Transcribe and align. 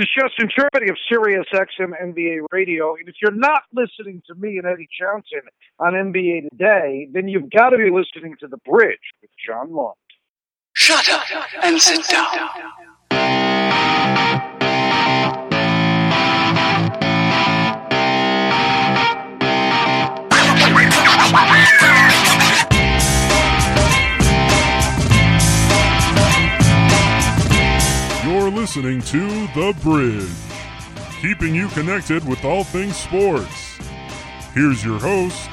is 0.00 0.08
Justin 0.18 0.48
Tripodi 0.48 0.88
of 0.88 0.96
Sirius 1.10 1.46
XM 1.52 1.92
NBA 2.02 2.46
Radio. 2.52 2.94
And 2.94 3.06
if 3.06 3.16
you're 3.20 3.32
not 3.32 3.64
listening 3.74 4.22
to 4.28 4.34
me 4.34 4.56
and 4.56 4.66
Eddie 4.66 4.88
Johnson 4.98 5.42
on 5.78 5.92
NBA 5.92 6.48
Today, 6.50 7.08
then 7.12 7.28
you've 7.28 7.50
got 7.50 7.70
to 7.70 7.76
be 7.76 7.90
listening 7.90 8.36
to 8.40 8.48
The 8.48 8.56
Bridge 8.58 8.98
with 9.20 9.30
John 9.46 9.72
Lund. 9.74 9.94
Shut 10.74 11.06
up 11.10 11.24
and 11.62 11.80
sit 11.80 12.08
down. 12.08 12.48
Listening 28.70 29.02
to 29.02 29.48
The 29.48 29.76
Bridge, 29.82 30.30
keeping 31.20 31.56
you 31.56 31.66
connected 31.70 32.24
with 32.24 32.44
all 32.44 32.62
things 32.62 32.94
sports. 32.94 33.80
Here's 34.54 34.84
your 34.84 35.00
host, 35.00 35.50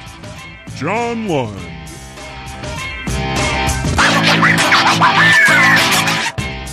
John 0.76 1.27
Lund. 1.27 1.59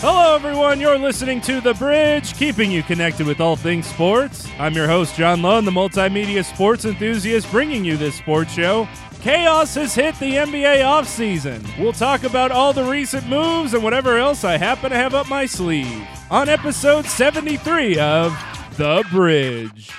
Hello, 0.03 0.35
everyone. 0.35 0.81
You're 0.81 0.99
listening 0.99 1.41
to 1.41 1.63
The 1.63 1.73
Bridge, 1.73 2.35
keeping 2.35 2.71
you 2.71 2.83
connected 2.83 3.27
with 3.27 3.41
all 3.41 3.57
things 3.57 3.87
sports. 3.87 4.47
I'm 4.59 4.75
your 4.75 4.87
host, 4.87 5.17
John 5.17 5.41
Lund, 5.41 5.67
the 5.67 5.71
multimedia 5.71 6.45
sports 6.45 6.85
enthusiast, 6.85 7.51
bringing 7.51 7.87
you 7.87 7.97
this 7.97 8.17
sports 8.17 8.53
show. 8.53 8.87
Chaos 9.25 9.75
has 9.77 9.95
hit 9.95 10.15
the 10.19 10.35
NBA 10.35 10.83
offseason. 10.83 11.67
We'll 11.79 11.95
talk 11.95 12.25
about 12.25 12.53
all 12.53 12.75
the 12.75 12.85
recent 12.85 13.27
moves 13.27 13.73
and 13.73 13.83
whatever 13.83 14.19
else 14.19 14.45
I 14.45 14.59
happen 14.59 14.91
to 14.91 14.97
have 14.99 15.15
up 15.15 15.31
my 15.31 15.47
sleeve 15.47 16.07
on 16.31 16.51
episode 16.51 17.07
73 17.07 17.99
of 17.99 18.37
The 18.77 19.03
Bridge. 19.11 19.91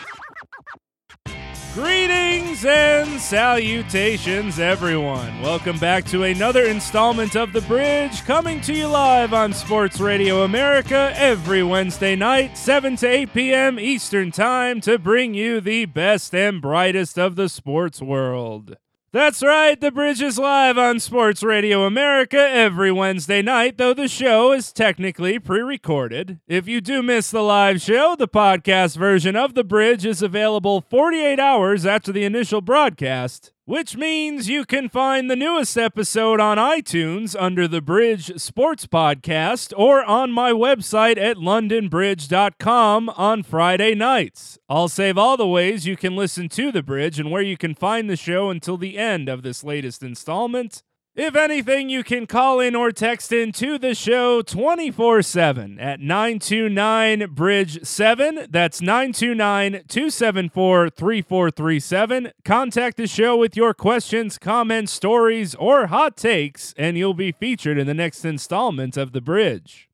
Greetings 1.73 2.65
and 2.65 3.19
salutations, 3.19 4.59
everyone. 4.59 5.41
Welcome 5.41 5.79
back 5.79 6.05
to 6.09 6.21
another 6.21 6.65
installment 6.65 7.35
of 7.35 7.51
The 7.51 7.61
Bridge, 7.61 8.23
coming 8.25 8.61
to 8.61 8.75
you 8.75 8.85
live 8.85 9.33
on 9.33 9.53
Sports 9.53 9.99
Radio 9.99 10.43
America 10.43 11.11
every 11.15 11.63
Wednesday 11.63 12.15
night, 12.15 12.59
7 12.59 12.95
to 12.97 13.07
8 13.07 13.33
p.m. 13.33 13.79
Eastern 13.79 14.29
Time, 14.29 14.79
to 14.81 14.99
bring 14.99 15.33
you 15.33 15.61
the 15.61 15.85
best 15.85 16.35
and 16.35 16.61
brightest 16.61 17.17
of 17.17 17.35
the 17.35 17.49
sports 17.49 18.03
world. 18.03 18.77
That's 19.15 19.41
right, 19.41 19.79
The 19.79 19.93
Bridge 19.93 20.21
is 20.21 20.37
live 20.37 20.77
on 20.77 20.99
Sports 20.99 21.41
Radio 21.41 21.85
America 21.85 22.37
every 22.37 22.91
Wednesday 22.91 23.41
night, 23.41 23.77
though 23.77 23.93
the 23.93 24.09
show 24.09 24.51
is 24.51 24.73
technically 24.73 25.39
pre 25.39 25.61
recorded. 25.61 26.41
If 26.49 26.67
you 26.67 26.81
do 26.81 27.01
miss 27.01 27.31
the 27.31 27.41
live 27.41 27.79
show, 27.79 28.17
the 28.19 28.27
podcast 28.27 28.97
version 28.97 29.37
of 29.37 29.53
The 29.53 29.63
Bridge 29.63 30.05
is 30.05 30.21
available 30.21 30.81
48 30.81 31.39
hours 31.39 31.85
after 31.85 32.11
the 32.11 32.25
initial 32.25 32.59
broadcast, 32.59 33.53
which 33.65 33.97
means 33.97 34.47
you 34.47 34.63
can 34.63 34.87
find 34.87 35.29
the 35.29 35.35
newest 35.35 35.75
episode 35.75 36.39
on 36.39 36.57
iTunes 36.57 37.35
under 37.37 37.67
the 37.67 37.81
Bridge 37.81 38.39
Sports 38.39 38.85
Podcast 38.85 39.73
or 39.75 40.03
on 40.03 40.31
my 40.31 40.51
website 40.51 41.17
at 41.17 41.37
londonbridge.com 41.37 43.09
on 43.09 43.41
Friday 43.41 43.95
nights. 43.95 44.59
I'll 44.69 44.87
save 44.87 45.17
all 45.17 45.35
the 45.35 45.47
ways 45.47 45.87
you 45.87 45.97
can 45.97 46.15
listen 46.15 46.47
to 46.49 46.71
The 46.71 46.83
Bridge 46.83 47.19
and 47.19 47.31
where 47.31 47.41
you 47.41 47.57
can 47.57 47.73
find 47.73 48.07
the 48.07 48.15
show 48.15 48.51
until 48.51 48.77
the 48.77 48.99
end 48.99 49.27
of 49.27 49.41
this 49.41 49.63
latest 49.63 50.03
installment. 50.03 50.83
If 51.15 51.33
anything, 51.33 51.87
you 51.87 52.03
can 52.03 52.27
call 52.27 52.59
in 52.59 52.75
or 52.75 52.91
text 52.91 53.31
in 53.31 53.53
to 53.53 53.77
the 53.77 53.95
show 53.95 54.41
24 54.41 55.21
7 55.21 55.79
at 55.79 56.01
929 56.01 57.33
Bridge 57.33 57.85
7. 57.85 58.47
That's 58.49 58.81
929 58.81 59.83
274 59.87 60.89
3437. 60.89 62.33
Contact 62.43 62.97
the 62.97 63.07
show 63.07 63.37
with 63.37 63.55
your 63.55 63.73
questions, 63.73 64.37
comments, 64.37 64.91
stories, 64.91 65.55
or 65.55 65.87
hot 65.87 66.17
takes, 66.17 66.73
and 66.77 66.97
you'll 66.97 67.13
be 67.13 67.31
featured 67.31 67.77
in 67.77 67.87
the 67.87 67.93
next 67.93 68.25
installment 68.25 68.97
of 68.97 69.13
The 69.13 69.21
Bridge. 69.21 69.87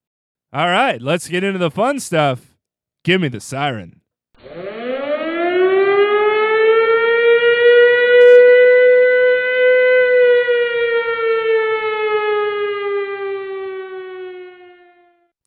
All 0.51 0.69
right, 0.69 0.99
let's 0.99 1.27
get 1.27 1.43
into 1.43 1.59
the 1.59 1.69
fun 1.69 1.99
stuff. 1.99 2.57
Give 3.03 3.21
me 3.21 3.27
the 3.27 3.39
siren. 3.39 4.00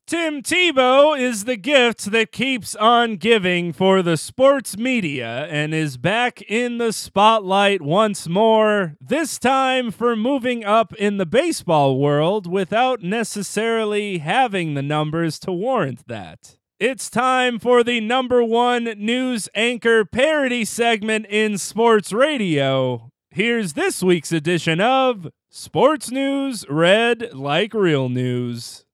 Tim 0.07 0.43
Tebow 0.43 1.19
is 1.19 1.45
the 1.45 1.57
gift 1.57 2.11
that 2.11 2.31
keeps 2.31 2.75
on 2.75 3.15
giving 3.15 3.73
for 3.73 4.03
the 4.03 4.17
sports 4.17 4.77
media 4.77 5.47
and 5.49 5.73
is 5.73 5.97
back 5.97 6.43
in 6.43 6.77
the 6.77 6.93
spotlight 6.93 7.81
once 7.81 8.27
more, 8.27 8.97
this 9.01 9.39
time 9.39 9.89
for 9.89 10.15
moving 10.15 10.63
up 10.63 10.93
in 10.93 11.17
the 11.17 11.25
baseball 11.25 11.97
world 11.97 12.45
without 12.45 13.01
necessarily 13.01 14.19
having 14.19 14.75
the 14.75 14.83
numbers 14.83 15.39
to 15.39 15.51
warrant 15.51 16.07
that. 16.07 16.59
It's 16.79 17.09
time 17.09 17.57
for 17.57 17.83
the 17.83 17.99
number 17.99 18.43
one 18.43 18.83
news 18.83 19.49
anchor 19.55 20.05
parody 20.05 20.65
segment 20.65 21.25
in 21.31 21.57
sports 21.57 22.13
radio. 22.13 23.09
Here's 23.31 23.73
this 23.73 24.03
week's 24.03 24.31
edition 24.31 24.79
of 24.79 25.31
Sports 25.49 26.11
News 26.11 26.63
Read 26.69 27.33
Like 27.33 27.73
Real 27.73 28.07
News. 28.07 28.84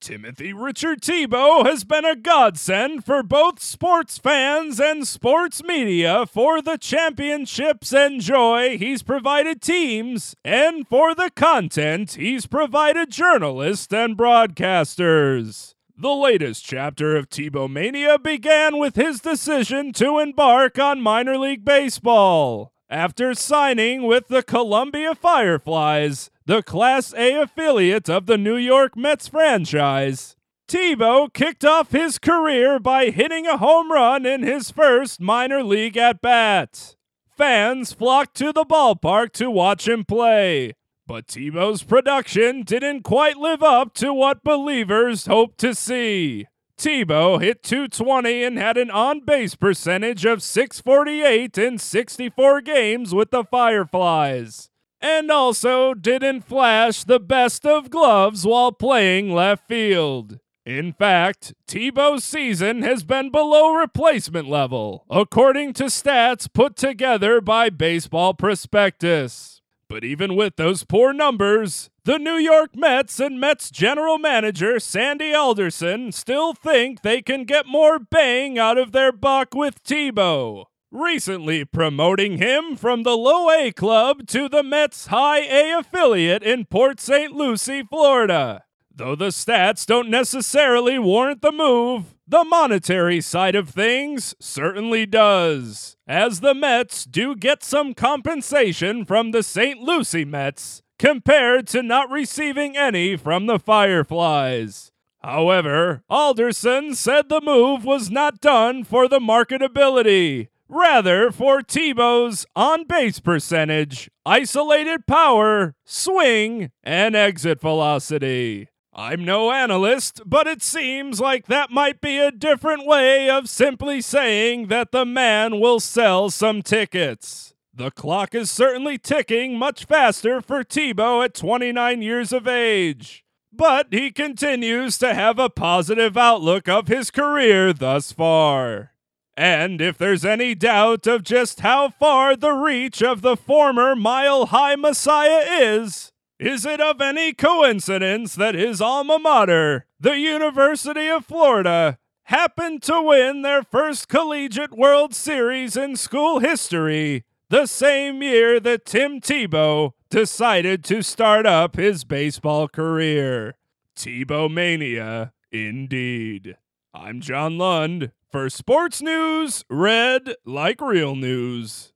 Timothy 0.00 0.54
Richard 0.54 1.02
Tebow 1.02 1.66
has 1.66 1.84
been 1.84 2.06
a 2.06 2.16
godsend 2.16 3.04
for 3.04 3.22
both 3.22 3.60
sports 3.60 4.16
fans 4.16 4.80
and 4.80 5.06
sports 5.06 5.62
media 5.62 6.24
for 6.24 6.62
the 6.62 6.78
championships 6.78 7.92
and 7.92 8.18
joy 8.18 8.78
he's 8.78 9.02
provided 9.02 9.60
teams 9.60 10.34
and 10.42 10.88
for 10.88 11.14
the 11.14 11.30
content 11.36 12.12
he's 12.12 12.46
provided 12.46 13.10
journalists 13.10 13.92
and 13.92 14.16
broadcasters. 14.16 15.74
The 15.98 16.08
latest 16.08 16.64
chapter 16.64 17.14
of 17.14 17.28
Tebow 17.28 17.70
Mania 17.70 18.18
began 18.18 18.78
with 18.78 18.96
his 18.96 19.20
decision 19.20 19.92
to 19.94 20.18
embark 20.18 20.78
on 20.78 21.02
minor 21.02 21.36
league 21.36 21.62
baseball. 21.62 22.72
After 22.90 23.34
signing 23.34 24.02
with 24.02 24.26
the 24.26 24.42
Columbia 24.42 25.14
Fireflies, 25.14 26.28
the 26.44 26.60
Class 26.60 27.14
A 27.14 27.40
affiliate 27.40 28.10
of 28.10 28.26
the 28.26 28.36
New 28.36 28.56
York 28.56 28.96
Mets 28.96 29.28
franchise, 29.28 30.34
Tebow 30.66 31.32
kicked 31.32 31.64
off 31.64 31.92
his 31.92 32.18
career 32.18 32.80
by 32.80 33.10
hitting 33.10 33.46
a 33.46 33.58
home 33.58 33.92
run 33.92 34.26
in 34.26 34.42
his 34.42 34.72
first 34.72 35.20
minor 35.20 35.62
league 35.62 35.96
at 35.96 36.20
bat. 36.20 36.96
Fans 37.38 37.92
flocked 37.92 38.34
to 38.38 38.52
the 38.52 38.64
ballpark 38.64 39.30
to 39.34 39.52
watch 39.52 39.86
him 39.86 40.04
play, 40.04 40.74
but 41.06 41.28
Tebow's 41.28 41.84
production 41.84 42.62
didn't 42.62 43.04
quite 43.04 43.36
live 43.36 43.62
up 43.62 43.94
to 43.94 44.12
what 44.12 44.42
believers 44.42 45.26
hoped 45.26 45.58
to 45.58 45.76
see. 45.76 46.48
Tebow 46.80 47.38
hit 47.42 47.62
220 47.62 48.42
and 48.42 48.56
had 48.56 48.78
an 48.78 48.90
on 48.90 49.20
base 49.20 49.54
percentage 49.54 50.24
of 50.24 50.42
648 50.42 51.58
in 51.58 51.76
64 51.76 52.62
games 52.62 53.14
with 53.14 53.30
the 53.30 53.44
Fireflies. 53.44 54.70
And 54.98 55.30
also 55.30 55.92
didn't 55.92 56.46
flash 56.46 57.04
the 57.04 57.20
best 57.20 57.66
of 57.66 57.90
gloves 57.90 58.46
while 58.46 58.72
playing 58.72 59.30
left 59.30 59.68
field. 59.68 60.38
In 60.64 60.94
fact, 60.94 61.52
Tebow's 61.68 62.24
season 62.24 62.80
has 62.80 63.04
been 63.04 63.30
below 63.30 63.74
replacement 63.74 64.48
level, 64.48 65.04
according 65.10 65.74
to 65.74 65.84
stats 65.84 66.50
put 66.50 66.76
together 66.76 67.42
by 67.42 67.68
Baseball 67.68 68.32
Prospectus. 68.32 69.60
But 69.86 70.02
even 70.02 70.34
with 70.34 70.56
those 70.56 70.84
poor 70.84 71.12
numbers, 71.12 71.90
the 72.04 72.18
New 72.18 72.36
York 72.36 72.74
Mets 72.74 73.20
and 73.20 73.38
Mets 73.38 73.70
general 73.70 74.16
manager 74.16 74.80
Sandy 74.80 75.34
Alderson 75.34 76.12
still 76.12 76.54
think 76.54 77.02
they 77.02 77.20
can 77.20 77.44
get 77.44 77.66
more 77.66 77.98
bang 77.98 78.58
out 78.58 78.78
of 78.78 78.92
their 78.92 79.12
buck 79.12 79.54
with 79.54 79.84
Tebow, 79.84 80.64
recently 80.90 81.64
promoting 81.64 82.38
him 82.38 82.74
from 82.74 83.02
the 83.02 83.16
low 83.16 83.50
A 83.50 83.70
club 83.72 84.26
to 84.28 84.48
the 84.48 84.62
Mets 84.62 85.08
high 85.08 85.40
A 85.40 85.78
affiliate 85.78 86.42
in 86.42 86.64
Port 86.64 87.00
St. 87.00 87.32
Lucie, 87.32 87.82
Florida. 87.82 88.64
Though 88.94 89.14
the 89.14 89.28
stats 89.28 89.84
don't 89.84 90.08
necessarily 90.08 90.98
warrant 90.98 91.42
the 91.42 91.52
move, 91.52 92.14
the 92.26 92.44
monetary 92.44 93.20
side 93.20 93.54
of 93.54 93.68
things 93.68 94.34
certainly 94.40 95.04
does, 95.04 95.96
as 96.06 96.40
the 96.40 96.54
Mets 96.54 97.04
do 97.04 97.36
get 97.36 97.62
some 97.62 97.92
compensation 97.92 99.04
from 99.04 99.32
the 99.32 99.42
St. 99.42 99.80
Lucie 99.80 100.24
Mets 100.24 100.82
compared 101.00 101.66
to 101.66 101.82
not 101.82 102.10
receiving 102.10 102.76
any 102.76 103.16
from 103.16 103.46
the 103.46 103.58
Fireflies. 103.58 104.92
However, 105.22 106.02
Alderson 106.10 106.94
said 106.94 107.30
the 107.30 107.40
move 107.40 107.86
was 107.86 108.10
not 108.10 108.38
done 108.38 108.84
for 108.84 109.08
the 109.08 109.18
marketability, 109.18 110.48
Rather, 110.68 111.32
for 111.32 111.62
Tebow's 111.62 112.46
on 112.54 112.84
base 112.84 113.18
percentage, 113.18 114.10
isolated 114.26 115.06
power, 115.06 115.74
swing, 115.84 116.70
and 116.84 117.16
exit 117.16 117.60
velocity. 117.60 118.68
I'm 118.92 119.24
no 119.24 119.50
analyst, 119.50 120.20
but 120.26 120.46
it 120.46 120.62
seems 120.62 121.18
like 121.18 121.46
that 121.46 121.70
might 121.70 122.00
be 122.00 122.18
a 122.18 122.30
different 122.30 122.86
way 122.86 123.28
of 123.30 123.48
simply 123.48 124.00
saying 124.02 124.68
that 124.68 124.92
the 124.92 125.06
man 125.06 125.58
will 125.58 125.80
sell 125.80 126.28
some 126.28 126.62
tickets. 126.62 127.49
The 127.80 127.90
clock 127.90 128.34
is 128.34 128.50
certainly 128.50 128.98
ticking 128.98 129.56
much 129.56 129.86
faster 129.86 130.42
for 130.42 130.62
Tebow 130.62 131.24
at 131.24 131.32
29 131.32 132.02
years 132.02 132.30
of 132.30 132.46
age. 132.46 133.24
But 133.50 133.86
he 133.90 134.10
continues 134.10 134.98
to 134.98 135.14
have 135.14 135.38
a 135.38 135.48
positive 135.48 136.14
outlook 136.14 136.68
of 136.68 136.88
his 136.88 137.10
career 137.10 137.72
thus 137.72 138.12
far. 138.12 138.92
And 139.34 139.80
if 139.80 139.96
there's 139.96 140.26
any 140.26 140.54
doubt 140.54 141.06
of 141.06 141.22
just 141.22 141.60
how 141.60 141.88
far 141.88 142.36
the 142.36 142.52
reach 142.52 143.02
of 143.02 143.22
the 143.22 143.34
former 143.34 143.96
Mile 143.96 144.44
High 144.44 144.76
Messiah 144.76 145.46
is, 145.48 146.12
is 146.38 146.66
it 146.66 146.82
of 146.82 147.00
any 147.00 147.32
coincidence 147.32 148.34
that 148.34 148.54
his 148.54 148.82
alma 148.82 149.18
mater, 149.18 149.86
the 149.98 150.18
University 150.18 151.08
of 151.08 151.24
Florida, 151.24 151.96
happened 152.24 152.82
to 152.82 153.00
win 153.00 153.40
their 153.40 153.62
first 153.62 154.06
collegiate 154.06 154.76
World 154.76 155.14
Series 155.14 155.78
in 155.78 155.96
school 155.96 156.40
history 156.40 157.24
the 157.50 157.66
same 157.66 158.22
year 158.22 158.60
that 158.60 158.86
Tim 158.86 159.20
Tebow 159.20 159.90
decided 160.08 160.84
to 160.84 161.02
start 161.02 161.46
up 161.46 161.74
his 161.74 162.04
baseball 162.04 162.68
career? 162.68 163.56
Tebow 163.98 164.48
Mania, 164.48 165.32
indeed. 165.50 166.56
I'm 166.94 167.20
John 167.20 167.58
Lund. 167.58 168.12
For 168.30 168.48
sports 168.48 169.02
news, 169.02 169.64
read 169.68 170.36
like 170.46 170.80
real 170.80 171.16
news. 171.16 171.92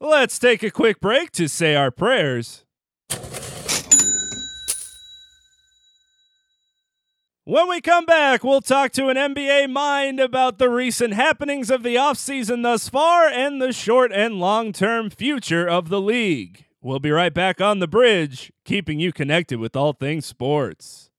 Let's 0.00 0.38
take 0.38 0.62
a 0.62 0.70
quick 0.70 0.98
break 0.98 1.30
to 1.32 1.46
say 1.46 1.74
our 1.74 1.90
prayers. 1.90 2.64
When 7.44 7.68
we 7.68 7.80
come 7.80 8.06
back, 8.06 8.44
we'll 8.44 8.60
talk 8.60 8.92
to 8.92 9.08
an 9.08 9.16
NBA 9.16 9.68
mind 9.68 10.20
about 10.20 10.58
the 10.58 10.68
recent 10.68 11.14
happenings 11.14 11.72
of 11.72 11.82
the 11.82 11.96
offseason 11.96 12.62
thus 12.62 12.88
far 12.88 13.26
and 13.26 13.60
the 13.60 13.72
short 13.72 14.12
and 14.12 14.38
long 14.38 14.72
term 14.72 15.10
future 15.10 15.68
of 15.68 15.88
the 15.88 16.00
league. 16.00 16.66
We'll 16.80 17.00
be 17.00 17.10
right 17.10 17.34
back 17.34 17.60
on 17.60 17.80
the 17.80 17.88
bridge, 17.88 18.52
keeping 18.64 19.00
you 19.00 19.12
connected 19.12 19.58
with 19.58 19.74
all 19.74 19.92
things 19.92 20.24
sports. 20.24 21.10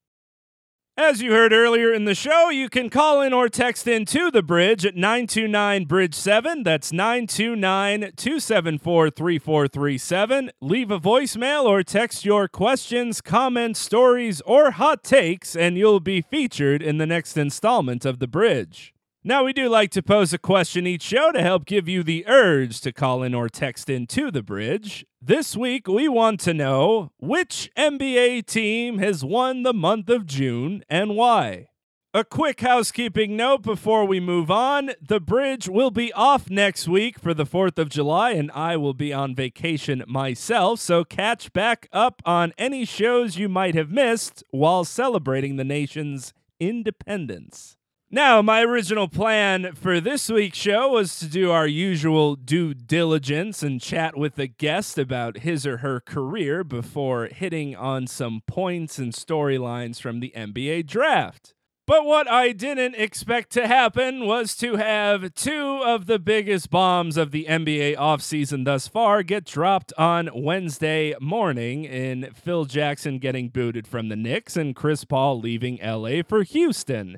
As 0.95 1.23
you 1.23 1.31
heard 1.31 1.53
earlier 1.53 1.91
in 1.91 2.05
the 2.05 2.13
show, 2.13 2.51
you 2.51 2.69
can 2.69 2.91
call 2.91 3.19
in 3.19 3.33
or 3.33 3.49
text 3.49 3.87
in 3.87 4.05
to 4.05 4.29
the 4.29 4.43
bridge 4.43 4.85
at 4.85 4.95
929 4.95 5.85
Bridge 5.85 6.13
7. 6.13 6.61
That's 6.61 6.93
929 6.93 8.11
274 8.15 9.09
3437. 9.09 10.51
Leave 10.61 10.91
a 10.91 10.99
voicemail 10.99 11.63
or 11.63 11.81
text 11.81 12.25
your 12.25 12.47
questions, 12.47 13.21
comments, 13.21 13.79
stories, 13.79 14.39
or 14.41 14.69
hot 14.69 15.03
takes, 15.03 15.55
and 15.55 15.79
you'll 15.79 15.99
be 15.99 16.21
featured 16.21 16.83
in 16.83 16.99
the 16.99 17.07
next 17.07 17.37
installment 17.37 18.05
of 18.05 18.19
the 18.19 18.27
bridge. 18.27 18.92
Now, 19.25 19.45
we 19.45 19.53
do 19.53 19.69
like 19.69 19.89
to 19.91 20.03
pose 20.03 20.33
a 20.33 20.37
question 20.37 20.85
each 20.85 21.01
show 21.01 21.31
to 21.31 21.41
help 21.41 21.65
give 21.65 21.87
you 21.87 22.03
the 22.03 22.25
urge 22.27 22.81
to 22.81 22.91
call 22.91 23.23
in 23.23 23.33
or 23.33 23.47
text 23.47 23.89
in 23.89 24.05
to 24.07 24.29
the 24.29 24.43
bridge. 24.43 25.05
This 25.21 25.55
week, 25.55 25.87
we 25.87 26.09
want 26.09 26.41
to 26.41 26.53
know 26.53 27.13
which 27.19 27.71
NBA 27.77 28.45
team 28.47 28.97
has 28.97 29.23
won 29.23 29.63
the 29.63 29.73
month 29.73 30.09
of 30.09 30.25
June 30.25 30.83
and 30.89 31.15
why. 31.15 31.69
A 32.13 32.25
quick 32.25 32.59
housekeeping 32.59 33.37
note 33.37 33.61
before 33.61 34.03
we 34.03 34.19
move 34.19 34.51
on. 34.51 34.91
The 35.01 35.21
bridge 35.21 35.69
will 35.69 35.89
be 35.89 36.11
off 36.11 36.49
next 36.49 36.89
week 36.89 37.17
for 37.17 37.33
the 37.33 37.45
4th 37.45 37.77
of 37.77 37.87
July, 37.87 38.31
and 38.31 38.51
I 38.51 38.75
will 38.75 38.93
be 38.93 39.13
on 39.13 39.35
vacation 39.35 40.03
myself, 40.05 40.81
so 40.81 41.05
catch 41.05 41.53
back 41.53 41.87
up 41.93 42.21
on 42.25 42.51
any 42.57 42.83
shows 42.83 43.37
you 43.37 43.47
might 43.47 43.73
have 43.73 43.89
missed 43.89 44.43
while 44.51 44.83
celebrating 44.83 45.55
the 45.55 45.63
nation's 45.63 46.33
independence. 46.59 47.77
Now, 48.13 48.43
my 48.43 48.61
original 48.61 49.07
plan 49.07 49.73
for 49.73 49.99
this 49.99 50.29
week's 50.29 50.59
show 50.59 50.89
was 50.89 51.17
to 51.17 51.25
do 51.25 51.49
our 51.49 51.65
usual 51.65 52.35
due 52.35 52.75
diligence 52.75 53.63
and 53.63 53.81
chat 53.81 54.15
with 54.15 54.35
the 54.35 54.45
guest 54.45 54.99
about 54.99 55.39
his 55.39 55.65
or 55.65 55.77
her 55.77 55.99
career 55.99 56.63
before 56.63 57.25
hitting 57.25 57.75
on 57.75 58.05
some 58.05 58.43
points 58.45 58.99
and 58.99 59.13
storylines 59.13 59.99
from 59.99 60.19
the 60.19 60.31
NBA 60.37 60.85
draft. 60.85 61.55
But 61.87 62.05
what 62.05 62.29
I 62.29 62.51
didn't 62.51 62.93
expect 62.93 63.49
to 63.53 63.65
happen 63.65 64.27
was 64.27 64.55
to 64.57 64.75
have 64.75 65.33
two 65.33 65.81
of 65.83 66.05
the 66.05 66.19
biggest 66.19 66.69
bombs 66.69 67.17
of 67.17 67.31
the 67.31 67.47
NBA 67.49 67.97
offseason 67.97 68.63
thus 68.63 68.87
far 68.87 69.23
get 69.23 69.43
dropped 69.43 69.91
on 69.97 70.29
Wednesday 70.35 71.15
morning 71.19 71.85
in 71.85 72.29
Phil 72.35 72.65
Jackson 72.65 73.17
getting 73.17 73.49
booted 73.49 73.87
from 73.87 74.09
the 74.09 74.15
Knicks 74.15 74.55
and 74.55 74.75
Chris 74.75 75.03
Paul 75.03 75.39
leaving 75.39 75.79
LA 75.81 76.21
for 76.21 76.43
Houston. 76.43 77.17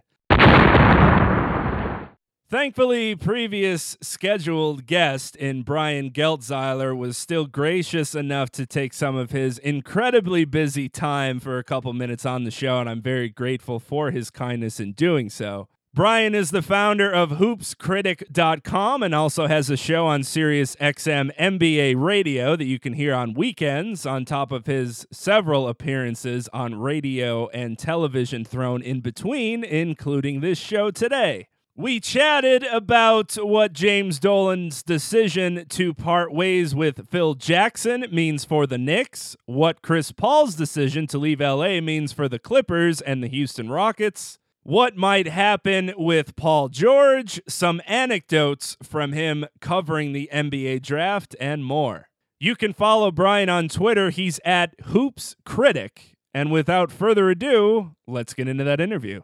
Thankfully, 2.47 3.15
previous 3.15 3.97
scheduled 4.01 4.85
guest 4.85 5.35
in 5.35 5.63
Brian 5.63 6.11
Geltzeiler 6.11 6.95
was 6.95 7.17
still 7.17 7.47
gracious 7.47 8.13
enough 8.13 8.51
to 8.51 8.67
take 8.67 8.93
some 8.93 9.15
of 9.15 9.31
his 9.31 9.57
incredibly 9.57 10.45
busy 10.45 10.87
time 10.87 11.39
for 11.39 11.57
a 11.57 11.63
couple 11.63 11.91
minutes 11.93 12.23
on 12.23 12.43
the 12.43 12.51
show, 12.51 12.79
and 12.79 12.87
I'm 12.87 13.01
very 13.01 13.29
grateful 13.29 13.79
for 13.79 14.11
his 14.11 14.29
kindness 14.29 14.79
in 14.79 14.91
doing 14.91 15.31
so. 15.31 15.69
Brian 15.95 16.35
is 16.35 16.51
the 16.51 16.61
founder 16.61 17.11
of 17.11 17.31
hoopscritic.com 17.31 19.01
and 19.01 19.15
also 19.15 19.47
has 19.47 19.71
a 19.71 19.77
show 19.77 20.05
on 20.05 20.21
Sirius 20.21 20.75
XM 20.75 21.35
NBA 21.37 21.95
radio 21.97 22.55
that 22.55 22.65
you 22.65 22.77
can 22.77 22.93
hear 22.93 23.15
on 23.15 23.33
weekends, 23.33 24.05
on 24.05 24.23
top 24.23 24.51
of 24.51 24.67
his 24.67 25.07
several 25.11 25.67
appearances 25.67 26.47
on 26.53 26.75
radio 26.75 27.47
and 27.47 27.79
television 27.79 28.45
thrown 28.45 28.83
in 28.83 28.99
between, 28.99 29.63
including 29.63 30.41
this 30.41 30.59
show 30.59 30.91
today. 30.91 31.47
We 31.77 31.99
chatted 31.99 32.63
about 32.63 33.33
what 33.33 33.73
James 33.73 34.17
Dolan's 34.17 34.81
decision 34.81 35.65
to 35.67 35.93
part 35.93 36.33
ways 36.33 36.73
with 36.73 37.09
Phil 37.09 37.33
Jackson 37.33 38.05
means 38.09 38.45
for 38.45 38.65
the 38.65 38.77
Knicks, 38.77 39.35
what 39.45 39.81
Chris 39.81 40.13
Paul's 40.13 40.55
decision 40.55 41.05
to 41.07 41.17
leave 41.17 41.41
LA 41.41 41.81
means 41.81 42.13
for 42.13 42.29
the 42.29 42.39
Clippers 42.39 43.01
and 43.01 43.21
the 43.21 43.27
Houston 43.27 43.69
Rockets, 43.69 44.39
what 44.63 44.95
might 44.95 45.27
happen 45.27 45.91
with 45.97 46.37
Paul 46.37 46.69
George, 46.69 47.41
some 47.45 47.81
anecdotes 47.85 48.77
from 48.81 49.11
him 49.11 49.45
covering 49.59 50.13
the 50.13 50.29
NBA 50.31 50.81
draft, 50.81 51.35
and 51.41 51.65
more. 51.65 52.07
You 52.39 52.55
can 52.55 52.71
follow 52.71 53.11
Brian 53.11 53.49
on 53.49 53.67
Twitter. 53.67 54.11
He's 54.11 54.39
at 54.45 54.79
Hoops 54.85 55.35
Critic. 55.43 56.15
And 56.33 56.53
without 56.53 56.89
further 56.89 57.29
ado, 57.29 57.95
let's 58.07 58.33
get 58.33 58.47
into 58.47 58.63
that 58.63 58.79
interview. 58.79 59.23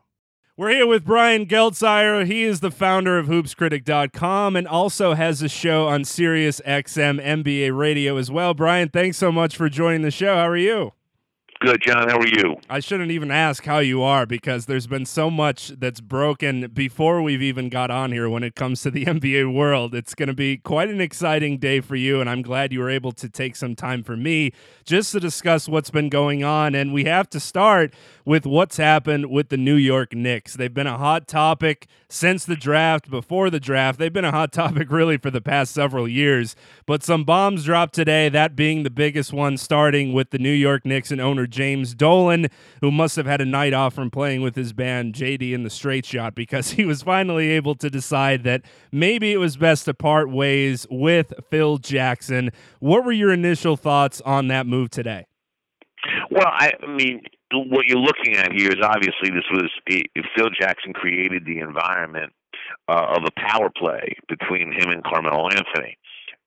We're 0.58 0.72
here 0.72 0.86
with 0.86 1.06
Brian 1.06 1.46
Geltzeiler. 1.46 2.26
He 2.26 2.44
is 2.44 2.60
the 2.60 2.72
founder 2.72 3.18
of 3.18 3.28
hoopscritic.com 3.28 4.58
and 4.58 4.68
also 4.68 5.14
has 5.14 5.42
a 5.42 5.48
show 5.48 5.88
on 5.88 6.04
Sirius 6.04 6.60
XM 6.68 7.24
NBA 7.24 7.76
radio 7.76 8.18
as 8.18 8.30
well. 8.30 8.54
Brian, 8.54 8.90
thanks 8.90 9.18
so 9.18 9.32
much 9.32 9.56
for 9.56 9.70
joining 9.70 10.02
the 10.02 10.12
show. 10.12 10.36
How 10.36 10.50
are 10.50 10.58
you? 10.58 10.92
Good, 11.62 11.84
John. 11.84 12.10
How 12.10 12.18
are 12.18 12.28
you? 12.28 12.56
I 12.72 12.80
shouldn't 12.80 13.12
even 13.12 13.30
ask 13.30 13.66
how 13.66 13.78
you 13.78 14.02
are 14.02 14.26
because 14.26 14.66
there's 14.66 14.88
been 14.88 15.06
so 15.06 15.30
much 15.30 15.68
that's 15.68 16.02
broken 16.02 16.72
before 16.74 17.22
we've 17.22 17.44
even 17.44 17.70
got 17.70 17.92
on 17.92 18.12
here 18.12 18.28
when 18.28 18.42
it 18.42 18.56
comes 18.56 18.82
to 18.82 18.90
the 18.90 19.06
NBA 19.06 19.54
world. 19.54 19.94
It's 19.94 20.16
going 20.16 20.26
to 20.26 20.34
be 20.34 20.58
quite 20.58 20.90
an 20.90 21.00
exciting 21.00 21.60
day 21.60 21.80
for 21.80 21.96
you, 21.96 22.20
and 22.20 22.28
I'm 22.28 22.42
glad 22.42 22.74
you 22.74 22.80
were 22.80 22.90
able 22.90 23.12
to 23.12 23.30
take 23.30 23.56
some 23.56 23.76
time 23.76 24.02
for 24.02 24.18
me 24.18 24.54
just 24.86 25.12
to 25.12 25.20
discuss 25.20 25.70
what's 25.70 25.92
been 25.92 26.10
going 26.10 26.44
on. 26.44 26.74
And 26.74 26.94
we 26.94 27.04
have 27.04 27.30
to 27.30 27.40
start 27.40 27.94
with 28.26 28.48
what's 28.48 28.78
happened 28.78 29.30
with 29.30 29.50
the 29.50 29.58
New 29.58 29.76
York 29.76 30.16
Knicks. 30.16 30.56
They've 30.56 30.74
been 30.74 30.88
a 30.88 30.98
hot 30.98 31.28
topic 31.28 31.86
since 32.12 32.44
the 32.44 32.56
draft, 32.56 33.10
before 33.10 33.50
the 33.50 33.60
draft. 33.60 33.98
They've 33.98 34.12
been 34.12 34.26
a 34.26 34.32
hot 34.32 34.52
topic 34.52 34.92
really 34.92 35.18
for 35.18 35.32
the 35.32 35.42
past 35.42 35.74
several 35.74 36.08
years. 36.08 36.56
But 36.86 37.04
some 37.04 37.24
bombs 37.24 37.64
dropped 37.66 37.94
today, 37.94 38.28
that 38.30 38.56
being 38.56 38.84
the 38.84 38.90
biggest 38.90 39.32
one, 39.32 39.58
starting 39.58 40.12
with 40.12 40.32
the 40.32 40.38
New 40.38 40.52
York 40.52 40.86
Knicks 40.86 41.12
and 41.12 41.22
owner 41.22 41.48
James 41.48 41.96
Dolan, 41.96 42.48
who 42.82 42.92
must 42.92 43.16
have 43.16 43.26
had 43.26 43.40
a 43.40 43.46
night 43.46 43.74
off 43.74 43.94
from 43.94 44.12
playing 44.12 44.42
with 44.42 44.56
his 44.56 44.74
band 44.74 45.14
JD 45.14 45.56
and 45.56 45.66
the 45.66 45.70
Straight 45.70 46.06
Shot 46.06 46.36
because 46.36 46.72
he 46.72 46.84
was 46.84 47.02
finally 47.02 47.50
able 47.50 47.76
to 47.76 47.90
decide 47.90 48.44
that 48.44 48.62
maybe 48.92 49.32
it 49.32 49.38
was 49.38 49.56
best 49.56 49.86
to 49.86 49.94
part 49.94 50.30
ways 50.30 50.86
with 50.90 51.34
Phil 51.50 51.78
Jackson. 51.78 52.52
What 52.80 53.06
were 53.06 53.12
your 53.12 53.32
initial 53.32 53.78
thoughts 53.78 54.22
on 54.22 54.48
that 54.50 54.68
move 54.68 54.90
today? 54.90 55.28
Well, 56.30 56.48
I 56.48 56.72
mean, 56.88 57.22
what 57.54 57.88
you're 57.88 58.00
looking 58.00 58.38
at 58.38 58.52
here 58.52 58.70
is 58.70 58.84
obviously 58.84 59.30
this 59.30 59.50
was 59.52 59.70
Phil 60.36 60.50
Jackson 60.60 60.94
created 60.94 61.46
the 61.46 61.60
environment 61.60 62.34
uh, 62.88 63.16
of 63.18 63.24
a 63.26 63.32
power 63.40 63.70
play 63.76 64.16
between 64.28 64.72
him 64.72 64.90
and 64.90 65.04
Carmelo 65.04 65.50
Anthony. 65.50 65.98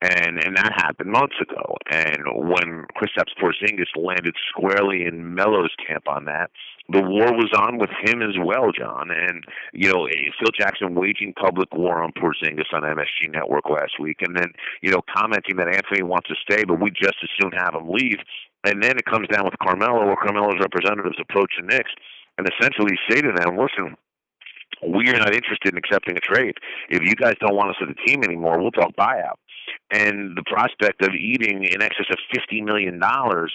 and 0.01 0.43
and 0.43 0.57
that 0.57 0.73
happened 0.75 1.11
months 1.11 1.35
ago. 1.41 1.77
And 1.89 2.23
when 2.35 2.85
Kristaps 2.97 3.33
Porzingis 3.41 3.95
landed 3.95 4.35
squarely 4.49 5.05
in 5.05 5.33
Melo's 5.33 5.73
camp 5.87 6.07
on 6.07 6.25
that, 6.25 6.51
the 6.89 7.01
war 7.01 7.33
was 7.33 7.51
on 7.57 7.77
with 7.77 7.89
him 8.03 8.21
as 8.21 8.35
well, 8.39 8.71
John. 8.71 9.09
And 9.09 9.43
you 9.73 9.91
know, 9.91 10.05
eh, 10.05 10.29
Phil 10.39 10.51
Jackson 10.57 10.95
waging 10.95 11.33
public 11.33 11.73
war 11.73 12.03
on 12.03 12.11
Porzingis 12.11 12.73
on 12.73 12.83
MSG 12.83 13.31
Network 13.31 13.69
last 13.69 13.99
week, 13.99 14.17
and 14.21 14.35
then 14.35 14.51
you 14.81 14.91
know 14.91 15.01
commenting 15.15 15.55
that 15.57 15.73
Anthony 15.73 16.03
wants 16.03 16.29
to 16.29 16.35
stay, 16.41 16.63
but 16.65 16.79
we 16.79 16.91
just 16.91 17.15
as 17.23 17.29
soon 17.41 17.51
have 17.53 17.73
him 17.73 17.89
leave. 17.89 18.19
And 18.65 18.81
then 18.81 18.97
it 18.97 19.05
comes 19.05 19.27
down 19.27 19.45
with 19.45 19.53
Carmelo, 19.61 20.05
or 20.05 20.17
Carmelo's 20.17 20.59
representatives 20.59 21.17
approach 21.19 21.53
the 21.59 21.65
Knicks 21.65 21.91
and 22.37 22.47
essentially 22.47 22.97
say 23.09 23.21
to 23.21 23.31
them, 23.31 23.57
"Listen, 23.57 23.95
we 24.81 25.09
are 25.09 25.17
not 25.17 25.33
interested 25.33 25.71
in 25.71 25.77
accepting 25.77 26.17
a 26.17 26.19
trade. 26.19 26.55
If 26.89 27.01
you 27.03 27.15
guys 27.15 27.35
don't 27.39 27.55
want 27.55 27.69
us 27.69 27.81
as 27.81 27.89
a 27.89 28.07
team 28.07 28.23
anymore, 28.23 28.59
we'll 28.59 28.71
talk 28.71 28.95
buyout." 28.95 29.37
and 29.91 30.35
the 30.35 30.43
prospect 30.43 31.01
of 31.03 31.13
eating 31.13 31.63
in 31.63 31.81
excess 31.81 32.07
of 32.09 32.17
fifty 32.33 32.61
million 32.61 32.99
dollars 32.99 33.53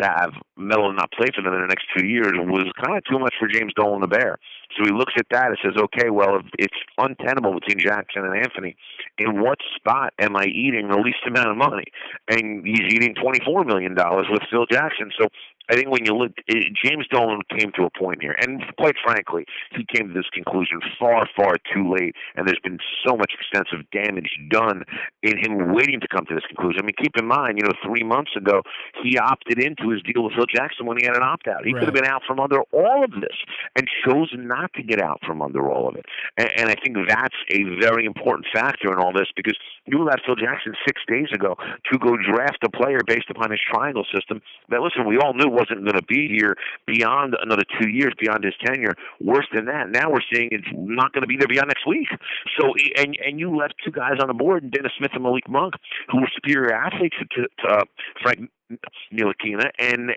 to 0.00 0.06
have 0.06 0.30
Melo 0.56 0.92
not 0.92 1.10
play 1.12 1.28
for 1.34 1.42
them 1.42 1.54
in 1.54 1.60
the 1.60 1.66
next 1.66 1.86
two 1.96 2.06
years 2.06 2.32
was 2.34 2.70
kind 2.82 2.96
of 2.96 3.04
too 3.04 3.18
much 3.18 3.34
for 3.38 3.48
James 3.48 3.72
Dolan 3.74 4.00
the 4.00 4.06
Bear. 4.06 4.38
So 4.76 4.84
he 4.84 4.90
looks 4.92 5.14
at 5.18 5.26
that 5.30 5.48
and 5.48 5.58
says, 5.62 5.76
"Okay, 5.76 6.10
well, 6.10 6.36
if 6.36 6.46
it's 6.58 6.78
untenable 6.98 7.54
between 7.54 7.78
Jackson 7.78 8.24
and 8.24 8.36
Anthony, 8.36 8.76
in 9.18 9.40
what 9.40 9.58
spot 9.76 10.14
am 10.18 10.36
I 10.36 10.44
eating 10.44 10.88
the 10.88 10.98
least 10.98 11.26
amount 11.26 11.48
of 11.48 11.56
money?" 11.56 11.84
And 12.28 12.66
he's 12.66 12.92
eating 12.92 13.14
twenty 13.14 13.40
four 13.44 13.64
million 13.64 13.94
dollars 13.94 14.26
with 14.30 14.42
Phil 14.50 14.66
Jackson. 14.66 15.10
So 15.18 15.28
I 15.70 15.74
think 15.74 15.88
when 15.90 16.04
you 16.04 16.14
look, 16.14 16.32
it, 16.46 16.72
James 16.82 17.06
Dolan 17.10 17.40
came 17.56 17.72
to 17.76 17.84
a 17.84 17.90
point 17.90 18.20
here, 18.20 18.34
and 18.40 18.62
quite 18.78 18.96
frankly, 19.04 19.44
he 19.72 19.86
came 19.94 20.08
to 20.08 20.14
this 20.14 20.28
conclusion 20.32 20.80
far, 20.98 21.28
far 21.36 21.56
too 21.72 21.92
late. 21.92 22.14
And 22.36 22.46
there's 22.46 22.60
been 22.62 22.78
so 23.06 23.16
much 23.16 23.32
extensive 23.34 23.88
damage 23.90 24.30
done 24.50 24.84
in 25.22 25.38
him 25.38 25.74
waiting 25.74 26.00
to 26.00 26.08
come 26.08 26.26
to 26.26 26.34
this 26.34 26.44
conclusion. 26.46 26.82
I 26.82 26.86
mean, 26.86 26.96
keep 27.00 27.16
in 27.16 27.26
mind, 27.26 27.58
you 27.58 27.64
know, 27.64 27.72
three 27.84 28.02
months 28.02 28.32
ago, 28.36 28.62
he 29.02 29.18
opted 29.18 29.58
into 29.58 29.90
his 29.90 30.02
deal 30.02 30.24
with 30.24 30.34
Phil 30.34 30.46
Jackson 30.52 30.86
when 30.86 30.98
he 30.98 31.04
had 31.06 31.16
an 31.16 31.22
opt 31.22 31.46
out. 31.46 31.64
He 31.64 31.72
right. 31.72 31.80
could 31.80 31.88
have 31.88 31.94
been 31.94 32.10
out 32.10 32.22
from 32.26 32.40
under 32.40 32.60
all 32.72 33.04
of 33.04 33.12
this 33.20 33.36
and 33.76 33.86
chose 34.04 34.30
not 34.34 34.72
to 34.74 34.82
get 34.82 35.00
out 35.00 35.20
from 35.26 35.42
under 35.42 35.70
all 35.70 35.88
of 35.88 35.96
it. 35.96 36.06
And, 36.36 36.50
and 36.56 36.68
I 36.70 36.74
think 36.74 36.96
that's 37.06 37.36
a 37.50 37.62
very 37.80 38.04
important 38.04 38.46
factor 38.52 38.92
in 38.92 38.98
all 38.98 39.12
this 39.12 39.28
because 39.36 39.56
you 39.86 40.02
allowed 40.02 40.20
Phil 40.26 40.36
Jackson 40.36 40.74
six 40.86 41.00
days 41.06 41.28
ago 41.32 41.56
to 41.92 41.98
go 41.98 42.16
draft 42.16 42.58
a 42.64 42.70
player 42.70 43.00
based 43.06 43.30
upon 43.30 43.50
his 43.50 43.60
triangle 43.60 44.04
system 44.14 44.40
that, 44.68 44.80
listen, 44.80 45.06
we 45.06 45.18
all 45.18 45.34
knew 45.34 45.51
wasn't 45.52 45.84
going 45.84 45.96
to 45.96 46.06
be 46.06 46.28
here 46.28 46.56
beyond 46.86 47.36
another 47.40 47.64
two 47.80 47.88
years, 47.88 48.12
beyond 48.18 48.44
his 48.44 48.54
tenure. 48.64 48.94
Worse 49.20 49.46
than 49.54 49.66
that, 49.66 49.90
now 49.90 50.10
we're 50.10 50.26
seeing 50.32 50.48
it's 50.50 50.66
not 50.72 51.12
going 51.12 51.22
to 51.22 51.28
be 51.28 51.36
there 51.36 51.48
beyond 51.48 51.68
next 51.68 51.86
week. 51.86 52.08
So, 52.58 52.72
and 52.96 53.16
and 53.24 53.38
you 53.38 53.56
left 53.56 53.74
two 53.84 53.90
guys 53.92 54.18
on 54.20 54.28
the 54.28 54.34
board, 54.34 54.70
Dennis 54.70 54.92
Smith 54.98 55.12
and 55.14 55.22
Malik 55.22 55.48
Monk, 55.48 55.74
who 56.10 56.20
were 56.20 56.30
superior 56.34 56.72
athletes 56.72 57.16
to, 57.36 57.42
to 57.42 57.68
uh, 57.68 57.84
Frank 58.22 58.50
Ntilikina, 59.12 59.70
and 59.78 60.12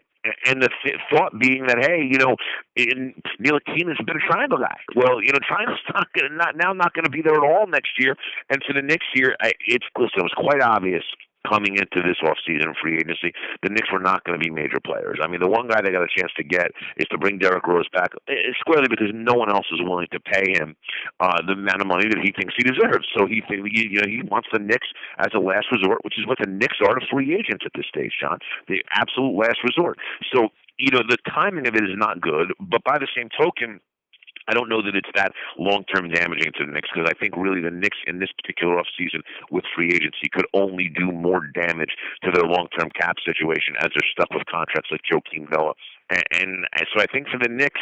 and 0.45 0.61
the 0.61 0.69
th- 0.83 0.95
thought 1.11 1.37
being 1.39 1.67
that 1.67 1.77
hey, 1.79 2.07
you 2.09 2.17
know, 2.17 2.35
in, 2.75 3.13
Ntilikina's 3.39 3.99
been 4.05 4.17
a 4.17 4.27
triangle 4.27 4.57
guy. 4.57 4.77
Well, 4.95 5.21
you 5.21 5.31
know, 5.31 5.39
triangle's 5.45 5.79
not 5.93 6.07
gonna 6.13 6.35
not 6.35 6.55
now 6.55 6.73
not 6.73 6.93
going 6.93 7.05
to 7.05 7.11
be 7.11 7.21
there 7.21 7.35
at 7.35 7.43
all 7.43 7.67
next 7.67 7.91
year, 7.99 8.15
and 8.49 8.61
for 8.65 8.73
the 8.73 8.81
next 8.81 9.07
year, 9.15 9.35
I, 9.41 9.51
it's 9.67 9.85
listen, 9.97 10.19
it 10.19 10.23
was 10.23 10.33
quite 10.35 10.61
obvious 10.61 11.03
coming 11.47 11.77
into 11.77 12.01
this 12.01 12.17
offseason 12.23 12.73
free 12.81 12.97
agency, 12.97 13.33
the 13.63 13.69
Knicks 13.69 13.91
were 13.91 13.99
not 13.99 14.23
going 14.23 14.39
to 14.39 14.43
be 14.43 14.51
major 14.51 14.79
players. 14.83 15.19
I 15.21 15.27
mean, 15.27 15.39
the 15.39 15.49
one 15.49 15.67
guy 15.67 15.81
they 15.81 15.91
got 15.91 16.03
a 16.03 16.11
chance 16.11 16.31
to 16.37 16.43
get 16.43 16.71
is 16.97 17.05
to 17.11 17.17
bring 17.17 17.37
Derrick 17.37 17.67
Rose 17.67 17.87
back, 17.93 18.11
eh, 18.27 18.51
squarely 18.59 18.87
because 18.89 19.09
no 19.13 19.33
one 19.33 19.49
else 19.49 19.67
is 19.71 19.79
willing 19.81 20.07
to 20.11 20.19
pay 20.19 20.53
him 20.57 20.75
uh, 21.19 21.41
the 21.45 21.53
amount 21.53 21.81
of 21.81 21.87
money 21.87 22.07
that 22.09 22.19
he 22.23 22.31
thinks 22.31 22.53
he 22.57 22.63
deserves. 22.63 23.05
So 23.17 23.25
he, 23.25 23.41
you 23.49 24.01
know, 24.01 24.07
he 24.07 24.21
wants 24.23 24.49
the 24.51 24.59
Knicks 24.59 24.87
as 25.19 25.31
a 25.35 25.39
last 25.39 25.67
resort, 25.71 26.03
which 26.03 26.17
is 26.17 26.25
what 26.27 26.37
the 26.39 26.49
Knicks 26.49 26.77
are 26.81 26.95
to 26.95 27.05
free 27.11 27.33
agents 27.33 27.63
at 27.65 27.71
this 27.75 27.85
stage, 27.87 28.13
John. 28.19 28.39
The 28.67 28.83
absolute 28.91 29.35
last 29.37 29.59
resort. 29.63 29.97
So 30.33 30.49
you 30.77 30.91
know, 30.91 31.03
the 31.07 31.17
timing 31.33 31.67
of 31.67 31.75
it 31.75 31.83
is 31.83 31.95
not 31.95 32.19
good, 32.19 32.51
but 32.59 32.83
by 32.83 32.97
the 32.99 33.07
same 33.15 33.29
token 33.31 33.79
I 34.47 34.53
don't 34.53 34.69
know 34.69 34.81
that 34.81 34.95
it's 34.95 35.09
that 35.15 35.31
long 35.57 35.83
term 35.93 36.09
damaging 36.09 36.51
to 36.57 36.65
the 36.65 36.71
Knicks 36.71 36.89
because 36.93 37.09
I 37.09 37.17
think 37.19 37.35
really 37.35 37.61
the 37.61 37.71
Knicks 37.71 37.97
in 38.07 38.19
this 38.19 38.29
particular 38.31 38.75
offseason 38.75 39.21
with 39.51 39.65
free 39.75 39.93
agency 39.93 40.29
could 40.31 40.45
only 40.53 40.89
do 40.89 41.11
more 41.11 41.47
damage 41.53 41.95
to 42.23 42.31
their 42.31 42.43
long 42.43 42.67
term 42.77 42.89
cap 42.89 43.17
situation 43.25 43.75
as 43.79 43.89
they're 43.93 44.11
stuck 44.11 44.29
with 44.31 44.45
contracts 44.45 44.91
like 44.91 45.01
Joakim 45.11 45.49
Noah. 45.51 45.73
And, 46.11 46.23
and 46.31 46.85
so 46.93 47.01
I 47.01 47.07
think 47.11 47.27
for 47.29 47.39
the 47.41 47.49
Knicks, 47.49 47.81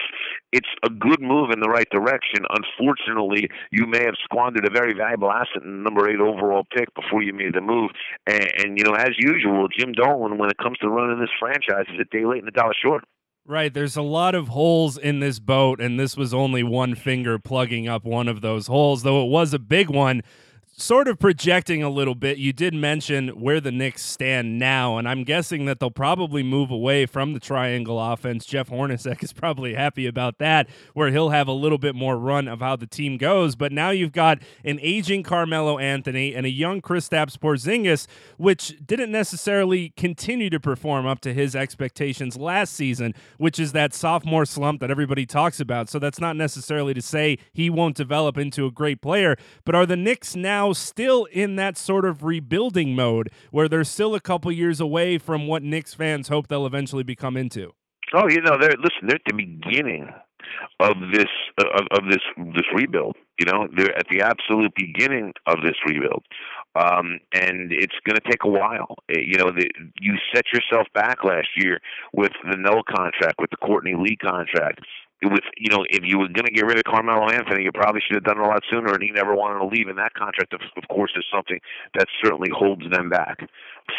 it's 0.54 0.70
a 0.84 0.90
good 0.90 1.22
move 1.22 1.52
in 1.52 1.60
the 1.60 1.68
right 1.68 1.90
direction. 1.92 2.46
Unfortunately, 2.50 3.50
you 3.72 3.86
may 3.86 4.04
have 4.06 4.16
squandered 4.24 4.66
a 4.66 4.70
very 4.70 4.94
valuable 4.94 5.30
asset 5.30 5.64
in 5.64 5.72
the 5.72 5.84
number 5.84 6.10
eight 6.10 6.22
overall 6.22 6.64
pick 6.74 6.88
before 6.96 7.22
you 7.22 7.34
made 7.34 7.54
the 7.54 7.62
move. 7.62 7.92
And, 8.26 8.48
and 8.60 8.78
you 8.78 8.86
know, 8.86 8.94
as 8.94 9.12
usual, 9.18 9.68
Jim 9.68 9.92
Dolan, 9.92 10.38
when 10.38 10.50
it 10.50 10.58
comes 10.58 10.78
to 10.78 10.90
running 10.90 11.20
this 11.20 11.36
franchise, 11.38 11.86
is 11.94 12.00
a 12.00 12.06
day 12.16 12.26
late 12.26 12.40
and 12.40 12.48
a 12.48 12.52
dollar 12.52 12.74
short. 12.82 13.04
Right. 13.46 13.74
There's 13.74 13.98
a 13.98 14.02
lot 14.02 14.36
of 14.36 14.48
holes 14.48 14.98
in 14.98 15.20
this 15.20 15.40
boat, 15.40 15.82
and 15.82 16.00
this 16.00 16.16
was 16.16 16.34
only 16.34 16.64
one 16.64 16.96
finger 16.96 17.38
plugging 17.38 17.90
up 17.90 18.06
one 18.06 18.30
of 18.30 18.40
those 18.40 18.68
holes, 18.68 19.04
though 19.04 19.26
it 19.26 19.30
was 19.30 19.54
a 19.54 19.60
big 19.60 19.90
one 19.90 20.22
sort 20.84 21.08
of 21.08 21.18
projecting 21.18 21.82
a 21.82 21.90
little 21.90 22.14
bit, 22.14 22.38
you 22.38 22.52
did 22.52 22.74
mention 22.74 23.30
where 23.30 23.62
the 23.62 23.72
Knicks 23.72 24.04
stand 24.04 24.60
now, 24.60 24.98
and 24.98 25.08
I'm 25.08 25.24
guessing 25.24 25.64
that 25.64 25.80
they'll 25.80 25.90
probably 25.90 26.44
move 26.44 26.72
away 26.72 27.06
from 27.06 27.32
the 27.32 27.40
triangle 27.40 27.98
offense. 27.98 28.46
Jeff 28.46 28.70
Hornacek 28.70 29.24
is 29.24 29.32
probably 29.32 29.76
happy 29.76 30.06
about 30.06 30.40
that, 30.40 30.68
where 30.94 31.10
he'll 31.10 31.30
have 31.30 31.48
a 31.48 31.54
little 31.54 31.78
bit 31.78 31.96
more 31.96 32.18
run 32.18 32.50
of 32.50 32.60
how 32.60 32.76
the 32.76 32.86
team 32.86 33.16
goes. 33.16 33.56
But 33.56 33.72
now 33.72 33.92
you've 33.92 34.12
got 34.12 34.40
an 34.66 34.78
aging 34.82 35.24
Carmelo 35.24 35.78
Anthony 35.78 36.36
and 36.36 36.46
a 36.46 36.50
young 36.50 36.82
Kristaps 36.82 37.38
Porzingis, 37.38 38.06
which 38.36 38.76
didn't 38.86 39.12
necessarily 39.12 39.94
continue 39.96 40.50
to 40.50 40.60
perform 40.60 41.06
up 41.06 41.22
to 41.22 41.34
his 41.34 41.56
expectations 41.56 42.36
last 42.36 42.74
season, 42.74 43.14
which 43.38 43.58
is 43.58 43.72
that 43.72 43.94
sophomore 43.94 44.46
slump 44.46 44.82
that 44.82 44.92
everybody 44.92 45.26
talks 45.26 45.62
about. 45.62 45.88
So 45.88 45.98
that's 45.98 46.20
not 46.20 46.36
necessarily 46.36 46.94
to 46.94 47.02
say 47.02 47.38
he 47.54 47.70
won't 47.70 47.96
develop 47.96 48.38
into 48.38 48.66
a 48.66 48.72
great 48.72 49.02
player, 49.02 49.38
but 49.64 49.76
are 49.76 49.86
the 49.86 49.96
Knicks 49.96 50.36
now 50.36 50.73
still 50.74 51.26
in 51.32 51.56
that 51.58 51.78
sort 51.78 52.06
of 52.06 52.24
rebuilding 52.24 52.96
mode 52.96 53.30
where 53.52 53.68
they're 53.68 53.84
still 53.84 54.16
a 54.16 54.20
couple 54.20 54.52
years 54.52 54.80
away 54.80 55.18
from 55.18 55.48
what 55.48 55.64
Knicks 55.64 55.94
fans 55.94 56.28
hope 56.28 56.48
they'll 56.48 56.66
eventually 56.66 57.04
become 57.04 57.38
into. 57.38 57.74
Oh, 58.14 58.30
you 58.30 58.42
know, 58.42 58.58
they're 58.60 58.76
listen. 58.78 59.08
They're 59.08 59.16
at 59.16 59.22
the 59.26 59.34
beginning 59.34 60.10
of 60.80 60.94
this 61.12 61.30
of, 61.60 61.88
of 61.92 62.10
this 62.10 62.22
this 62.54 62.66
rebuild. 62.76 63.16
You 63.40 63.48
know, 63.48 63.68
they're 63.76 63.98
at 63.98 64.06
the 64.12 64.22
absolute 64.22 64.72
beginning 64.76 65.34
of 65.48 65.58
this 65.64 65.76
rebuild, 65.88 66.24
um, 66.76 67.20
and 67.34 67.72
it's 67.72 67.96
going 68.06 68.16
to 68.16 68.30
take 68.30 68.44
a 68.44 68.50
while. 68.50 68.98
Eh, 69.10 69.22
you 69.26 69.38
know, 69.38 69.50
the, 69.52 69.68
you 70.00 70.14
set 70.34 70.44
yourself 70.54 70.88
back 70.94 71.24
last 71.24 71.48
year 71.56 71.80
with 72.14 72.32
the 72.50 72.58
no 72.58 72.84
contract, 72.88 73.36
with 73.40 73.50
the 73.50 73.58
Courtney 73.58 73.96
Lee 73.98 74.16
contract, 74.16 74.82
with 75.30 75.44
you 75.58 75.70
know 75.70 75.86
if 75.90 76.04
you 76.04 76.20
were 76.20 76.28
going 76.28 76.46
to 76.46 76.52
get 76.52 76.66
rid 76.66 76.78
of 76.78 76.84
Carmelo 76.84 77.30
Anthony, 77.30 77.64
you 77.64 77.72
probably 77.72 78.02
should 78.06 78.16
have 78.16 78.24
done 78.24 78.40
it 78.40 78.46
a 78.46 78.48
lot 78.48 78.64
sooner. 78.72 78.94
And 78.94 79.02
he 79.04 79.12
never 79.12 79.36
wanted 79.36 79.60
to 79.60 79.66
leave, 79.66 79.88
and 79.88 79.98
that 79.98 80.14
contract, 80.14 80.54
of, 80.54 80.62
of 80.78 80.88
course, 80.90 81.12
is 81.16 81.26
something 81.32 81.60
that 81.96 82.08
certainly 82.24 82.50
holds 82.54 82.90
them 82.90 83.10
back. 83.10 83.48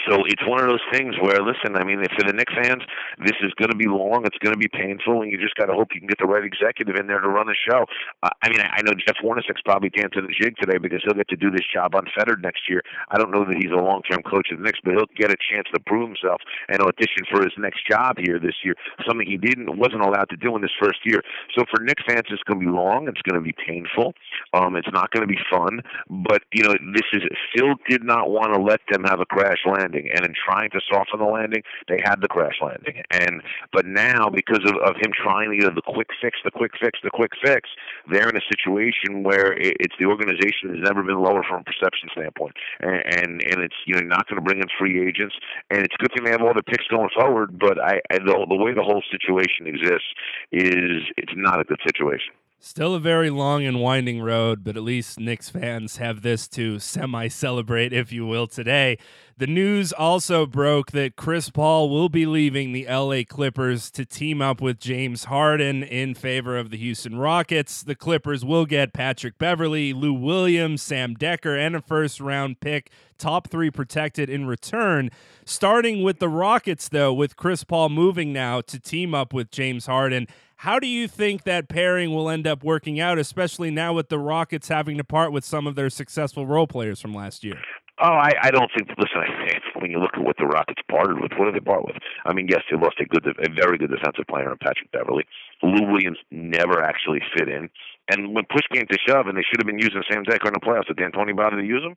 So 0.09 0.25
it's 0.25 0.41
one 0.47 0.61
of 0.61 0.69
those 0.69 0.85
things 0.93 1.15
where, 1.21 1.41
listen, 1.45 1.77
I 1.77 1.85
mean, 1.85 2.01
for 2.17 2.25
the 2.25 2.33
Knicks 2.33 2.53
fans, 2.57 2.83
this 3.21 3.37
is 3.45 3.53
going 3.61 3.69
to 3.69 3.77
be 3.77 3.85
long. 3.85 4.25
It's 4.25 4.39
going 4.39 4.53
to 4.53 4.59
be 4.59 4.69
painful, 4.69 5.21
and 5.21 5.31
you 5.31 5.37
just 5.37 5.57
got 5.57 5.67
to 5.67 5.75
hope 5.75 5.93
you 5.93 6.01
can 6.01 6.09
get 6.09 6.19
the 6.19 6.27
right 6.27 6.45
executive 6.45 6.97
in 6.97 7.07
there 7.07 7.21
to 7.21 7.29
run 7.29 7.47
the 7.47 7.57
show. 7.57 7.85
Uh, 8.23 8.31
I 8.43 8.49
mean, 8.49 8.61
I 8.61 8.81
know 8.83 8.93
Jeff 8.97 9.17
Hornacek's 9.21 9.61
probably 9.65 9.91
dancing 9.91 10.25
the 10.25 10.33
jig 10.33 10.57
today 10.57 10.79
because 10.79 11.03
he'll 11.05 11.15
get 11.15 11.29
to 11.29 11.37
do 11.37 11.51
this 11.51 11.69
job 11.69 11.95
unfettered 11.95 12.43
next 12.43 12.69
year. 12.69 12.81
I 13.11 13.19
don't 13.19 13.31
know 13.31 13.45
that 13.45 13.57
he's 13.57 13.73
a 13.73 13.81
long-term 13.81 14.23
coach 14.23 14.49
of 14.53 14.59
the 14.59 14.65
Knicks, 14.65 14.81
but 14.83 14.95
he'll 14.95 15.11
get 15.17 15.31
a 15.31 15.37
chance 15.37 15.69
to 15.75 15.81
prove 15.81 16.09
himself 16.09 16.41
and 16.69 16.81
audition 16.81 17.29
for 17.31 17.45
his 17.45 17.53
next 17.59 17.87
job 17.89 18.17
here 18.17 18.39
this 18.41 18.65
year, 18.65 18.75
something 19.07 19.27
he 19.29 19.37
didn't 19.37 19.77
wasn't 19.77 20.01
allowed 20.01 20.29
to 20.31 20.37
do 20.37 20.57
in 20.57 20.63
his 20.63 20.73
first 20.81 21.05
year. 21.05 21.14
So 21.57 21.65
for 21.71 21.83
Knicks 21.83 22.03
fans, 22.07 22.25
it's 22.31 22.43
going 22.43 22.61
to 22.61 22.67
be 22.67 22.71
long. 22.71 23.09
It's 23.09 23.23
going 23.23 23.35
to 23.37 23.45
be 23.45 23.55
painful. 23.55 24.15
Um, 24.53 24.77
it's 24.77 24.89
not 24.93 25.11
going 25.11 25.27
to 25.27 25.33
be 25.33 25.41
fun. 25.51 25.83
But 26.09 26.43
you 26.53 26.65
know, 26.65 26.75
this 26.95 27.07
is 27.13 27.23
Phil 27.55 27.75
did 27.89 28.05
not 28.05 28.31
want 28.31 28.55
to 28.55 28.61
let 28.61 28.81
them 28.91 29.05
have 29.05 29.21
a 29.21 29.27
crash 29.27 29.65
landing, 29.67 30.11
and 30.15 30.25
in 30.25 30.35
trying 30.35 30.71
to 30.71 30.81
soften 30.91 31.19
the 31.19 31.27
landing, 31.27 31.63
they 31.89 32.01
had 32.05 32.21
the 32.21 32.29
crash 32.29 32.57
landing. 32.63 33.03
And 33.11 33.43
but 33.73 33.87
now, 33.87 34.29
because 34.29 34.65
of, 34.65 34.77
of 34.85 34.97
him 34.97 35.13
trying 35.15 35.51
to 35.51 35.57
you 35.57 35.63
know, 35.63 35.75
the 35.75 35.83
quick 35.83 36.09
fix, 36.21 36.39
the 36.45 36.51
quick 36.51 36.73
fix, 36.81 36.99
the 37.03 37.11
quick 37.11 37.33
fix, 37.43 37.69
they're 38.11 38.29
in 38.29 38.37
a 38.37 38.47
situation 38.49 39.23
where 39.23 39.55
it's 39.59 39.95
the 39.99 40.07
organization 40.07 40.75
has 40.75 40.83
never 40.83 41.03
been 41.03 41.21
lower 41.21 41.43
from 41.43 41.61
a 41.61 41.65
perception 41.65 42.09
standpoint, 42.13 42.55
and 42.81 43.03
and, 43.07 43.43
and 43.45 43.63
it's 43.63 43.77
you 43.87 43.95
know 43.95 44.03
not 44.03 44.29
going 44.29 44.37
to 44.37 44.45
bring 44.45 44.59
in 44.59 44.69
free 44.79 45.07
agents, 45.07 45.35
and 45.71 45.83
it's 45.83 45.95
good 45.99 46.11
thing 46.15 46.25
they 46.25 46.31
have 46.31 46.43
all 46.43 46.55
the 46.55 46.63
picks 46.63 46.87
going 46.89 47.11
forward. 47.15 47.59
But 47.59 47.79
I, 47.81 48.01
I 48.11 48.19
the, 48.19 48.47
the 48.49 48.57
way 48.57 48.73
the 48.75 48.83
whole 48.83 49.03
situation 49.11 49.67
exists 49.67 50.09
is 50.53 51.04
it's 51.17 51.33
not 51.37 51.61
a 51.61 51.65
good 51.65 51.81
situation. 51.85 52.33
Still 52.67 52.95
a 52.95 52.99
very 52.99 53.29
long 53.29 53.67
and 53.67 53.79
winding 53.79 54.23
road, 54.23 54.65
but 54.65 54.75
at 54.75 54.83
least 54.83 55.21
Knicks 55.21 55.51
fans 55.51 55.99
have 55.99 56.23
this 56.23 56.49
to 56.49 56.79
semi 56.79 57.29
celebrate, 57.29 57.93
if 57.93 58.11
you 58.11 58.25
will, 58.25 58.47
today. 58.47 58.97
The 59.37 59.47
news 59.47 59.93
also 59.93 60.47
broke 60.47 60.93
that 60.93 61.15
Chris 61.15 61.51
Paul 61.51 61.91
will 61.91 62.09
be 62.09 62.25
leaving 62.25 62.73
the 62.73 62.87
LA 62.87 63.21
Clippers 63.29 63.91
to 63.91 64.07
team 64.07 64.41
up 64.41 64.63
with 64.63 64.81
James 64.81 65.25
Harden 65.25 65.83
in 65.83 66.15
favor 66.15 66.57
of 66.57 66.71
the 66.71 66.79
Houston 66.79 67.19
Rockets. 67.19 67.83
The 67.83 67.95
Clippers 67.95 68.47
will 68.47 68.65
get 68.65 68.95
Patrick 68.95 69.37
Beverley, 69.37 69.93
Lou 69.93 70.15
Williams, 70.15 70.81
Sam 70.81 71.15
Dekker, 71.15 71.59
and 71.59 71.77
a 71.77 71.83
first 71.83 72.19
round 72.19 72.61
pick, 72.61 72.91
top 73.19 73.51
three 73.51 73.71
protected 73.71 74.31
in 74.31 74.47
return. 74.47 75.11
Starting 75.45 76.03
with 76.03 76.19
the 76.19 76.31
Rockets, 76.31 76.89
though, 76.89 77.13
with 77.13 77.37
Chris 77.37 77.63
Paul 77.63 77.91
moving 77.91 78.33
now 78.33 78.63
to 78.63 78.81
team 78.81 79.15
up 79.15 79.35
with 79.35 79.51
James 79.51 79.85
Harden. 79.85 80.29
How 80.65 80.79
do 80.79 80.87
you 80.87 81.09
think 81.09 81.45
that 81.45 81.69
pairing 81.69 82.15
will 82.15 82.31
end 82.31 82.47
up 82.47 82.65
working 82.65 82.99
out, 82.99 83.19
especially 83.19 83.71
now 83.71 83.93
with 83.93 84.09
the 84.09 84.19
Rockets 84.19 84.69
having 84.69 84.97
to 84.97 85.05
part 85.05 85.31
with 85.31 85.45
some 85.45 85.67
of 85.67 85.75
their 85.75 85.91
successful 85.91 86.47
role 86.47 86.67
players 86.67 87.03
from 87.03 87.13
last 87.13 87.45
year? 87.45 87.61
Oh, 88.01 88.17
I, 88.17 88.33
I 88.41 88.51
don't 88.51 88.71
think. 88.75 88.89
Listen, 88.97 89.21
I, 89.21 89.61
when 89.79 89.91
you 89.91 89.99
look 90.01 90.13
at 90.15 90.25
what 90.25 90.39
the 90.39 90.47
Rockets 90.47 90.81
parted 90.91 91.21
with, 91.21 91.33
what 91.37 91.53
did 91.53 91.55
they 91.57 91.61
part 91.61 91.85
with? 91.85 91.97
I 92.25 92.33
mean, 92.33 92.49
yes, 92.49 92.63
they 92.71 92.79
lost 92.79 92.97
a 92.99 93.05
good, 93.05 93.27
a 93.27 93.53
very 93.53 93.77
good 93.77 93.91
defensive 93.91 94.25
player 94.27 94.51
in 94.51 94.57
Patrick 94.57 94.91
Beverley. 94.91 95.27
Lou 95.63 95.93
Williams 95.93 96.17
never 96.31 96.83
actually 96.83 97.21
fit 97.37 97.51
in, 97.51 97.69
and 98.09 98.35
when 98.35 98.45
push 98.49 98.65
came 98.73 98.87
to 98.87 98.99
shove, 99.07 99.27
and 99.27 99.37
they 99.37 99.45
should 99.45 99.61
have 99.61 99.67
been 99.67 99.79
using 99.79 100.03
Sam 100.11 100.25
Dekker 100.25 100.49
in 100.49 100.55
the 100.57 100.65
playoffs, 100.65 100.87
did 100.89 100.97
D'Antoni 100.97 101.37
bother 101.37 101.61
to 101.61 101.63
use 101.63 101.85
him? 101.85 101.95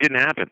Didn't 0.00 0.20
happen. 0.20 0.50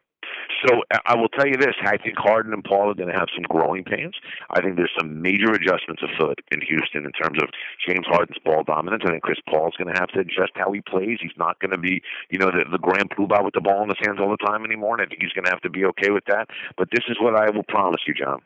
So 0.64 0.80
I 1.04 1.14
will 1.16 1.28
tell 1.28 1.46
you 1.46 1.56
this: 1.56 1.74
I 1.84 1.96
think 1.98 2.16
Harden 2.16 2.52
and 2.52 2.64
Paul 2.64 2.90
are 2.90 2.94
going 2.94 3.12
to 3.12 3.18
have 3.18 3.28
some 3.34 3.44
growing 3.48 3.84
pains. 3.84 4.14
I 4.50 4.60
think 4.60 4.76
there's 4.76 4.92
some 4.98 5.20
major 5.20 5.52
adjustments 5.52 6.02
afoot 6.02 6.40
in 6.50 6.60
Houston 6.62 7.04
in 7.04 7.12
terms 7.12 7.42
of 7.42 7.50
James 7.86 8.06
Harden's 8.06 8.38
ball 8.44 8.62
dominance. 8.64 9.02
I 9.06 9.10
think 9.10 9.22
Chris 9.22 9.40
Paul's 9.48 9.74
going 9.76 9.92
to 9.92 10.00
have 10.00 10.08
to 10.10 10.20
adjust 10.20 10.52
how 10.54 10.72
he 10.72 10.80
plays. 10.80 11.18
He's 11.20 11.36
not 11.36 11.58
going 11.60 11.72
to 11.72 11.78
be, 11.78 12.02
you 12.30 12.38
know, 12.38 12.50
the, 12.50 12.64
the 12.70 12.78
grand 12.78 13.10
poobah 13.10 13.44
with 13.44 13.54
the 13.54 13.60
ball 13.60 13.82
in 13.82 13.88
his 13.88 13.98
hands 14.04 14.18
all 14.20 14.30
the 14.30 14.44
time 14.46 14.64
anymore. 14.64 14.94
And 14.94 15.02
I 15.02 15.06
think 15.06 15.22
he's 15.22 15.32
going 15.32 15.44
to 15.44 15.50
have 15.50 15.62
to 15.62 15.70
be 15.70 15.84
okay 15.86 16.10
with 16.10 16.24
that. 16.28 16.48
But 16.78 16.88
this 16.90 17.04
is 17.08 17.16
what 17.20 17.36
I 17.36 17.50
will 17.50 17.64
promise 17.64 18.00
you, 18.06 18.14
John 18.14 18.40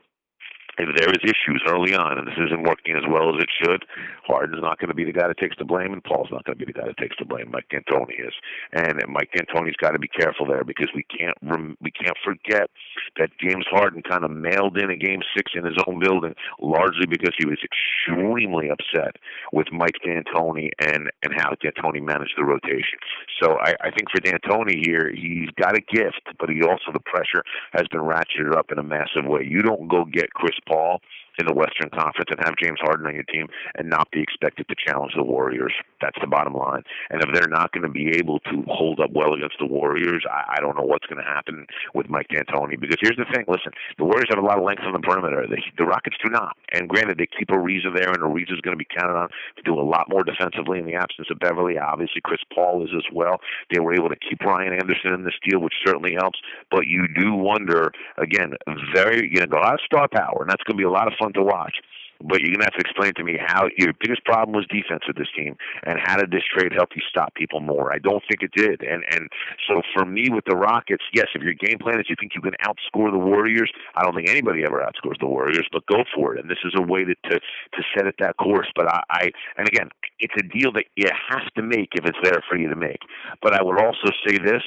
there 0.87 1.11
is 1.11 1.23
issues 1.25 1.63
early 1.67 1.95
on 1.95 2.19
and 2.19 2.27
this 2.27 2.39
isn't 2.39 2.63
working 2.63 2.95
as 2.97 3.03
well 3.09 3.35
as 3.35 3.43
it 3.43 3.51
should, 3.63 3.85
Harden's 4.29 4.63
not 4.63 4.79
going 4.79 4.89
to 4.89 4.95
be 4.95 5.05
the 5.05 5.13
guy 5.13 5.27
that 5.27 5.39
takes 5.39 5.57
the 5.59 5.65
blame, 5.65 5.93
and 5.93 6.05
Paul's 6.05 6.29
not 6.31 6.45
going 6.45 6.59
to 6.59 6.65
be 6.65 6.71
the 6.71 6.79
guy 6.79 6.87
that 6.87 6.99
takes 6.99 7.17
the 7.19 7.25
blame. 7.25 7.51
Mike 7.51 7.69
D'Antoni 7.71 8.21
is, 8.21 8.35
and 8.73 9.01
Mike 9.09 9.31
D'Antoni's 9.33 9.77
got 9.77 9.93
to 9.93 9.99
be 9.99 10.09
careful 10.09 10.47
there 10.47 10.65
because 10.65 10.89
we 10.95 11.03
can't 11.05 11.37
rem- 11.43 11.77
we 11.81 11.91
can't 11.91 12.17
forget 12.23 12.69
that 13.17 13.31
James 13.41 13.65
Harden 13.71 14.03
kind 14.03 14.25
of 14.25 14.31
mailed 14.31 14.77
in 14.77 14.91
a 14.91 14.97
game 14.97 15.21
six 15.35 15.53
in 15.55 15.65
his 15.65 15.77
own 15.87 15.99
building, 15.99 16.35
largely 16.61 17.07
because 17.09 17.35
he 17.39 17.47
was 17.47 17.59
extremely 17.65 18.69
upset 18.69 19.17
with 19.53 19.73
Mike 19.73 19.97
D'Antoni 20.05 20.71
and 20.81 21.11
and 21.23 21.33
how 21.35 21.57
D'Antoni 21.61 22.03
managed 22.03 22.35
the 22.37 22.45
rotation. 22.45 23.01
So 23.43 23.57
I, 23.61 23.75
I 23.81 23.91
think 23.91 24.11
for 24.13 24.21
D'Antoni 24.21 24.85
here, 24.85 25.11
he's 25.15 25.51
got 25.57 25.77
a 25.77 25.81
gift, 25.81 26.23
but 26.39 26.51
he 26.51 26.63
also 26.63 26.93
the 26.93 27.01
pressure 27.01 27.43
has 27.73 27.89
been 27.89 28.01
ratcheted 28.01 28.55
up 28.57 28.71
in 28.71 28.79
a 28.79 28.83
massive 28.83 29.25
way. 29.25 29.47
You 29.49 29.63
don't 29.63 29.89
go 29.89 30.05
get 30.05 30.33
Chris 30.35 30.57
Paul 30.69 31.01
in 31.39 31.47
the 31.47 31.55
Western 31.55 31.91
Conference 31.91 32.29
and 32.31 32.41
have 32.45 32.57
James 32.61 32.79
Harden 32.81 33.07
on 33.07 33.15
your 33.15 33.25
team 33.25 33.47
and 33.77 33.89
not 33.89 34.11
be 34.11 34.21
expected 34.21 34.67
to 34.69 34.75
challenge 34.75 35.13
the 35.17 35.23
Warriors. 35.23 35.73
That's 36.01 36.19
the 36.21 36.27
bottom 36.27 36.55
line. 36.55 36.83
And 37.11 37.23
if 37.23 37.31
they're 37.33 37.49
not 37.49 37.73
going 37.73 37.87
to 37.87 37.93
be 37.93 38.11
able 38.17 38.41
to 38.51 38.63
hold 38.69 39.01
up 39.01 39.11
well 39.13 39.35
against 39.35 39.57
the 39.59 39.67
Warriors, 39.67 40.25
I, 40.31 40.57
I 40.57 40.61
don't 40.61 40.77
know 40.77 40.85
what's 40.85 41.07
going 41.07 41.23
to 41.23 41.29
happen 41.29 41.67
with 41.95 42.09
Mike 42.09 42.29
D'Antoni. 42.29 42.79
Because 42.79 42.99
here's 43.01 43.17
the 43.17 43.27
thing: 43.33 43.45
listen, 43.49 43.73
the 43.97 44.05
Warriors 44.05 44.29
have 44.31 44.43
a 44.43 44.47
lot 44.47 44.59
of 44.59 44.65
length 44.65 44.83
on 44.83 44.93
the 44.93 45.01
perimeter. 45.01 45.47
The, 45.49 45.63
the 45.77 45.85
Rockets 45.85 46.17
do 46.23 46.31
not. 46.31 46.57
And 46.73 46.89
granted, 46.89 47.19
they 47.19 47.27
keep 47.27 47.49
Ariza 47.49 47.95
there, 47.95 48.11
and 48.11 48.23
Ariza's 48.23 48.61
going 48.61 48.77
to 48.77 48.81
be 48.81 48.89
counted 48.89 49.17
on 49.17 49.29
to 49.57 49.63
do 49.63 49.79
a 49.79 49.83
lot 49.83 50.09
more 50.09 50.23
defensively 50.23 50.79
in 50.79 50.87
the 50.87 50.95
absence 50.95 51.29
of 51.31 51.39
Beverley. 51.39 51.79
Obviously, 51.79 52.21
Chris 52.23 52.41
Paul 52.55 52.85
is 52.85 52.91
as 52.97 53.05
well. 53.13 53.41
They 53.73 53.81
were 53.81 53.95
able 53.95 54.09
to 54.09 54.17
keep 54.17 54.41
Ryan 54.41 54.73
Anderson 54.75 55.13
in 55.13 55.25
this 55.25 55.39
deal, 55.49 55.61
which 55.61 55.75
certainly 55.85 56.15
helps. 56.19 56.39
But 56.71 56.87
you 56.87 57.07
do 57.09 57.35
wonder 57.35 57.93
again, 58.17 58.55
very 58.95 59.31
you 59.33 59.45
know, 59.47 59.59
a 59.59 59.61
lot 59.61 59.75
of 59.75 59.81
star 59.85 60.09
power, 60.09 60.39
and 60.41 60.51
that's 60.51 60.63
going 60.65 60.77
to 60.77 60.83
be 60.83 60.85
a 60.85 60.91
lot 60.91 61.07
of 61.07 61.15
fun 61.19 61.28
fun 61.29 61.33
to 61.35 61.43
watch. 61.43 61.77
But 62.21 62.41
you're 62.41 62.51
gonna 62.51 62.65
have 62.65 62.75
to 62.75 62.81
explain 62.81 63.13
to 63.15 63.23
me 63.23 63.39
how 63.39 63.69
your 63.79 63.93
biggest 64.01 64.25
problem 64.25 64.57
was 64.57 64.67
defense 64.67 65.07
with 65.07 65.17
this 65.17 65.29
team, 65.37 65.55
and 65.85 66.01
how 66.03 66.17
did 66.17 66.33
this 66.33 66.43
trade 66.51 66.73
help 66.75 66.91
you 66.97 67.03
stop 67.09 67.33
people 67.37 67.61
more? 67.61 67.95
I 67.95 67.99
don't 67.99 68.25
think 68.29 68.43
it 68.43 68.51
did. 68.57 68.83
And 68.83 69.05
and 69.13 69.29
so 69.69 69.83
for 69.95 70.05
me 70.05 70.29
with 70.29 70.45
the 70.45 70.57
Rockets, 70.57 71.05
yes, 71.15 71.27
if 71.37 71.43
your 71.43 71.55
game 71.55 71.79
plan 71.79 72.01
is 72.01 72.07
you 72.11 72.17
think 72.19 72.33
you 72.35 72.41
can 72.41 72.59
outscore 72.67 73.13
the 73.13 73.23
Warriors, 73.23 73.71
I 73.95 74.03
don't 74.03 74.17
think 74.17 74.29
anybody 74.29 74.65
ever 74.65 74.83
outscores 74.83 75.21
the 75.21 75.29
Warriors, 75.29 75.69
but 75.71 75.87
go 75.87 76.03
for 76.13 76.35
it. 76.35 76.41
And 76.41 76.51
this 76.51 76.59
is 76.65 76.75
a 76.77 76.83
way 76.83 77.05
to 77.05 77.15
to, 77.31 77.39
to 77.39 77.83
set 77.95 78.09
it 78.09 78.17
that 78.19 78.37
course. 78.37 78.67
But 78.75 78.89
I, 78.89 79.01
I 79.11 79.31
and 79.57 79.69
again, 79.69 79.89
it's 80.19 80.35
a 80.37 80.43
deal 80.43 80.73
that 80.73 80.87
you 80.97 81.07
have 81.31 81.47
to 81.55 81.63
make 81.63 81.91
if 81.95 82.05
it's 82.05 82.19
there 82.25 82.43
for 82.51 82.59
you 82.59 82.69
to 82.69 82.77
make. 82.77 82.99
But 83.43 83.55
I 83.55 83.63
would 83.63 83.81
also 83.81 84.11
say 84.27 84.39
this 84.39 84.65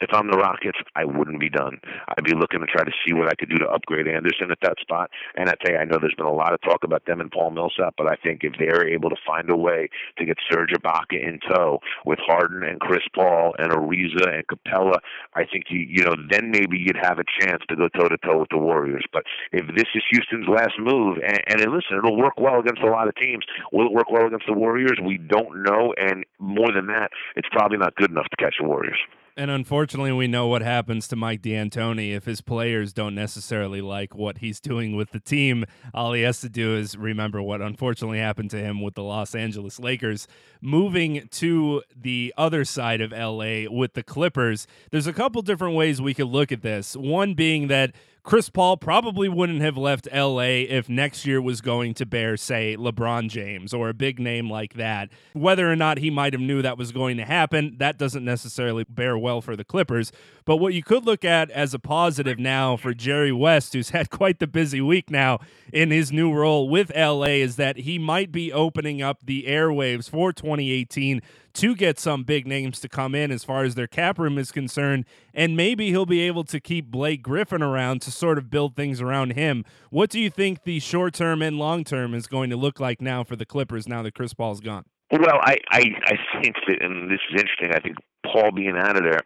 if 0.00 0.10
I'm 0.12 0.30
the 0.30 0.36
Rockets, 0.36 0.78
I 0.96 1.04
wouldn't 1.04 1.40
be 1.40 1.48
done. 1.48 1.80
I'd 2.08 2.24
be 2.24 2.34
looking 2.34 2.60
to 2.60 2.66
try 2.66 2.84
to 2.84 2.92
see 3.06 3.14
what 3.14 3.28
I 3.28 3.34
could 3.34 3.48
do 3.48 3.58
to 3.58 3.66
upgrade 3.66 4.08
Anderson 4.08 4.50
at 4.50 4.58
that 4.62 4.78
spot. 4.80 5.10
And 5.36 5.48
I 5.48 5.54
tell 5.64 5.76
I 5.76 5.84
know 5.84 5.98
there's 6.00 6.14
been 6.14 6.26
a 6.26 6.32
lot 6.32 6.52
of 6.52 6.60
talk 6.62 6.84
about 6.84 7.06
them 7.06 7.20
and 7.20 7.30
Paul 7.30 7.50
Millsap, 7.50 7.94
but 7.96 8.10
I 8.10 8.16
think 8.16 8.42
if 8.42 8.54
they're 8.58 8.86
able 8.86 9.10
to 9.10 9.16
find 9.26 9.50
a 9.50 9.56
way 9.56 9.88
to 10.18 10.24
get 10.24 10.36
Serge 10.50 10.70
Ibaka 10.70 11.12
in 11.12 11.38
tow 11.48 11.80
with 12.04 12.18
Harden 12.26 12.62
and 12.62 12.80
Chris 12.80 13.02
Paul 13.14 13.54
and 13.58 13.72
Ariza 13.72 14.34
and 14.34 14.46
Capela, 14.46 14.98
I 15.34 15.44
think 15.44 15.66
you 15.70 15.80
you 15.80 16.04
know 16.04 16.14
then 16.30 16.50
maybe 16.50 16.78
you'd 16.78 16.98
have 17.00 17.18
a 17.18 17.24
chance 17.40 17.62
to 17.68 17.76
go 17.76 17.88
toe 17.88 18.08
to 18.08 18.18
toe 18.18 18.40
with 18.40 18.50
the 18.50 18.58
Warriors. 18.58 19.04
But 19.12 19.24
if 19.52 19.66
this 19.74 19.86
is 19.94 20.02
Houston's 20.10 20.48
last 20.48 20.74
move, 20.78 21.18
and, 21.24 21.40
and 21.46 21.60
listen, 21.72 21.98
it'll 21.98 22.16
work 22.16 22.38
well 22.38 22.60
against 22.60 22.82
a 22.82 22.90
lot 22.90 23.08
of 23.08 23.14
teams. 23.16 23.44
Will 23.72 23.86
it 23.86 23.92
work 23.92 24.10
well 24.10 24.26
against 24.26 24.46
the 24.46 24.54
Warriors? 24.54 24.98
We 25.02 25.18
don't 25.18 25.62
know, 25.62 25.94
and 25.96 26.24
more 26.38 26.72
than 26.72 26.86
that, 26.88 27.10
it's 27.36 27.48
probably 27.50 27.78
not 27.78 27.94
good 27.96 28.10
enough 28.10 28.28
to 28.30 28.36
catch 28.36 28.56
the 28.60 28.66
Warriors. 28.66 28.98
And 29.36 29.50
unfortunately, 29.50 30.12
we 30.12 30.28
know 30.28 30.46
what 30.46 30.62
happens 30.62 31.08
to 31.08 31.16
Mike 31.16 31.42
D'Antoni 31.42 32.14
if 32.14 32.24
his 32.24 32.40
players 32.40 32.92
don't 32.92 33.16
necessarily 33.16 33.80
like 33.80 34.14
what 34.14 34.38
he's 34.38 34.60
doing 34.60 34.94
with 34.94 35.10
the 35.10 35.18
team. 35.18 35.64
All 35.92 36.12
he 36.12 36.22
has 36.22 36.40
to 36.42 36.48
do 36.48 36.76
is 36.76 36.96
remember 36.96 37.42
what 37.42 37.60
unfortunately 37.60 38.20
happened 38.20 38.50
to 38.52 38.58
him 38.58 38.80
with 38.80 38.94
the 38.94 39.02
Los 39.02 39.34
Angeles 39.34 39.80
Lakers. 39.80 40.28
Moving 40.60 41.26
to 41.32 41.82
the 42.00 42.32
other 42.36 42.64
side 42.64 43.00
of 43.00 43.10
LA 43.10 43.68
with 43.68 43.94
the 43.94 44.04
Clippers, 44.04 44.68
there's 44.92 45.08
a 45.08 45.12
couple 45.12 45.42
different 45.42 45.74
ways 45.74 46.00
we 46.00 46.14
could 46.14 46.28
look 46.28 46.52
at 46.52 46.62
this. 46.62 46.94
One 46.94 47.34
being 47.34 47.66
that 47.66 47.92
Chris 48.24 48.48
Paul 48.48 48.78
probably 48.78 49.28
wouldn't 49.28 49.60
have 49.60 49.76
left 49.76 50.08
LA 50.10 50.64
if 50.64 50.88
next 50.88 51.26
year 51.26 51.42
was 51.42 51.60
going 51.60 51.92
to 51.92 52.06
bear, 52.06 52.38
say, 52.38 52.74
LeBron 52.74 53.28
James 53.28 53.74
or 53.74 53.90
a 53.90 53.94
big 53.94 54.18
name 54.18 54.48
like 54.48 54.72
that. 54.74 55.10
Whether 55.34 55.70
or 55.70 55.76
not 55.76 55.98
he 55.98 56.08
might 56.08 56.32
have 56.32 56.40
knew 56.40 56.62
that 56.62 56.78
was 56.78 56.90
going 56.90 57.18
to 57.18 57.26
happen, 57.26 57.76
that 57.80 57.98
doesn't 57.98 58.24
necessarily 58.24 58.84
bear 58.88 59.18
well 59.18 59.42
for 59.42 59.56
the 59.56 59.64
Clippers. 59.64 60.10
But 60.46 60.56
what 60.58 60.74
you 60.74 60.82
could 60.82 61.06
look 61.06 61.24
at 61.24 61.50
as 61.50 61.72
a 61.72 61.78
positive 61.78 62.38
now 62.38 62.76
for 62.76 62.92
Jerry 62.92 63.32
West, 63.32 63.72
who's 63.72 63.90
had 63.90 64.10
quite 64.10 64.38
the 64.38 64.46
busy 64.46 64.80
week 64.80 65.10
now 65.10 65.38
in 65.72 65.90
his 65.90 66.12
new 66.12 66.32
role 66.32 66.68
with 66.68 66.94
LA, 66.94 67.40
is 67.40 67.56
that 67.56 67.78
he 67.78 67.98
might 67.98 68.30
be 68.30 68.52
opening 68.52 69.00
up 69.00 69.24
the 69.24 69.44
airwaves 69.44 70.10
for 70.10 70.32
2018 70.32 71.22
to 71.54 71.74
get 71.76 71.98
some 71.98 72.24
big 72.24 72.46
names 72.46 72.80
to 72.80 72.88
come 72.88 73.14
in 73.14 73.30
as 73.30 73.44
far 73.44 73.64
as 73.64 73.74
their 73.74 73.86
cap 73.86 74.18
room 74.18 74.36
is 74.36 74.52
concerned. 74.52 75.06
And 75.32 75.56
maybe 75.56 75.90
he'll 75.90 76.04
be 76.04 76.20
able 76.22 76.44
to 76.44 76.60
keep 76.60 76.90
Blake 76.90 77.22
Griffin 77.22 77.62
around 77.62 78.02
to 78.02 78.10
sort 78.10 78.38
of 78.38 78.50
build 78.50 78.76
things 78.76 79.00
around 79.00 79.32
him. 79.32 79.64
What 79.90 80.10
do 80.10 80.20
you 80.20 80.30
think 80.30 80.64
the 80.64 80.80
short 80.80 81.14
term 81.14 81.40
and 81.42 81.58
long 81.58 81.84
term 81.84 82.12
is 82.12 82.26
going 82.26 82.50
to 82.50 82.56
look 82.56 82.80
like 82.80 83.00
now 83.00 83.24
for 83.24 83.36
the 83.36 83.46
Clippers 83.46 83.88
now 83.88 84.02
that 84.02 84.14
Chris 84.14 84.34
Paul's 84.34 84.60
gone? 84.60 84.84
Well, 85.14 85.38
I, 85.42 85.58
I, 85.70 85.84
I 86.06 86.42
think 86.42 86.56
that, 86.66 86.82
and 86.82 87.08
this 87.08 87.20
is 87.30 87.40
interesting, 87.40 87.70
I 87.72 87.78
think 87.78 87.96
Paul 88.26 88.50
being 88.50 88.76
out 88.76 88.96
of 88.96 89.04
there 89.04 89.20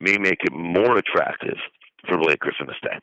may 0.00 0.16
make 0.16 0.38
it 0.44 0.52
more 0.52 0.96
attractive 0.96 1.58
for 2.08 2.16
Blake 2.16 2.38
Griffin 2.38 2.68
to 2.68 2.74
stay 2.78 2.96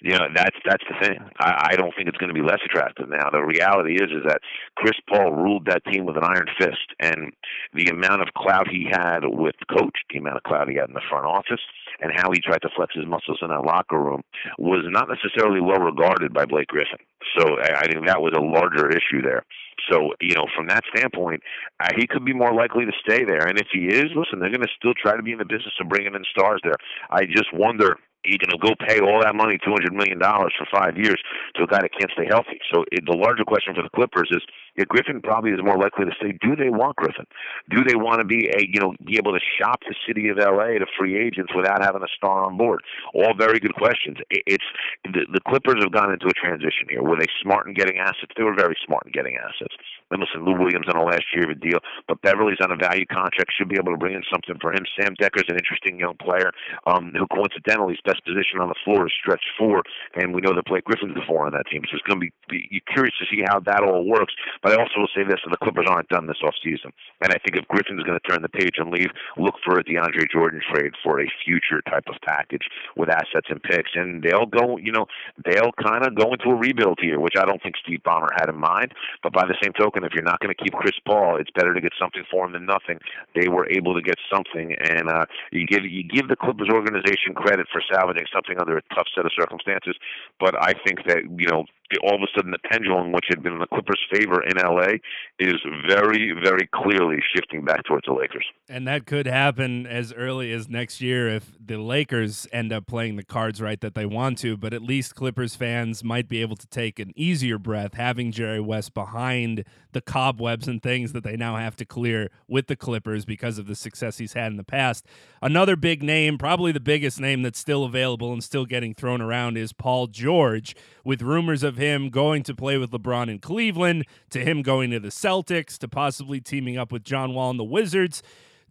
you 0.00 0.12
know 0.12 0.26
that's 0.34 0.56
that's 0.64 0.84
the 0.88 0.94
thing. 1.06 1.18
I, 1.40 1.70
I 1.72 1.76
don't 1.76 1.92
think 1.96 2.08
it's 2.08 2.18
going 2.18 2.32
to 2.32 2.34
be 2.34 2.46
less 2.46 2.60
attractive 2.64 3.08
now. 3.08 3.30
The 3.30 3.42
reality 3.42 3.94
is 3.94 4.10
is 4.10 4.22
that 4.26 4.40
Chris 4.76 4.94
Paul 5.08 5.32
ruled 5.32 5.66
that 5.66 5.84
team 5.86 6.06
with 6.06 6.16
an 6.16 6.24
iron 6.24 6.46
fist, 6.58 6.94
and 7.00 7.32
the 7.74 7.90
amount 7.90 8.22
of 8.22 8.28
clout 8.36 8.68
he 8.68 8.86
had 8.90 9.20
with 9.24 9.56
coach, 9.70 9.98
the 10.10 10.18
amount 10.18 10.36
of 10.36 10.44
clout 10.44 10.68
he 10.68 10.76
had 10.76 10.88
in 10.88 10.94
the 10.94 11.08
front 11.10 11.26
office, 11.26 11.60
and 12.00 12.12
how 12.14 12.30
he 12.30 12.40
tried 12.40 12.62
to 12.62 12.70
flex 12.76 12.94
his 12.94 13.06
muscles 13.06 13.38
in 13.42 13.48
that 13.48 13.66
locker 13.66 13.98
room 13.98 14.22
was 14.58 14.84
not 14.88 15.08
necessarily 15.08 15.60
well 15.60 15.80
regarded 15.80 16.32
by 16.32 16.44
Blake 16.44 16.68
Griffin. 16.68 17.02
So 17.36 17.58
I, 17.58 17.80
I 17.80 17.86
think 17.86 18.06
that 18.06 18.22
was 18.22 18.34
a 18.36 18.40
larger 18.40 18.88
issue 18.88 19.22
there. 19.22 19.44
So, 19.90 20.14
you 20.20 20.34
know, 20.34 20.46
from 20.54 20.66
that 20.68 20.84
standpoint, 20.94 21.42
uh, 21.80 21.90
he 21.96 22.06
could 22.06 22.24
be 22.24 22.34
more 22.34 22.52
likely 22.52 22.84
to 22.84 22.92
stay 23.00 23.24
there. 23.24 23.46
And 23.46 23.58
if 23.58 23.68
he 23.72 23.86
is, 23.86 24.10
listen, 24.14 24.40
they're 24.40 24.50
going 24.50 24.62
to 24.62 24.76
still 24.76 24.94
try 24.94 25.16
to 25.16 25.22
be 25.22 25.32
in 25.32 25.38
the 25.38 25.44
business 25.44 25.74
of 25.80 25.88
bringing 25.88 26.14
in 26.14 26.24
stars 26.30 26.60
there. 26.64 26.76
I 27.10 27.24
just 27.24 27.52
wonder 27.52 27.96
going 28.36 28.52
to 28.52 28.58
go 28.60 28.74
pay 28.76 29.00
all 29.00 29.22
that 29.22 29.34
money, 29.34 29.56
two 29.56 29.70
hundred 29.72 29.94
million 29.94 30.18
dollars 30.18 30.52
for 30.58 30.66
five 30.68 30.98
years, 30.98 31.16
to 31.56 31.62
a 31.62 31.66
guy 31.66 31.80
that 31.80 31.96
can't 31.96 32.12
stay 32.12 32.26
healthy. 32.28 32.60
So 32.74 32.84
it, 32.92 33.06
the 33.06 33.16
larger 33.16 33.44
question 33.44 33.72
for 33.74 33.80
the 33.80 33.88
Clippers 33.94 34.28
is: 34.30 34.42
Yeah, 34.78 34.84
Griffin 34.86 35.20
probably 35.20 35.50
is 35.50 35.58
more 35.58 35.76
likely 35.76 36.04
to 36.06 36.14
say, 36.22 36.38
do 36.38 36.54
they 36.54 36.70
want 36.70 36.94
Griffin? 36.94 37.26
Do 37.68 37.82
they 37.82 37.96
want 37.96 38.22
to 38.22 38.24
be 38.24 38.46
a 38.46 38.62
you 38.62 38.78
know 38.78 38.94
be 39.04 39.18
able 39.18 39.34
to 39.34 39.42
shop 39.58 39.82
the 39.82 39.94
city 40.06 40.28
of 40.28 40.38
L.A. 40.38 40.78
to 40.78 40.86
free 40.96 41.18
agents 41.18 41.50
without 41.50 41.82
having 41.82 42.02
a 42.06 42.12
star 42.14 42.46
on 42.46 42.56
board? 42.56 42.86
All 43.12 43.34
very 43.34 43.58
good 43.58 43.74
questions. 43.74 44.18
It's 44.30 44.64
the, 45.02 45.26
the 45.34 45.42
Clippers 45.50 45.82
have 45.82 45.90
gone 45.90 46.14
into 46.14 46.30
a 46.30 46.36
transition 46.38 46.86
here. 46.88 47.02
Were 47.02 47.18
they 47.18 47.26
smart 47.42 47.66
in 47.66 47.74
getting 47.74 47.98
assets? 47.98 48.30
They 48.38 48.44
were 48.44 48.54
very 48.54 48.78
smart 48.86 49.02
in 49.06 49.10
getting 49.10 49.34
assets. 49.34 49.74
And 50.14 50.22
listen, 50.22 50.46
Lou 50.46 50.54
Williams 50.54 50.86
on 50.86 50.96
a 50.96 51.04
last 51.04 51.26
year 51.34 51.50
of 51.50 51.50
a 51.50 51.58
deal, 51.58 51.82
but 52.06 52.22
Beverley's 52.22 52.62
on 52.62 52.70
a 52.70 52.78
value 52.78 53.04
contract. 53.10 53.50
Should 53.58 53.68
be 53.68 53.82
able 53.82 53.92
to 53.92 53.98
bring 53.98 54.14
in 54.14 54.22
something 54.30 54.62
for 54.62 54.70
him. 54.70 54.86
Sam 54.94 55.18
Dekker's 55.18 55.50
an 55.50 55.58
interesting 55.58 55.98
young 55.98 56.14
player 56.22 56.54
um, 56.86 57.10
who 57.18 57.26
coincidentally 57.34 57.98
is 57.98 58.00
best 58.06 58.22
position 58.22 58.62
on 58.62 58.70
the 58.70 58.78
floor 58.86 59.10
is 59.10 59.12
stretch 59.18 59.42
four, 59.58 59.82
and 60.14 60.30
we 60.32 60.40
know 60.40 60.54
that 60.54 60.70
Blake 60.70 60.84
Griffin's 60.84 61.18
the 61.18 61.26
four 61.26 61.46
on 61.46 61.52
that 61.58 61.66
team. 61.66 61.82
So 61.90 61.98
it's 61.98 62.06
going 62.06 62.22
to 62.22 62.30
be, 62.30 62.70
be 62.70 62.82
curious 62.86 63.14
to 63.18 63.26
see 63.26 63.42
how 63.42 63.58
that 63.66 63.82
all 63.82 64.06
works. 64.06 64.32
But 64.62 64.67
I 64.72 64.76
also 64.76 65.00
will 65.00 65.14
say 65.14 65.24
this: 65.24 65.40
the 65.48 65.56
Clippers 65.56 65.86
aren't 65.88 66.08
done 66.08 66.26
this 66.26 66.42
off 66.42 66.54
season, 66.62 66.92
and 67.20 67.32
I 67.32 67.38
think 67.38 67.56
if 67.56 67.66
Griffin's 67.68 68.02
going 68.02 68.18
to 68.18 68.28
turn 68.28 68.42
the 68.42 68.48
page 68.48 68.76
and 68.78 68.90
leave, 68.90 69.10
look 69.36 69.54
for 69.64 69.78
a 69.78 69.84
DeAndre 69.84 70.30
Jordan 70.30 70.60
trade 70.72 70.92
for 71.02 71.20
a 71.20 71.26
future 71.44 71.80
type 71.88 72.04
of 72.08 72.16
package 72.26 72.68
with 72.96 73.08
assets 73.08 73.48
and 73.48 73.62
picks, 73.62 73.90
and 73.94 74.22
they'll 74.22 74.46
go. 74.46 74.76
You 74.78 74.92
know, 74.92 75.06
they'll 75.44 75.72
kind 75.82 76.06
of 76.06 76.14
go 76.14 76.32
into 76.32 76.50
a 76.50 76.54
rebuild 76.54 76.98
here, 77.00 77.20
which 77.20 77.34
I 77.38 77.44
don't 77.44 77.62
think 77.62 77.76
Steve 77.82 78.00
Ballmer 78.04 78.28
had 78.36 78.48
in 78.48 78.56
mind. 78.56 78.92
But 79.22 79.32
by 79.32 79.46
the 79.46 79.56
same 79.62 79.72
token, 79.72 80.04
if 80.04 80.12
you're 80.14 80.24
not 80.24 80.40
going 80.40 80.54
to 80.54 80.62
keep 80.62 80.72
Chris 80.74 80.98
Paul, 81.06 81.36
it's 81.40 81.50
better 81.50 81.74
to 81.74 81.80
get 81.80 81.92
something 81.98 82.22
for 82.30 82.46
him 82.46 82.52
than 82.52 82.66
nothing. 82.66 82.98
They 83.34 83.48
were 83.48 83.68
able 83.70 83.94
to 83.94 84.02
get 84.02 84.18
something, 84.32 84.74
and 84.74 85.08
uh, 85.08 85.26
you 85.52 85.66
give 85.66 85.84
you 85.84 86.04
give 86.04 86.28
the 86.28 86.36
Clippers 86.36 86.68
organization 86.72 87.34
credit 87.34 87.66
for 87.72 87.82
salvaging 87.92 88.26
something 88.32 88.58
under 88.58 88.76
a 88.76 88.82
tough 88.94 89.06
set 89.14 89.24
of 89.24 89.32
circumstances. 89.38 89.96
But 90.40 90.54
I 90.60 90.74
think 90.84 91.04
that 91.06 91.24
you 91.36 91.46
know 91.46 91.64
all 92.02 92.14
of 92.14 92.22
a 92.22 92.28
sudden 92.36 92.50
the 92.50 92.58
pendulum, 92.70 93.12
which 93.12 93.26
had 93.28 93.42
been 93.42 93.54
in 93.54 93.60
the 93.60 93.66
Clippers' 93.66 94.04
favor 94.12 94.42
in 94.42 94.57
LA, 94.58 94.98
is 95.38 95.56
very, 95.88 96.32
very 96.32 96.68
clearly 96.74 97.18
shifting 97.34 97.64
back 97.64 97.84
towards 97.84 98.06
the 98.06 98.12
Lakers. 98.12 98.44
And 98.68 98.86
that 98.86 99.06
could 99.06 99.26
happen 99.26 99.86
as 99.86 100.12
early 100.12 100.52
as 100.52 100.68
next 100.68 101.00
year 101.00 101.28
if 101.28 101.52
the 101.64 101.76
Lakers 101.76 102.46
end 102.52 102.72
up 102.72 102.86
playing 102.86 103.16
the 103.16 103.22
cards 103.22 103.62
right 103.62 103.80
that 103.80 103.94
they 103.94 104.06
want 104.06 104.38
to. 104.38 104.56
But 104.56 104.74
at 104.74 104.82
least 104.82 105.14
Clippers 105.14 105.54
fans 105.54 106.02
might 106.02 106.28
be 106.28 106.42
able 106.42 106.56
to 106.56 106.66
take 106.66 106.98
an 106.98 107.12
easier 107.16 107.58
breath 107.58 107.94
having 107.94 108.32
Jerry 108.32 108.60
West 108.60 108.94
behind 108.94 109.64
the 109.92 110.00
cobwebs 110.00 110.68
and 110.68 110.82
things 110.82 111.12
that 111.12 111.24
they 111.24 111.36
now 111.36 111.56
have 111.56 111.76
to 111.76 111.84
clear 111.84 112.30
with 112.46 112.66
the 112.66 112.76
Clippers 112.76 113.24
because 113.24 113.58
of 113.58 113.66
the 113.66 113.74
success 113.74 114.18
he's 114.18 114.34
had 114.34 114.50
in 114.50 114.56
the 114.56 114.64
past. 114.64 115.06
Another 115.40 115.76
big 115.76 116.02
name, 116.02 116.36
probably 116.36 116.72
the 116.72 116.80
biggest 116.80 117.20
name 117.20 117.42
that's 117.42 117.58
still 117.58 117.84
available 117.84 118.32
and 118.32 118.44
still 118.44 118.66
getting 118.66 118.94
thrown 118.94 119.20
around, 119.20 119.56
is 119.56 119.72
Paul 119.72 120.08
George, 120.08 120.76
with 121.04 121.22
rumors 121.22 121.62
of 121.62 121.76
him 121.76 122.10
going 122.10 122.42
to 122.42 122.54
play 122.54 122.76
with 122.76 122.90
LeBron 122.90 123.30
in 123.30 123.38
Cleveland, 123.38 124.04
to 124.30 124.37
him 124.40 124.62
going 124.62 124.90
to 124.90 125.00
the 125.00 125.08
Celtics, 125.08 125.78
to 125.78 125.88
possibly 125.88 126.40
teaming 126.40 126.76
up 126.76 126.92
with 126.92 127.04
John 127.04 127.34
Wall 127.34 127.50
and 127.50 127.58
the 127.58 127.64
Wizards. 127.64 128.22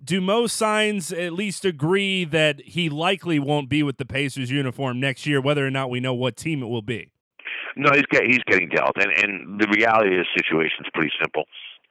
Do 0.03 0.21
most 0.21 0.55
signs 0.55 1.11
at 1.11 1.33
least 1.33 1.65
agree 1.65 2.23
that 2.25 2.61
he 2.61 2.89
likely 2.89 3.39
won't 3.39 3.67
be 3.67 3.81
with 3.81 3.97
the 3.97 4.05
Pacers 4.05 4.51
uniform 4.51 4.99
next 4.99 5.25
year, 5.25 5.41
whether 5.41 5.65
or 5.65 5.71
not 5.71 5.89
we 5.89 5.99
know 5.99 6.13
what 6.13 6.37
team 6.37 6.61
it 6.61 6.67
will 6.67 6.83
be? 6.83 7.09
No, 7.75 7.89
he's 7.93 8.05
get, 8.09 8.25
he's 8.25 8.43
getting 8.47 8.69
dealt, 8.69 8.97
and 8.97 9.11
and 9.17 9.59
the 9.59 9.67
reality 9.69 10.17
of 10.17 10.25
the 10.25 10.29
situation 10.35 10.85
is 10.85 10.91
pretty 10.93 11.11
simple. 11.21 11.45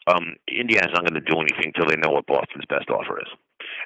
Um, 0.06 0.36
Indiana's 0.46 0.94
not 0.94 1.02
going 1.02 1.18
to 1.18 1.20
do 1.20 1.38
anything 1.38 1.72
until 1.74 1.90
they 1.90 1.96
know 1.96 2.14
what 2.14 2.26
Boston's 2.26 2.66
best 2.68 2.90
offer 2.90 3.18
is, 3.18 3.30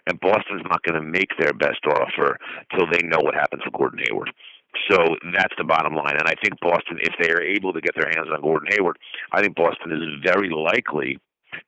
and 0.06 0.20
Boston's 0.20 0.64
not 0.68 0.82
going 0.82 1.00
to 1.00 1.06
make 1.06 1.32
their 1.38 1.52
best 1.52 1.80
offer 1.88 2.36
till 2.76 2.86
they 2.92 3.00
know 3.04 3.20
what 3.20 3.34
happens 3.34 3.62
with 3.64 3.72
Gordon 3.72 4.00
Hayward. 4.04 4.30
So 4.88 5.16
that's 5.34 5.54
the 5.58 5.64
bottom 5.64 5.94
line. 5.94 6.16
And 6.18 6.26
I 6.26 6.34
think 6.42 6.58
Boston, 6.60 6.98
if 7.00 7.14
they 7.20 7.30
are 7.30 7.42
able 7.42 7.72
to 7.72 7.80
get 7.80 7.94
their 7.96 8.10
hands 8.14 8.28
on 8.32 8.40
Gordon 8.40 8.68
Hayward, 8.70 8.98
I 9.32 9.40
think 9.40 9.56
Boston 9.56 9.92
is 9.92 10.22
very 10.24 10.50
likely 10.50 11.18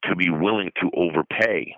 to 0.05 0.17
be 0.17 0.31
willing 0.31 0.71
to 0.81 0.91
overpay 0.97 1.75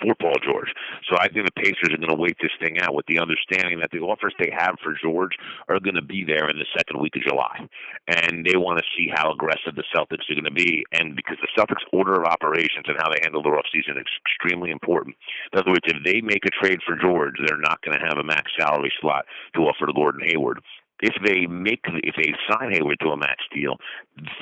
for 0.00 0.14
Paul 0.14 0.36
George. 0.44 0.72
So 1.08 1.16
I 1.18 1.28
think 1.28 1.46
the 1.46 1.62
Pacers 1.62 1.92
are 1.92 1.98
going 2.00 2.08
to 2.08 2.20
wait 2.20 2.36
this 2.40 2.54
thing 2.60 2.80
out 2.80 2.94
with 2.94 3.06
the 3.06 3.18
understanding 3.18 3.80
that 3.80 3.90
the 3.90 4.00
offers 4.00 4.34
they 4.38 4.50
have 4.56 4.76
for 4.82 4.94
George 5.02 5.36
are 5.68 5.80
going 5.80 5.96
to 5.96 6.02
be 6.02 6.24
there 6.24 6.48
in 6.48 6.58
the 6.58 6.66
second 6.76 7.00
week 7.00 7.16
of 7.16 7.22
July. 7.22 7.68
And 8.08 8.44
they 8.46 8.56
want 8.56 8.78
to 8.78 8.92
see 8.96 9.10
how 9.12 9.32
aggressive 9.32 9.74
the 9.74 9.84
Celtics 9.94 10.28
are 10.30 10.38
going 10.38 10.48
to 10.48 10.54
be. 10.54 10.84
And 10.92 11.16
because 11.16 11.36
the 11.40 11.52
Celtics' 11.56 11.84
order 11.92 12.14
of 12.14 12.24
operations 12.24 12.86
and 12.86 12.96
how 12.98 13.10
they 13.10 13.20
handle 13.22 13.42
their 13.42 13.58
offseason 13.58 13.98
is 13.98 14.06
extremely 14.24 14.70
important. 14.70 15.16
In 15.52 15.58
other 15.58 15.70
words, 15.70 15.86
if 15.86 16.02
they 16.04 16.20
make 16.20 16.44
a 16.46 16.54
trade 16.62 16.80
for 16.86 16.96
George, 16.96 17.34
they're 17.44 17.58
not 17.58 17.82
going 17.82 17.98
to 17.98 18.06
have 18.06 18.18
a 18.18 18.24
max 18.24 18.50
salary 18.58 18.92
slot 19.00 19.24
to 19.54 19.62
offer 19.62 19.86
to 19.86 19.92
Gordon 19.92 20.22
Hayward 20.24 20.60
if 21.02 21.14
they 21.26 21.46
make 21.46 21.80
if 21.84 22.14
they 22.16 22.32
sign 22.48 22.72
Hayward 22.72 22.98
to 23.00 23.10
a 23.10 23.16
max 23.16 23.42
deal 23.52 23.76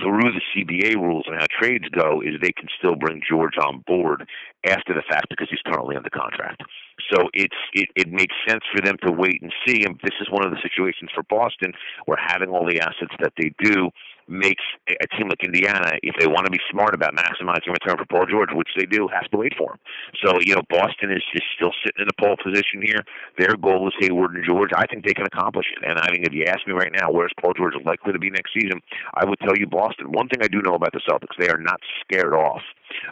through 0.03 0.31
the 0.31 0.45
CBA 0.53 0.95
rules 0.95 1.25
and 1.27 1.41
how 1.41 1.47
trades 1.59 1.89
go, 1.89 2.21
is 2.21 2.35
they 2.41 2.53
can 2.53 2.69
still 2.79 2.95
bring 2.95 3.23
George 3.29 3.57
on 3.57 3.83
board 3.87 4.29
after 4.67 4.93
the 4.93 5.03
fact 5.09 5.27
because 5.31 5.49
he's 5.51 5.65
currently 5.65 5.97
under 5.97 6.11
contract. 6.11 6.63
So 7.11 7.29
it's 7.33 7.57
it, 7.73 7.89
it 7.97 8.09
makes 8.13 8.35
sense 8.47 8.63
for 8.75 8.83
them 8.83 8.97
to 9.07 9.13
wait 9.13 9.41
and 9.41 9.53
see. 9.67 9.85
And 9.85 9.99
this 10.05 10.15
is 10.21 10.29
one 10.31 10.45
of 10.45 10.53
the 10.53 10.61
situations 10.63 11.11
for 11.15 11.25
Boston 11.25 11.73
where 12.05 12.19
having 12.21 12.51
all 12.51 12.67
the 12.67 12.81
assets 12.81 13.15
that 13.21 13.33
they 13.39 13.53
do 13.63 13.91
makes 14.31 14.63
a 14.89 15.07
team 15.17 15.29
like 15.29 15.43
Indiana, 15.45 15.99
if 16.03 16.15
they 16.19 16.27
want 16.27 16.47
to 16.47 16.51
be 16.51 16.61
smart 16.71 16.95
about 16.95 17.15
maximizing 17.15 17.75
return 17.75 17.99
for 17.99 18.07
Paul 18.07 18.27
George, 18.27 18.51
which 18.55 18.71
they 18.77 18.87
do, 18.87 19.09
have 19.13 19.29
to 19.31 19.37
wait 19.37 19.53
for 19.59 19.73
him. 19.73 19.79
So, 20.25 20.39
you 20.41 20.55
know, 20.55 20.63
Boston 20.71 21.11
is, 21.11 21.23
is 21.35 21.43
still 21.57 21.73
sitting 21.85 22.03
in 22.03 22.09
a 22.09 22.23
pole 22.23 22.37
position 22.43 22.83
here. 22.83 23.03
Their 23.39 23.57
goal 23.57 23.89
is 23.89 23.95
Hayward 24.01 24.35
and 24.35 24.45
George. 24.47 24.71
I 24.77 24.87
think 24.87 25.05
they 25.05 25.15
can 25.15 25.27
accomplish 25.27 25.67
it. 25.77 25.85
And 25.85 25.99
I 25.99 26.07
think 26.11 26.27
if 26.27 26.33
you 26.33 26.45
ask 26.47 26.67
me 26.67 26.73
right 26.73 26.93
now, 26.95 27.11
where's 27.11 27.33
Paul 27.41 27.53
George 27.55 27.75
likely 27.85 28.13
to 28.13 28.19
be 28.19 28.31
next 28.31 28.55
season, 28.55 28.81
I 29.15 29.25
would 29.25 29.39
tell 29.41 29.57
you 29.57 29.67
Boston. 29.67 30.13
One 30.13 30.29
thing 30.29 30.41
I 30.43 30.49
do 30.49 30.63
know 30.63 30.75
about 30.75 30.93
the 30.93 31.03
Celtics, 31.09 31.37
they 31.39 31.49
are 31.49 31.59
not 31.59 31.81
scared 32.01 32.35
off 32.35 32.63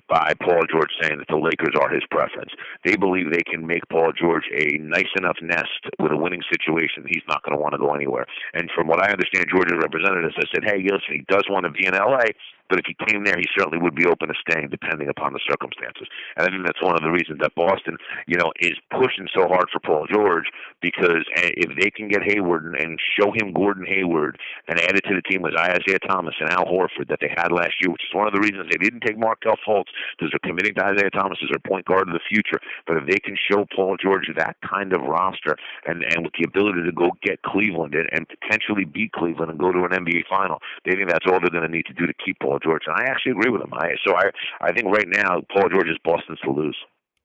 by 0.08 0.32
Paul 0.40 0.62
George 0.70 0.90
saying 1.00 1.18
that 1.18 1.28
the 1.28 1.38
Lakers 1.38 1.74
are 1.80 1.88
his 1.88 2.02
preference. 2.10 2.50
They 2.84 2.96
believe 2.96 3.30
they 3.30 3.46
can 3.46 3.66
make 3.66 3.86
Paul 3.90 4.12
George 4.12 4.44
a 4.54 4.78
nice 4.78 5.10
enough 5.16 5.36
nest 5.42 5.86
with 5.98 6.12
a 6.12 6.16
winning 6.16 6.42
situation. 6.50 7.06
He's 7.06 7.26
not 7.28 7.42
going 7.42 7.56
to 7.56 7.62
want 7.62 7.72
to 7.72 7.78
go 7.78 7.94
anywhere. 7.94 8.26
And 8.54 8.70
from 8.74 8.88
what 8.88 9.02
I 9.02 9.10
understand, 9.10 9.46
George's 9.50 9.78
representatives 9.80 10.34
have 10.36 10.50
said, 10.52 10.64
hey, 10.64 10.82
listen, 11.08 11.24
he 11.26 11.34
does 11.34 11.44
want 11.48 11.64
to 11.64 11.70
be 11.70 11.86
in 11.86 11.94
L.A., 11.94 12.34
but 12.68 12.78
if 12.78 12.86
he 12.86 12.96
came 13.06 13.24
there, 13.24 13.36
he 13.36 13.46
certainly 13.56 13.78
would 13.78 13.94
be 13.94 14.06
open 14.06 14.28
to 14.28 14.34
staying, 14.48 14.68
depending 14.68 15.08
upon 15.08 15.32
the 15.32 15.40
circumstances. 15.48 16.08
And 16.36 16.46
I 16.46 16.50
think 16.50 16.64
that's 16.66 16.82
one 16.82 16.96
of 16.96 17.02
the 17.02 17.10
reasons 17.10 17.38
that 17.40 17.54
Boston, 17.54 17.96
you 18.26 18.36
know, 18.36 18.52
is 18.60 18.74
pushing 18.90 19.28
so 19.34 19.48
hard 19.48 19.68
for 19.72 19.80
Paul 19.80 20.06
George 20.10 20.46
because 20.80 21.24
eh, 21.36 21.50
if 21.56 21.70
they 21.78 21.90
can 21.90 22.08
get 22.08 22.22
Hayward 22.22 22.76
and 22.78 22.98
show 23.18 23.32
him 23.32 23.52
Gordon 23.52 23.86
Hayward 23.86 24.38
and 24.68 24.80
add 24.80 24.96
it 24.96 25.04
to 25.08 25.14
the 25.14 25.22
team 25.22 25.42
with 25.42 25.56
Isaiah 25.56 25.98
Thomas 26.06 26.34
and 26.40 26.50
Al 26.50 26.66
Horford 26.66 27.08
that 27.08 27.18
they 27.20 27.32
had 27.36 27.52
last 27.52 27.74
year, 27.80 27.90
which 27.90 28.04
is 28.04 28.14
one 28.14 28.26
of 28.26 28.32
the 28.32 28.40
reasons 28.40 28.68
they 28.70 28.82
didn't 28.82 29.00
take 29.00 29.18
Markelle 29.18 29.58
Fultz 29.66 29.90
because 30.16 30.32
they're 30.32 30.48
committing 30.48 30.74
to 30.74 30.84
Isaiah 30.84 31.10
Thomas 31.10 31.38
as 31.42 31.50
their 31.50 31.62
point 31.66 31.86
guard 31.86 32.08
of 32.08 32.14
the 32.14 32.24
future. 32.28 32.60
But 32.86 32.96
if 32.98 33.06
they 33.06 33.18
can 33.18 33.36
show 33.36 33.66
Paul 33.74 33.96
George 33.96 34.28
that 34.36 34.56
kind 34.62 34.92
of 34.92 35.02
roster 35.02 35.56
and 35.86 36.04
and 36.04 36.24
with 36.24 36.34
the 36.38 36.46
ability 36.46 36.82
to 36.84 36.92
go 36.92 37.10
get 37.22 37.42
Cleveland 37.42 37.94
and, 37.94 38.08
and 38.12 38.26
potentially 38.28 38.84
beat 38.84 39.12
Cleveland 39.12 39.50
and 39.50 39.58
go 39.58 39.72
to 39.72 39.84
an 39.84 39.90
NBA 39.90 40.26
final, 40.28 40.58
they 40.84 40.92
think 40.92 41.08
that's 41.08 41.26
all 41.26 41.40
they're 41.40 41.50
going 41.50 41.66
to 41.66 41.72
need 41.72 41.86
to 41.86 41.94
do 41.94 42.06
to 42.06 42.14
keep 42.14 42.38
Paul 42.58 42.72
George. 42.72 42.82
And 42.86 42.96
I 42.96 43.10
actually 43.10 43.32
agree 43.32 43.50
with 43.50 43.62
him. 43.62 43.72
I 43.72 43.90
so 44.06 44.14
I 44.16 44.30
I 44.60 44.72
think 44.72 44.86
right 44.88 45.08
now 45.08 45.40
Paul 45.52 45.68
George 45.68 45.88
is 45.88 45.98
Boston's 46.04 46.40
to 46.40 46.50
lose. 46.50 46.76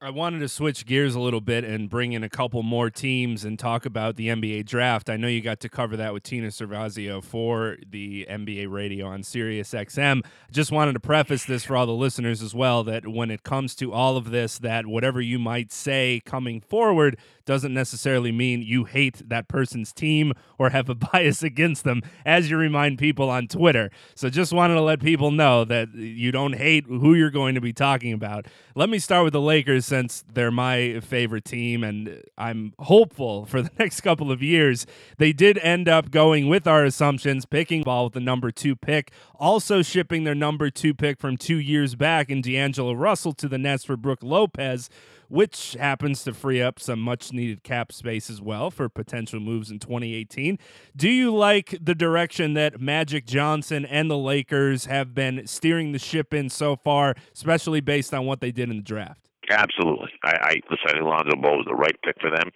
I 0.03 0.09
wanted 0.09 0.39
to 0.39 0.49
switch 0.49 0.85
gears 0.85 1.15
a 1.15 1.19
little 1.21 1.39
bit 1.39 1.63
and 1.63 1.89
bring 1.89 2.11
in 2.11 2.25
a 2.25 2.29
couple 2.29 2.61
more 2.61 2.89
teams 2.89 3.45
and 3.45 3.57
talk 3.57 3.85
about 3.85 4.17
the 4.17 4.27
NBA 4.27 4.65
draft. 4.65 5.09
I 5.09 5.15
know 5.15 5.29
you 5.29 5.39
got 5.39 5.61
to 5.61 5.69
cover 5.69 5.95
that 5.95 6.11
with 6.11 6.23
Tina 6.23 6.47
Cervasio 6.47 7.23
for 7.23 7.77
the 7.89 8.27
NBA 8.29 8.69
radio 8.69 9.07
on 9.07 9.23
Sirius 9.23 9.71
XM. 9.71 10.25
Just 10.51 10.73
wanted 10.73 10.91
to 10.91 10.99
preface 10.99 11.45
this 11.45 11.63
for 11.63 11.77
all 11.77 11.85
the 11.85 11.93
listeners 11.93 12.41
as 12.41 12.53
well 12.53 12.83
that 12.83 13.07
when 13.07 13.31
it 13.31 13.43
comes 13.43 13.75
to 13.75 13.93
all 13.93 14.17
of 14.17 14.31
this, 14.31 14.59
that 14.59 14.87
whatever 14.87 15.21
you 15.21 15.39
might 15.39 15.71
say 15.71 16.21
coming 16.25 16.59
forward 16.59 17.17
doesn't 17.45 17.73
necessarily 17.73 18.31
mean 18.31 18.61
you 18.61 18.83
hate 18.83 19.29
that 19.29 19.47
person's 19.47 19.93
team 19.93 20.33
or 20.57 20.71
have 20.71 20.89
a 20.89 20.95
bias 21.13 21.43
against 21.43 21.85
them, 21.85 22.01
as 22.25 22.49
you 22.49 22.57
remind 22.57 22.97
people 22.97 23.29
on 23.29 23.47
Twitter. 23.47 23.89
So 24.15 24.29
just 24.29 24.51
wanted 24.51 24.75
to 24.75 24.81
let 24.81 24.99
people 24.99 25.31
know 25.31 25.63
that 25.63 25.93
you 25.93 26.33
don't 26.33 26.53
hate 26.53 26.85
who 26.87 27.13
you're 27.13 27.29
going 27.29 27.55
to 27.55 27.61
be 27.61 27.71
talking 27.71 28.11
about. 28.11 28.47
Let 28.75 28.89
me 28.89 28.99
start 28.99 29.23
with 29.23 29.33
the 29.33 29.41
Lakers 29.41 29.92
since 29.93 30.23
they're 30.33 30.49
my 30.49 30.99
favorite 31.01 31.45
team 31.45 31.83
and 31.83 32.23
I'm 32.35 32.73
hopeful 32.79 33.45
for 33.45 33.61
the 33.61 33.69
next 33.79 34.01
couple 34.01 34.31
of 34.31 34.41
years. 34.41 34.87
They 35.19 35.33
did 35.33 35.59
end 35.59 35.87
up 35.87 36.09
going 36.09 36.49
with 36.49 36.65
our 36.65 36.83
assumptions, 36.83 37.45
picking 37.45 37.83
ball 37.83 38.05
with 38.05 38.13
the 38.13 38.19
number 38.19 38.49
two 38.49 38.75
pick, 38.75 39.11
also 39.35 39.83
shipping 39.83 40.23
their 40.23 40.33
number 40.33 40.71
two 40.71 40.95
pick 40.95 41.19
from 41.19 41.37
two 41.37 41.57
years 41.57 41.93
back 41.93 42.31
in 42.31 42.41
D'Angelo 42.41 42.93
Russell 42.93 43.33
to 43.33 43.47
the 43.47 43.59
Nets 43.59 43.85
for 43.85 43.95
Brook 43.95 44.23
Lopez 44.23 44.89
which 45.29 45.75
happens 45.79 46.23
to 46.23 46.31
free 46.31 46.61
up 46.61 46.79
some 46.79 46.99
much 46.99 47.33
needed 47.33 47.63
cap 47.63 47.91
space 47.91 48.29
as 48.29 48.39
well 48.39 48.69
for 48.69 48.87
potential 48.87 49.39
moves 49.39 49.71
in 49.71 49.79
2018. 49.79 50.59
Do 50.95 51.09
you 51.09 51.33
like 51.33 51.75
the 51.81 51.95
direction 51.95 52.53
that 52.53 52.79
Magic 52.79 53.25
Johnson 53.25 53.83
and 53.83 54.11
the 54.11 54.17
Lakers 54.17 54.85
have 54.85 55.15
been 55.15 55.47
steering 55.47 55.91
the 55.91 55.97
ship 55.97 56.35
in 56.35 56.51
so 56.51 56.75
far, 56.75 57.15
especially 57.33 57.81
based 57.81 58.13
on 58.13 58.27
what 58.27 58.41
they 58.41 58.51
did 58.51 58.69
in 58.69 58.75
the 58.75 58.83
draft? 58.83 59.32
Absolutely. 59.49 60.09
I, 60.23 60.31
I 60.41 60.53
listen. 60.69 60.87
I 60.87 60.91
think 60.93 61.03
Lonzo 61.03 61.35
Ball 61.35 61.57
was 61.57 61.65
the 61.67 61.75
right 61.75 61.95
pick 62.03 62.15
for 62.21 62.29
them. 62.29 62.49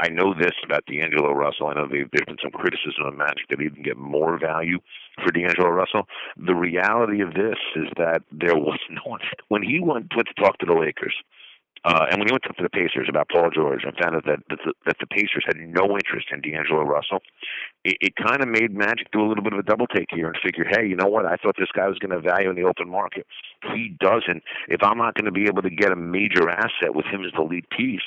I 0.00 0.08
know 0.08 0.32
this 0.34 0.52
about 0.64 0.86
D'Angelo 0.86 1.32
Russell. 1.32 1.68
I 1.68 1.74
know 1.74 1.86
there's 1.86 2.08
been 2.10 2.36
some 2.42 2.50
criticism 2.52 3.04
of 3.04 3.16
Magic 3.16 3.48
that 3.50 3.60
he 3.60 3.68
didn't 3.68 3.84
get 3.84 3.98
more 3.98 4.38
value 4.38 4.78
for 5.22 5.30
D'Angelo 5.32 5.68
Russell. 5.68 6.08
The 6.36 6.54
reality 6.54 7.20
of 7.20 7.34
this 7.34 7.58
is 7.76 7.88
that 7.98 8.22
there 8.32 8.56
was 8.56 8.78
no 8.90 9.02
one 9.04 9.20
when 9.48 9.62
he 9.62 9.80
went 9.80 10.08
went 10.16 10.28
to 10.28 10.42
talk 10.42 10.58
to 10.58 10.66
the 10.66 10.74
Lakers. 10.74 11.14
Uh, 11.84 12.04
and 12.10 12.20
when 12.20 12.28
he 12.28 12.32
went 12.32 12.44
up 12.44 12.56
to 12.56 12.62
the 12.62 12.68
Pacers 12.68 13.08
about 13.08 13.28
Paul 13.32 13.48
George 13.48 13.84
and 13.84 13.96
found 13.96 14.14
out 14.14 14.24
that, 14.26 14.40
that, 14.50 14.58
the, 14.64 14.72
that 14.84 14.96
the 15.00 15.06
Pacers 15.06 15.44
had 15.46 15.56
no 15.56 15.96
interest 15.96 16.28
in 16.30 16.40
D'Angelo 16.42 16.82
Russell, 16.82 17.20
it, 17.84 17.96
it 18.00 18.12
kind 18.16 18.42
of 18.42 18.48
made 18.48 18.76
Magic 18.76 19.10
do 19.12 19.24
a 19.24 19.28
little 19.28 19.42
bit 19.42 19.54
of 19.54 19.58
a 19.58 19.62
double 19.62 19.86
take 19.86 20.08
here 20.12 20.26
and 20.26 20.36
figure, 20.44 20.64
hey, 20.68 20.86
you 20.86 20.94
know 20.94 21.08
what? 21.08 21.24
I 21.24 21.36
thought 21.36 21.56
this 21.58 21.72
guy 21.74 21.88
was 21.88 21.98
going 21.98 22.12
to 22.12 22.20
value 22.20 22.50
in 22.50 22.56
the 22.56 22.68
open 22.68 22.90
market. 22.90 23.26
He 23.72 23.96
doesn't. 23.98 24.44
If 24.68 24.82
I'm 24.82 24.98
not 24.98 25.14
going 25.14 25.24
to 25.24 25.32
be 25.32 25.48
able 25.48 25.62
to 25.62 25.70
get 25.70 25.90
a 25.90 25.96
major 25.96 26.50
asset 26.50 26.92
with 26.94 27.06
him 27.06 27.24
as 27.24 27.32
the 27.32 27.42
lead 27.42 27.64
piece, 27.70 28.04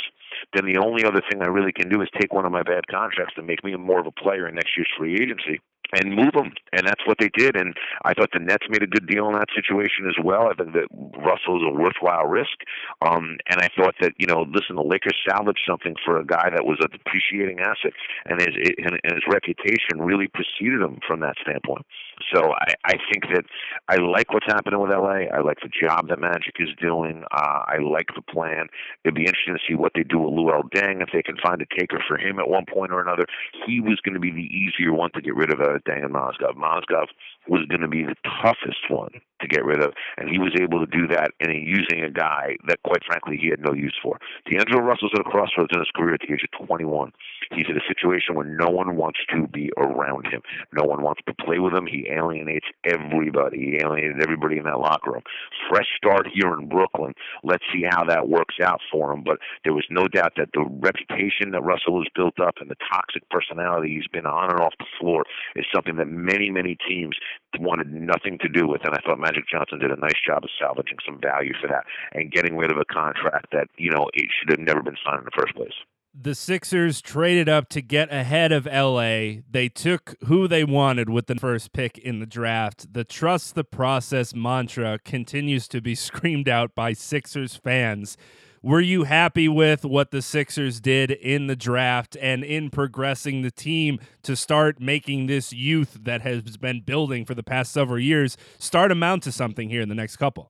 then 0.54 0.66
the 0.66 0.78
only 0.78 1.04
other 1.04 1.22
thing 1.32 1.42
I 1.42 1.48
really 1.48 1.72
can 1.74 1.90
do 1.90 2.02
is 2.02 2.10
take 2.20 2.32
one 2.32 2.46
of 2.46 2.52
my 2.52 2.62
bad 2.62 2.86
contracts 2.88 3.34
to 3.36 3.42
make 3.42 3.64
me 3.64 3.76
more 3.76 4.00
of 4.00 4.06
a 4.06 4.12
player 4.12 4.48
in 4.48 4.56
next 4.56 4.78
year's 4.78 4.90
free 4.98 5.16
agency 5.16 5.62
and 5.93 6.15
move 6.15 6.34
them. 6.34 6.51
And 6.71 6.88
that's 6.88 7.06
what 7.06 7.17
they 7.19 7.29
did. 7.38 7.56
And 7.56 7.75
I 8.06 8.13
thought 8.13 8.29
the 8.34 8.39
Nets 8.39 8.65
made 8.69 8.84
a 8.84 8.88
good 8.88 9.08
deal 9.08 9.27
in 9.27 9.34
that 9.34 9.49
situation 9.56 10.08
as 10.08 10.15
well. 10.23 10.49
I 10.49 10.53
think 10.53 10.73
that 10.73 10.88
Russell's 11.17 11.63
a 11.63 11.71
worthwhile 11.71 12.25
risk. 12.25 12.58
Um, 13.06 13.38
and 13.49 13.62
I 13.62 13.69
thought 13.75 13.95
that, 14.01 14.13
you 14.17 14.27
know, 14.27 14.45
listen, 14.51 14.75
the 14.75 14.84
Lakers 14.84 15.17
salvaged 15.27 15.62
something 15.67 15.95
for 16.03 16.19
a 16.19 16.25
guy 16.25 16.49
that 16.49 16.65
was 16.65 16.79
a 16.84 16.88
depreciating 16.88 17.60
asset, 17.60 17.93
and 18.25 18.39
his, 18.41 18.56
and 18.77 18.99
his 19.13 19.23
reputation 19.29 19.99
really 19.99 20.27
preceded 20.27 20.82
him 20.82 20.99
from 21.06 21.19
that 21.21 21.36
standpoint. 21.41 21.86
So 22.34 22.54
I, 22.54 22.73
I 22.86 22.93
think 23.12 23.26
that 23.34 23.45
I 23.89 23.97
like 23.97 24.34
what's 24.34 24.45
happening 24.47 24.80
with 24.80 24.91
LA. 24.91 25.28
I 25.34 25.41
like 25.41 25.60
the 25.62 25.69
job 25.69 26.10
that 26.10 26.19
Magic 26.19 26.56
is 26.60 26.69
doing. 26.80 27.23
Uh, 27.32 27.63
I 27.67 27.78
like 27.78 28.08
the 28.15 28.21
plan. 28.21 28.67
It'd 29.04 29.15
be 29.15 29.26
interesting 29.26 29.56
to 29.56 29.60
see 29.67 29.76
what 29.76 29.93
they 29.95 30.04
do 30.04 30.19
with 30.19 30.34
Luol 30.34 30.63
Deng 30.76 31.02
if 31.02 31.10
they 31.13 31.23
can 31.23 31.38
find 31.38 31.62
a 31.62 31.65
taker 31.80 32.02
for 32.08 32.17
him 32.17 32.39
at 32.39 32.49
one 32.49 32.65
point 32.71 32.91
or 32.91 33.02
another. 33.02 33.26
He 33.65 33.80
was 33.80 33.99
going 34.04 34.13
to 34.13 34.19
be 34.19 34.32
the 34.32 34.49
easier 34.49 34.93
one 34.93 35.12
to 35.13 35.21
get 35.21 35.36
rid 35.36 35.52
of 35.52 35.60
uh, 35.60 35.80
Deng 35.88 36.06
and 36.06 36.13
Mozgov. 36.13 36.56
Mozgov 36.56 37.08
was 37.47 37.65
going 37.67 37.82
to 37.82 37.88
be 37.88 38.04
the 38.04 38.15
toughest 38.41 38.89
one 38.89 39.21
to 39.43 39.47
get 39.47 39.63
rid 39.63 39.84
of, 39.84 39.93
and 40.17 40.29
he 40.29 40.39
was 40.39 40.56
able 40.60 40.79
to 40.79 40.89
do 40.89 41.08
that 41.08 41.32
and 41.39 41.51
using 41.53 42.03
a 42.03 42.10
guy 42.10 42.56
that, 42.67 42.82
quite 42.84 43.03
frankly, 43.06 43.38
he 43.38 43.49
had 43.49 43.60
no 43.60 43.73
use 43.73 43.95
for. 44.01 44.17
D'Angelo 44.49 44.82
Russell's 44.82 45.12
at 45.13 45.21
a 45.21 45.23
crossroads 45.23 45.71
in 45.73 45.79
his 45.79 45.91
career 45.95 46.15
at 46.15 46.21
the 46.21 46.34
age 46.34 46.43
of 46.43 46.67
21. 46.67 47.12
He's 47.51 47.65
in 47.69 47.77
a 47.77 47.88
situation 47.88 48.36
where 48.36 48.45
no 48.45 48.69
one 48.69 48.95
wants 48.95 49.19
to 49.29 49.47
be 49.47 49.71
around 49.77 50.27
him. 50.27 50.41
No 50.73 50.84
one 50.84 51.03
wants 51.03 51.21
to 51.27 51.34
play 51.34 51.60
with 51.60 51.73
him. 51.73 51.86
He 51.86 52.08
alienates 52.10 52.65
everybody. 52.86 53.60
He 53.60 53.77
alienated 53.84 54.21
everybody 54.21 54.58
in 54.58 54.65
that 54.65 54.79
locker 54.79 55.12
room. 55.12 55.23
Fresh 55.69 55.88
start 55.97 56.27
here 56.34 56.53
in 56.53 56.69
Brooklyn. 56.69 57.13
Let's 57.43 57.63
see 57.73 57.84
how 57.89 58.03
that 58.06 58.29
works 58.29 58.56
out 58.62 58.79
for 58.91 59.12
him. 59.12 59.23
But 59.23 59.39
there 59.63 59.73
was 59.73 59.86
no 59.89 60.08
doubt 60.08 60.34
that 60.38 60.49
the 60.53 60.65
reputation 60.65 61.51
that 61.51 61.62
Russell 61.62 61.99
has 61.99 62.08
built 62.15 62.39
up 62.39 62.56
and 62.60 62.69
the 62.69 62.75
toxic 62.91 63.27
personality 63.29 63.93
he's 63.93 64.08
been 64.08 64.25
on 64.25 64.51
and 64.51 64.60
off 64.60 64.73
the 64.79 64.86
floor 64.99 65.25
is 65.56 65.65
something 65.73 65.95
that 65.97 66.08
many, 66.08 66.49
many 66.49 66.77
teams 66.88 67.15
wanted 67.60 67.92
nothing 67.92 68.38
to 68.42 68.50
do 68.50 68.68
with. 68.68 68.82
And 68.86 68.94
I 68.94 69.00
thought 69.06 69.20
Magic 69.20 69.46
Johnson 69.52 69.80
did 69.80 69.92
a 69.92 69.96
nice 69.96 70.20
job 70.26 70.44
of 70.44 70.50
salvaging 70.60 70.98
some 71.06 71.20
value 71.20 71.54
for 71.60 71.68
that 71.68 71.86
and 72.13 72.32
getting 72.32 72.58
rid 72.58 72.72
of 72.72 72.78
a 72.78 72.86
contract 72.86 73.48
that, 73.52 73.68
you 73.78 73.92
know, 73.92 74.10
it 74.13 74.30
should 74.32 74.50
have 74.50 74.60
never 74.60 74.82
been 74.82 74.98
signed 75.06 75.20
in 75.20 75.26
the 75.26 75.38
first 75.38 75.56
place 75.56 75.74
the 76.16 76.36
Sixers 76.36 77.02
traded 77.02 77.50
up 77.50 77.70
to 77.70 77.82
get 77.82 78.13
ahead 78.13 78.52
of 78.52 78.68
LA. 78.68 79.42
They 79.50 79.68
took 79.68 80.16
who 80.26 80.48
they 80.48 80.63
wanted 80.63 81.10
with 81.10 81.26
the 81.26 81.36
first 81.36 81.74
pick 81.74 81.98
in 81.98 82.20
the 82.20 82.28
draft. 82.28 82.94
The 82.94 83.04
trust 83.04 83.56
the 83.56 83.63
process 83.63 84.36
mantra 84.36 85.00
continues 85.04 85.68
to 85.70 85.82
be 85.82 85.96
screamed 85.96 86.48
out 86.48 86.76
by 86.76 86.94
Sixers 86.94 87.56
fans. 87.56 88.16
Were 88.65 88.80
you 88.80 89.04
happy 89.04 89.49
with 89.49 89.84
what 89.84 90.12
the 90.12 90.21
Sixers 90.21 90.80
did 90.80 91.12
in 91.12 91.47
the 91.47 91.56
draft 91.56 92.15
and 92.21 92.45
in 92.45 92.69
progressing 92.69 93.41
the 93.41 93.52
team 93.52 93.99
to 94.21 94.38
start 94.38 94.80
making 94.80 95.26
this 95.26 95.52
youth 95.52 95.99
that 96.04 96.21
has 96.21 96.56
been 96.56 96.80
building 96.80 97.26
for 97.26 97.36
the 97.36 97.43
past 97.43 97.73
several 97.73 97.99
years 97.99 98.38
start 98.58 98.89
amount 98.89 99.23
to 99.23 99.34
something 99.34 99.67
here 99.67 99.82
in 99.82 99.89
the 99.89 99.95
next 99.95 100.15
couple? 100.15 100.49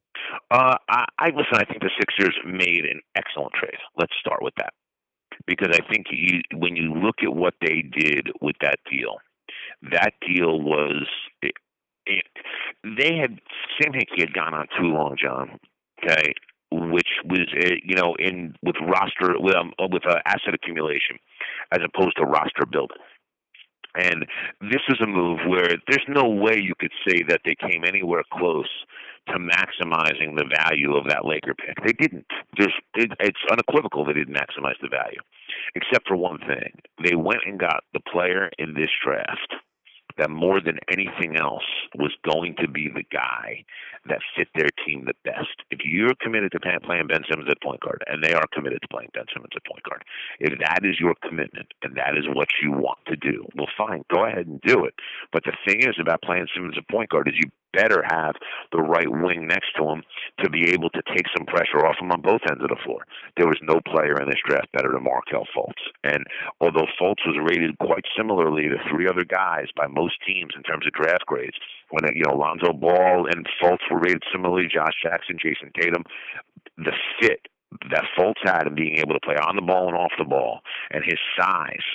Uh, 0.52 0.76
I, 0.88 1.06
I 1.18 1.26
listen. 1.30 1.56
I 1.56 1.64
think 1.66 1.82
the 1.82 1.90
Sixers 2.00 2.38
made 2.46 2.86
an 2.86 3.02
excellent 3.16 3.54
trade. 3.54 3.80
Let's 3.98 4.14
start 4.20 4.44
with 4.44 4.54
that 4.58 4.74
because 5.48 5.70
I 5.74 5.80
think 5.92 6.06
you, 6.12 6.42
when 6.54 6.76
you 6.76 6.94
look 6.94 7.16
at 7.24 7.34
what 7.34 7.56
they 7.62 7.82
did 7.82 8.30
with 8.42 8.58
that 8.62 8.78
deal, 8.92 9.18
that 9.92 10.14
deal 10.22 10.62
was 10.62 11.08
it, 11.42 11.54
it, 12.06 12.26
they 12.84 13.18
had 13.18 13.40
Sam 13.82 13.94
Hinkie 13.94 14.20
had 14.20 14.34
gone 14.34 14.54
on 14.54 14.68
too 14.80 14.90
long, 14.90 15.16
John. 15.20 15.60
Okay, 16.04 16.34
which 16.74 17.08
was 17.26 17.48
uh, 17.62 17.76
you 17.84 17.96
know 17.96 18.16
in 18.20 18.56
with 18.64 18.76
roster 18.82 19.40
with 19.40 19.56
um, 19.56 19.74
with 19.92 20.06
uh, 20.08 20.20
asset 20.26 20.54
accumulation 20.54 21.18
as 21.72 21.80
opposed 21.84 22.18
to 22.18 22.24
roster 22.24 22.66
building. 22.70 22.98
And 23.96 24.26
this 24.60 24.82
is 24.90 24.98
a 25.04 25.08
move 25.08 25.40
where 25.48 25.70
there's 25.88 26.06
no 26.08 26.28
way 26.28 26.58
you 26.58 26.74
could 26.80 26.92
say 27.08 27.22
that 27.30 27.42
they 27.46 27.56
came 27.56 27.84
anywhere 27.86 28.24
close 28.34 28.70
to 29.28 29.36
maximizing 29.36 30.36
the 30.36 30.50
value 30.60 30.96
of 30.96 31.08
that 31.10 31.26
Laker 31.26 31.54
pick. 31.54 31.78
They 31.86 31.94
didn't. 31.94 32.26
There's, 32.58 32.74
it, 32.96 33.12
it's 33.20 33.40
unequivocal 33.52 34.04
they 34.04 34.14
didn't 34.14 34.36
maximize 34.36 34.82
the 34.82 34.90
value, 34.90 35.20
except 35.76 36.08
for 36.08 36.18
one 36.18 36.40
thing. 36.40 36.74
They 37.04 37.16
went 37.16 37.42
and 37.46 37.60
got 37.60 37.84
the 37.94 38.02
player 38.12 38.50
in 38.58 38.74
this 38.74 38.90
draft 39.06 39.54
that 40.18 40.30
more 40.30 40.62
than 40.62 40.80
anything 40.92 41.38
else 41.38 41.64
was 41.96 42.12
going 42.30 42.56
to 42.60 42.68
be 42.68 42.90
the 42.94 43.04
guy 43.12 43.64
that 44.08 44.20
fit 44.36 44.48
their 44.56 44.70
team 44.86 45.06
the 45.06 45.14
best. 45.24 45.64
If 45.72 45.80
you're 45.84 46.14
committed 46.22 46.52
to 46.52 46.60
playing 46.60 47.08
Ben 47.08 47.24
Simmons 47.30 47.50
at 47.50 47.62
point 47.62 47.82
guard, 47.82 48.04
and 48.08 48.24
they 48.24 48.34
are 48.34 48.46
committed 48.54 48.82
to 48.82 48.88
playing 48.88 49.10
Ben 49.14 49.26
Simmons 49.34 49.54
at 49.56 49.66
point 49.66 49.84
guard, 49.84 50.04
if 50.40 50.58
that 50.60 50.82
is 50.84 51.00
your 51.00 51.16
commitment 51.28 51.68
and 51.82 51.96
that 51.96 52.18
is 52.18 52.26
what 52.34 52.50
you 52.62 52.72
want 52.72 53.00
to 53.08 53.16
do, 53.16 53.46
well, 53.56 53.68
fine, 53.78 54.04
go 54.14 54.26
ahead 54.26 54.48
and 54.48 54.62
do 54.62 54.86
it. 54.86 54.94
But 55.32 55.44
the 55.46 55.54
thing 55.66 55.82
is 55.82 55.96
about 56.00 56.22
playing 56.22 56.48
Simmons 56.54 56.76
at 56.78 56.88
point 56.90 57.10
guard 57.10 57.28
is 57.28 57.36
you 57.38 57.50
better 57.74 58.04
have 58.10 58.36
the 58.72 58.82
right 58.82 59.10
wing 59.10 59.48
next 59.48 59.74
to 59.78 59.84
him 59.84 60.04
to 60.40 60.50
be 60.50 60.70
able 60.72 60.90
to 60.92 61.02
take 61.14 61.26
some 61.36 61.46
pressure 61.46 61.86
off 61.86 61.98
him 62.00 62.12
on 62.12 62.22
both 62.22 62.42
ends 62.50 62.64
of 62.64 62.70
the 62.70 62.80
floor. 62.86 63.06
There 63.38 63.48
was 63.48 63.60
no 63.62 63.82
player 63.82 64.22
in 64.22 64.30
this 64.30 64.42
draft 64.46 64.72
better 64.72 64.94
than 64.94 65.04
Markelle 65.04 65.48
Fultz. 65.56 65.84
And 66.04 66.24
although 66.62 66.88
Fultz 67.00 67.26
was 67.26 67.38
rated 67.42 67.78
quite 67.80 68.06
similarly 68.16 68.70
to 68.70 68.78
three 68.90 69.08
other 69.08 69.26
guys 69.26 69.68
by 69.76 69.88
most 69.88 70.16
teams 70.26 70.54
in 70.56 70.64
terms 70.64 70.86
of 70.88 70.94
draft 70.94 71.26
grades, 71.26 71.58
when 71.90 72.04
you 72.16 72.24
know 72.24 72.38
Lonzo 72.38 72.74
Ball 72.74 73.28
and 73.28 73.46
Fultz 73.62 73.84
were 73.92 74.00
rated 74.00 74.24
similarly, 74.32 74.68
Josh 74.72 74.96
Jackson, 75.02 75.38
Jayson 75.38 75.72
Tatum, 75.80 76.04
the 76.78 76.94
fit 77.20 77.48
that 77.92 78.06
Fultz 78.18 78.42
had 78.44 78.68
in 78.68 78.76
being 78.76 78.98
able 78.98 79.14
to 79.14 79.20
play 79.20 79.36
on 79.36 79.56
the 79.56 79.62
ball 79.62 79.88
and 79.88 79.98
off 79.98 80.12
the 80.18 80.26
ball, 80.26 80.62
and 80.92 81.04
his 81.04 81.20
size 81.40 81.86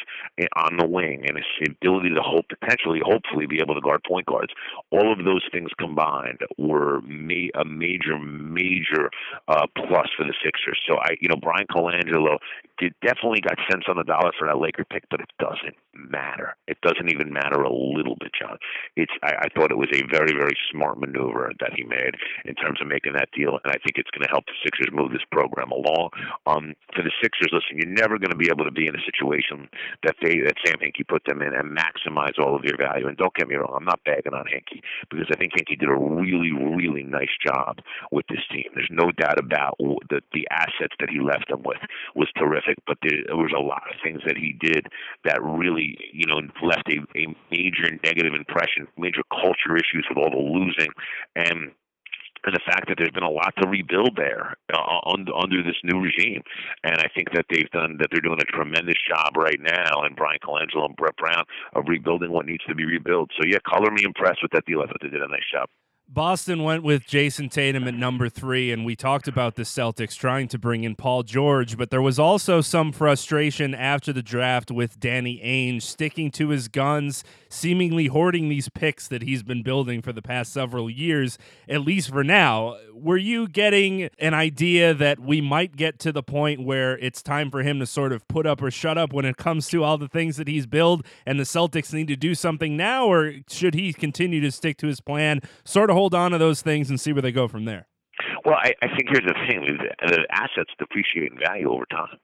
on 0.57 0.77
the 0.77 0.87
wing, 0.87 1.25
and 1.27 1.37
his 1.37 1.69
ability 1.81 2.11
to 2.11 2.23
hope 2.23 2.47
potentially, 2.49 3.01
hopefully, 3.05 3.47
be 3.47 3.61
able 3.61 3.75
to 3.75 3.81
guard 3.81 4.01
point 4.07 4.27
guards. 4.27 4.53
All 4.91 5.13
of 5.13 5.25
those 5.25 5.43
things 5.53 5.71
combined 5.79 6.41
were 6.57 7.01
ma- 7.03 7.53
a 7.55 7.65
major, 7.65 8.19
major 8.19 9.11
uh, 9.49 9.67
plus 9.77 10.09
for 10.17 10.25
the 10.25 10.35
Sixers. 10.45 10.79
So 10.89 10.97
I, 10.99 11.17
you 11.21 11.29
know, 11.29 11.37
Bryan 11.37 11.67
Colangelo 11.71 12.39
did, 12.79 12.95
definitely 13.03 13.41
got 13.41 13.59
cents 13.71 13.87
on 13.89 13.97
the 13.97 14.05
dollar 14.05 14.31
for 14.39 14.47
that 14.47 14.59
Laker 14.59 14.85
pick, 14.85 15.05
but 15.11 15.21
it 15.21 15.31
doesn't 15.39 15.77
matter. 15.95 16.57
It 16.67 16.79
doesn't 16.83 17.11
even 17.11 17.33
matter 17.33 17.61
a 17.63 17.73
little 17.73 18.17
bit, 18.21 18.31
John. 18.39 18.59
It's 18.97 19.13
I, 19.23 19.47
I 19.47 19.49
thought 19.55 19.71
it 19.71 19.79
was 19.79 19.91
a 19.93 20.07
very, 20.11 20.33
very 20.33 20.57
smart 20.71 20.99
maneuver 20.99 21.53
that 21.61 21.73
he 21.75 21.83
made 21.83 22.15
in 22.45 22.55
terms 22.55 22.81
of 22.81 22.87
making 22.87 23.15
that 23.15 23.31
deal, 23.35 23.59
and 23.65 23.73
I 23.73 23.79
think 23.83 23.97
it's 23.97 24.11
going 24.11 24.25
to 24.25 24.31
help 24.31 24.47
the 24.47 24.59
Sixers 24.65 24.93
move 24.93 25.13
this 25.13 25.27
program 25.31 25.68
along. 25.71 26.11
Um, 26.47 26.75
for 26.95 27.03
the 27.03 27.13
Sixers, 27.23 27.51
listen, 27.53 27.79
you're 27.79 27.89
never 27.89 28.19
going 28.19 28.31
to 28.31 28.37
be 28.37 28.49
able 28.51 28.65
to 28.65 28.71
be 28.71 28.87
in 28.87 28.95
a 28.95 29.05
situation 29.05 29.69
that 30.03 30.17
they 30.23 30.41
that 30.41 30.57
Sam 30.65 30.79
Hinkie 30.81 31.07
put 31.07 31.23
them 31.27 31.43
in 31.43 31.55
and 31.55 31.77
maximize 31.77 32.39
all 32.39 32.57
of 32.57 32.65
your 32.65 32.77
value. 32.77 33.07
And 33.07 33.17
don't 33.17 33.35
get 33.35 33.49
me 33.49 33.57
wrong, 33.57 33.75
I'm 33.75 33.85
not 33.85 34.01
bagging 34.05 34.35
on 34.35 34.47
Hinkie 34.47 34.83
because 35.11 35.27
I 35.31 35.37
think 35.37 35.53
Hinkie 35.53 35.79
did 35.79 35.89
a 35.89 35.97
really, 35.97 36.53
really 36.53 37.03
nice 37.03 37.33
job 37.45 37.79
with 38.13 38.27
this 38.29 38.43
team. 38.51 38.71
There's 38.75 38.91
no 38.91 39.11
doubt 39.13 39.39
about 39.39 39.77
the 39.79 40.21
the 40.33 40.47
assets 40.51 40.95
that 41.01 41.11
he 41.11 41.21
left 41.21 41.49
them 41.49 41.63
with 41.65 41.81
was 42.15 42.29
terrific, 42.37 42.77
but 42.87 42.99
there, 43.03 43.23
there 43.27 43.37
was 43.37 43.53
a 43.57 43.61
lot 43.61 43.83
of 43.91 43.97
things 44.03 44.21
that 44.27 44.37
he 44.37 44.57
did 44.61 44.87
that 45.25 45.43
really, 45.43 45.97
you 46.13 46.27
know, 46.27 46.41
left 46.63 46.89
a, 46.89 47.01
a 47.19 47.27
major 47.51 47.91
negative 48.05 48.35
impression, 48.35 48.87
major 48.97 49.23
culture 49.31 49.77
issues 49.77 50.07
with 50.09 50.19
all 50.19 50.31
the 50.31 50.37
losing 50.37 50.91
and 51.37 51.73
and 52.45 52.55
the 52.55 52.61
fact 52.67 52.89
that 52.89 52.97
there's 52.99 53.11
been 53.11 53.23
a 53.23 53.31
lot 53.31 53.55
to 53.61 53.69
rebuild 53.69 54.17
there 54.17 54.55
uh, 54.73 55.01
under, 55.07 55.35
under 55.35 55.63
this 55.63 55.77
new 55.85 56.01
regime. 56.01 56.43
And 56.85 56.99
I 56.99 57.09
think 57.15 57.33
that 57.35 57.47
they've 57.51 57.71
done 57.71 57.97
that 57.99 58.09
they're 58.11 58.21
doing 58.21 58.41
a 58.41 58.53
tremendous 58.53 58.99
job 59.09 59.37
right 59.37 59.61
now, 59.61 60.03
and 60.05 60.17
Bryan 60.17 60.39
Colangelo 60.45 60.87
and 60.87 60.97
Brett 60.97 61.17
Brown 61.17 61.45
of 61.75 61.85
rebuilding 61.89 62.33
what 62.33 62.47
needs 62.47 62.65
to 62.69 62.75
be 62.75 62.85
rebuilt. 62.85 63.31
So 63.39 63.47
yeah, 63.47 63.59
color 63.67 63.91
me 63.91 64.05
impressed 64.05 64.43
with 64.43 64.53
that 64.53 64.65
deal. 64.67 64.81
I 64.83 64.87
thought 64.87 64.99
they 65.03 65.09
did 65.09 65.23
a 65.23 65.29
nice 65.29 65.49
job. 65.53 65.69
Boston 66.11 66.63
went 66.63 66.83
with 66.83 67.05
Jayson 67.05 67.51
Tatum 67.51 67.87
at 67.87 67.93
number 67.93 68.31
three, 68.31 68.73
and 68.73 68.87
we 68.87 68.97
talked 68.97 69.29
about 69.29 69.57
the 69.57 69.63
Celtics 69.63 70.17
trying 70.17 70.49
to 70.49 70.59
bring 70.59 70.83
in 70.83 70.95
Paul 70.97 71.23
George, 71.23 71.77
but 71.77 71.91
there 71.91 72.01
was 72.01 72.19
also 72.19 72.63
some 72.63 72.93
frustration 72.93 73.75
after 73.75 74.11
the 74.11 74.23
draft 74.23 74.71
with 74.71 74.99
Danny 74.99 75.39
Ainge 75.45 75.83
sticking 75.83 76.31
to 76.31 76.49
his 76.49 76.69
guns, 76.69 77.25
seemingly 77.51 78.07
hoarding 78.07 78.49
these 78.49 78.71
picks 78.71 79.07
that 79.07 79.21
he's 79.21 79.43
been 79.43 79.63
building 79.63 80.01
for 80.01 80.15
the 80.15 80.23
past 80.23 80.51
several 80.51 80.89
years, 80.89 81.37
at 81.69 81.83
least 81.83 82.09
for 82.09 82.25
now. 82.25 82.79
Were 82.95 83.19
you 83.19 83.47
getting 83.47 84.09
an 84.19 84.33
idea 84.33 84.95
that 84.95 85.21
we 85.21 85.43
might 85.43 85.77
get 85.77 85.99
to 86.01 86.11
the 86.11 86.23
point 86.23 86.65
where 86.65 86.99
it's 86.99 87.23
time 87.23 87.51
for 87.51 87.63
him 87.63 87.79
to 87.81 87.87
sort 87.87 88.13
of 88.13 88.27
put 88.29 88.47
up 88.47 88.63
or 88.63 88.71
shut 88.71 88.97
up 88.97 89.13
when 89.13 89.27
it 89.27 89.37
comes 89.37 89.69
to 89.69 89.85
all 89.85 89.99
the 89.99 90.09
things 90.09 90.39
that 90.39 90.49
he's 90.49 90.67
built, 90.67 91.05
and 91.27 91.39
the 91.39 91.45
Celtics 91.45 91.93
need 91.93 92.09
to 92.09 92.17
do 92.17 92.35
something 92.35 92.79
now, 92.79 93.07
or 93.07 93.35
should 93.51 93.75
he 93.75 93.93
continue 93.93 94.41
to 94.41 94.51
stick 94.51 94.79
to 94.79 94.87
his 94.87 95.03
plan, 95.03 95.41
sort 95.65 95.91
of 95.91 95.98
hold 95.99 96.15
on 96.15 96.31
to 96.31 96.39
those 96.39 96.63
things 96.63 96.91
and 96.91 97.01
see 97.01 97.13
where 97.13 97.23
they 97.23 97.33
go 97.33 97.49
from 97.49 97.65
there? 97.65 97.89
Well, 98.45 98.55
I, 98.55 98.71
I 98.83 98.89
think 98.95 99.11
here's 99.11 99.27
the 99.27 99.35
thing: 99.51 99.67
the 99.67 100.27
assets 100.31 100.71
depreciate 100.79 101.33
in 101.33 101.39
value 101.39 101.71
over 101.71 101.85
time. 101.91 102.19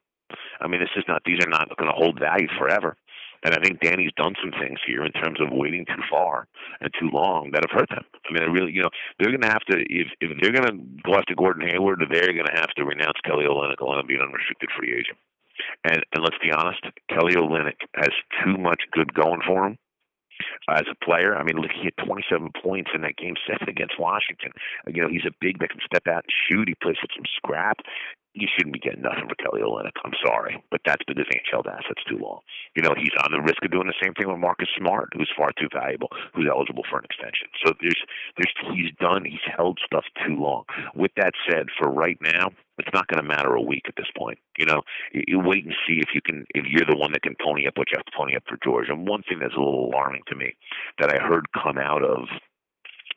I 0.60 0.68
mean, 0.68 0.80
this 0.80 0.94
is 0.96 1.04
not; 1.08 1.22
these 1.26 1.42
are 1.44 1.50
not 1.50 1.68
going 1.76 1.90
to 1.90 1.96
hold 1.96 2.18
value 2.18 2.48
forever. 2.58 2.96
And 3.44 3.52
I 3.52 3.60
think 3.60 3.80
Danny's 3.80 4.14
done 4.16 4.32
some 4.40 4.58
things 4.58 4.78
here 4.86 5.04
in 5.04 5.12
terms 5.12 5.38
of 5.38 5.52
waiting 5.52 5.84
too 5.84 6.00
far 6.08 6.48
and 6.80 6.88
too 6.98 7.10
long 7.12 7.50
that 7.52 7.60
have 7.68 7.76
hurt 7.78 7.90
them. 7.90 8.06
I 8.24 8.32
mean, 8.32 8.42
I 8.42 8.46
really, 8.46 8.72
you 8.72 8.80
know, 8.80 8.88
they're 9.18 9.36
going 9.36 9.44
to 9.44 9.52
have 9.52 9.66
to 9.68 9.76
if 9.76 10.08
if 10.20 10.30
they're 10.40 10.56
going 10.56 10.70
to 10.70 10.78
go 11.04 11.18
after 11.18 11.34
Gordon 11.34 11.68
Hayward, 11.68 12.00
they're 12.08 12.32
going 12.32 12.48
to 12.48 12.60
have 12.60 12.72
to 12.78 12.86
renounce 12.86 13.20
Kelly 13.26 13.44
Olynyk 13.44 13.82
and 13.82 14.08
be 14.08 14.14
an 14.14 14.22
unrestricted 14.22 14.70
free 14.78 14.94
agent. 14.94 15.18
And 15.84 16.00
and 16.14 16.24
let's 16.24 16.40
be 16.40 16.52
honest, 16.52 16.80
Kelly 17.10 17.34
Olynyk 17.34 17.84
has 17.96 18.14
too 18.40 18.56
much 18.56 18.80
good 18.92 19.12
going 19.12 19.42
for 19.46 19.66
him 19.66 19.78
as 20.68 20.84
a 20.90 21.04
player. 21.04 21.36
I 21.36 21.44
mean, 21.44 21.56
look, 21.56 21.72
he 21.72 21.84
had 21.84 21.96
27 22.04 22.50
points 22.62 22.90
in 22.94 23.02
that 23.02 23.16
game 23.16 23.34
seven 23.46 23.68
against 23.68 23.98
Washington. 23.98 24.52
Uh, 24.86 24.92
you 24.94 25.02
know, 25.02 25.08
he's 25.08 25.26
a 25.26 25.34
big 25.40 25.58
that 25.60 25.70
can 25.70 25.80
step 25.84 26.06
out 26.06 26.24
and 26.24 26.32
shoot. 26.48 26.68
He 26.68 26.74
plays 26.80 26.96
with 27.02 27.12
some 27.16 27.26
scrap 27.36 27.78
you 28.34 28.48
shouldn't 28.50 28.74
be 28.74 28.82
getting 28.82 29.02
nothing 29.02 29.30
for 29.30 29.38
Kelly 29.38 29.62
Olynyk. 29.62 29.94
I'm 30.04 30.14
sorry, 30.26 30.62
but 30.70 30.80
that's 30.84 31.02
he 31.06 31.14
ain't 31.14 31.50
held 31.50 31.66
assets 31.66 32.02
too 32.08 32.18
long. 32.18 32.40
You 32.74 32.82
know, 32.82 32.94
he's 32.98 33.14
on 33.22 33.30
the 33.30 33.40
risk 33.40 33.64
of 33.64 33.70
doing 33.70 33.86
the 33.86 34.02
same 34.02 34.12
thing 34.14 34.28
with 34.28 34.38
Marcus 34.38 34.68
Smart, 34.76 35.10
who's 35.14 35.30
far 35.36 35.52
too 35.54 35.68
valuable, 35.72 36.10
who's 36.34 36.50
eligible 36.50 36.82
for 36.90 36.98
an 36.98 37.04
extension. 37.04 37.46
So 37.64 37.72
there's, 37.80 38.02
there's, 38.36 38.54
he's 38.74 38.90
done, 38.98 39.24
he's 39.24 39.46
held 39.46 39.78
stuff 39.86 40.04
too 40.26 40.34
long. 40.34 40.64
With 40.94 41.12
that 41.16 41.34
said, 41.48 41.68
for 41.78 41.88
right 41.88 42.18
now, 42.20 42.50
it's 42.78 42.92
not 42.92 43.06
going 43.08 43.22
to 43.22 43.28
matter 43.28 43.54
a 43.54 43.62
week 43.62 43.84
at 43.88 43.94
this 43.96 44.10
point. 44.16 44.38
You 44.58 44.66
know, 44.66 44.82
you, 45.12 45.38
wait 45.38 45.64
and 45.64 45.74
see 45.86 46.00
if 46.00 46.10
you 46.14 46.20
can, 46.20 46.44
if 46.54 46.66
you're 46.66 46.86
the 46.86 46.96
one 46.96 47.12
that 47.12 47.22
can 47.22 47.36
pony 47.42 47.66
up 47.66 47.76
what 47.76 47.90
you 47.90 47.98
have 47.98 48.06
to 48.06 48.16
pony 48.16 48.36
up 48.36 48.44
for 48.48 48.58
George. 48.62 48.88
And 48.88 49.06
one 49.08 49.22
thing 49.22 49.38
that's 49.40 49.54
a 49.54 49.60
little 49.60 49.90
alarming 49.90 50.22
to 50.28 50.36
me 50.36 50.54
that 50.98 51.10
I 51.10 51.18
heard 51.18 51.46
come 51.52 51.78
out 51.78 52.02
of 52.02 52.26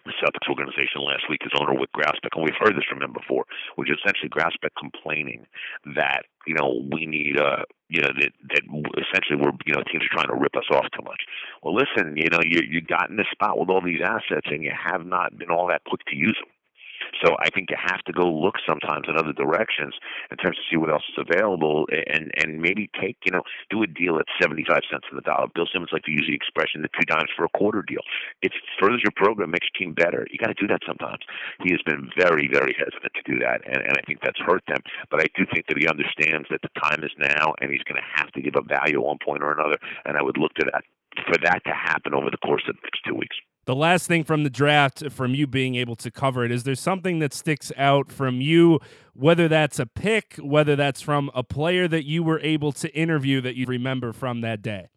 the 0.07 0.13
Celtics 0.23 0.49
organization 0.49 1.03
last 1.03 1.27
week, 1.29 1.43
his 1.43 1.51
owner 1.59 1.75
Wyc 1.75 1.91
Grousbeck, 1.91 2.31
and 2.33 2.43
we've 2.43 2.57
heard 2.59 2.75
this 2.75 2.87
from 2.87 3.03
him 3.03 3.11
before, 3.11 3.43
which 3.75 3.91
is 3.91 3.97
essentially 3.99 4.29
Grousbeck 4.29 4.71
complaining 4.79 5.45
that 5.95 6.23
you 6.47 6.55
know 6.55 6.81
we 6.91 7.05
need 7.05 7.37
uh 7.37 7.67
you 7.89 8.01
know 8.01 8.09
that 8.15 8.31
that 8.55 8.63
essentially 9.03 9.35
we're 9.35 9.51
you 9.67 9.75
know 9.75 9.83
teams 9.91 10.03
are 10.07 10.15
trying 10.15 10.31
to 10.31 10.39
rip 10.39 10.55
us 10.55 10.69
off 10.71 10.87
too 10.95 11.03
much. 11.03 11.21
Well, 11.61 11.75
listen, 11.75 12.15
you 12.15 12.29
know 12.31 12.39
you 12.41 12.61
you 12.63 12.81
got 12.81 13.09
in 13.09 13.17
this 13.17 13.27
spot 13.31 13.59
with 13.59 13.69
all 13.69 13.81
these 13.83 14.01
assets 14.01 14.47
and 14.47 14.63
you 14.63 14.71
have 14.71 15.05
not 15.05 15.37
been 15.37 15.51
all 15.51 15.67
that 15.67 15.83
quick 15.85 16.01
to 16.07 16.15
use 16.15 16.37
them. 16.39 16.49
So 17.23 17.35
I 17.39 17.49
think 17.49 17.69
you 17.69 17.77
have 17.79 18.01
to 18.05 18.13
go 18.13 18.27
look 18.27 18.55
sometimes 18.67 19.05
in 19.07 19.17
other 19.17 19.33
directions 19.33 19.95
in 20.31 20.37
terms 20.37 20.57
of 20.57 20.63
see 20.69 20.77
what 20.77 20.91
else 20.91 21.03
is 21.09 21.17
available 21.17 21.87
and 21.91 22.31
and 22.37 22.61
maybe 22.61 22.89
take 22.99 23.17
you 23.25 23.31
know 23.31 23.43
do 23.69 23.83
a 23.83 23.87
deal 23.87 24.17
at 24.17 24.25
seventy 24.41 24.63
five 24.67 24.83
cents 24.89 25.05
on 25.11 25.15
the 25.15 25.25
dollar. 25.25 25.47
Bill 25.53 25.67
Simmons 25.71 25.91
like 25.91 26.03
to 26.03 26.11
use 26.11 26.25
the 26.27 26.35
expression 26.35 26.81
the 26.81 26.93
two 26.93 27.05
dimes 27.05 27.31
for 27.35 27.45
a 27.45 27.57
quarter 27.57 27.81
deal. 27.81 28.03
It 28.41 28.51
furthers 28.79 29.01
your 29.03 29.15
program, 29.15 29.51
makes 29.51 29.67
your 29.73 29.77
team 29.79 29.93
better. 29.93 30.27
You 30.31 30.37
got 30.37 30.53
to 30.53 30.59
do 30.59 30.67
that 30.67 30.81
sometimes. 30.85 31.23
He 31.63 31.71
has 31.71 31.81
been 31.85 32.09
very 32.17 32.49
very 32.51 32.75
hesitant 32.77 33.13
to 33.13 33.23
do 33.25 33.39
that, 33.39 33.61
and, 33.65 33.81
and 33.81 33.97
I 33.97 34.01
think 34.05 34.19
that's 34.21 34.39
hurt 34.39 34.63
them. 34.67 34.81
But 35.09 35.21
I 35.21 35.27
do 35.35 35.45
think 35.53 35.67
that 35.67 35.77
he 35.77 35.87
understands 35.87 36.47
that 36.49 36.61
the 36.61 36.73
time 36.81 37.03
is 37.03 37.11
now, 37.17 37.53
and 37.61 37.71
he's 37.71 37.83
going 37.83 37.99
to 38.01 38.09
have 38.15 38.31
to 38.33 38.41
give 38.41 38.55
up 38.55 38.67
value 38.67 38.99
at 38.99 39.05
one 39.05 39.19
point 39.23 39.43
or 39.43 39.51
another. 39.51 39.77
And 40.05 40.17
I 40.17 40.21
would 40.21 40.37
look 40.37 40.53
to 40.55 40.65
that 40.71 40.83
for 41.25 41.37
that 41.43 41.63
to 41.65 41.73
happen 41.73 42.13
over 42.13 42.29
the 42.29 42.37
course 42.37 42.63
of 42.69 42.75
the 42.75 42.81
next 42.83 43.01
two 43.05 43.15
weeks. 43.15 43.35
The 43.67 43.75
last 43.75 44.07
thing 44.07 44.23
from 44.23 44.45
the 44.45 44.49
draft, 44.49 45.11
from 45.11 45.35
you 45.35 45.45
being 45.45 45.75
able 45.75 45.97
to 45.97 46.09
cover 46.09 46.45
it, 46.45 46.51
is 46.51 46.63
there 46.63 46.73
something 46.73 47.19
that 47.19 47.33
sticks 47.33 47.69
out 47.75 48.13
from 48.13 48.39
you, 48.39 48.79
whether 49.13 49.49
that's 49.49 49.77
a 49.77 49.85
pick, 49.85 50.35
whether 50.41 50.77
that's 50.77 51.01
from 51.01 51.29
a 51.35 51.43
player 51.43 51.85
that 51.89 52.05
you 52.05 52.23
were 52.23 52.39
able 52.39 52.71
to 52.71 52.89
interview 52.95 53.41
that 53.41 53.57
you 53.57 53.65
remember 53.65 54.13
from 54.13 54.39
that 54.39 54.61
day? 54.61 54.87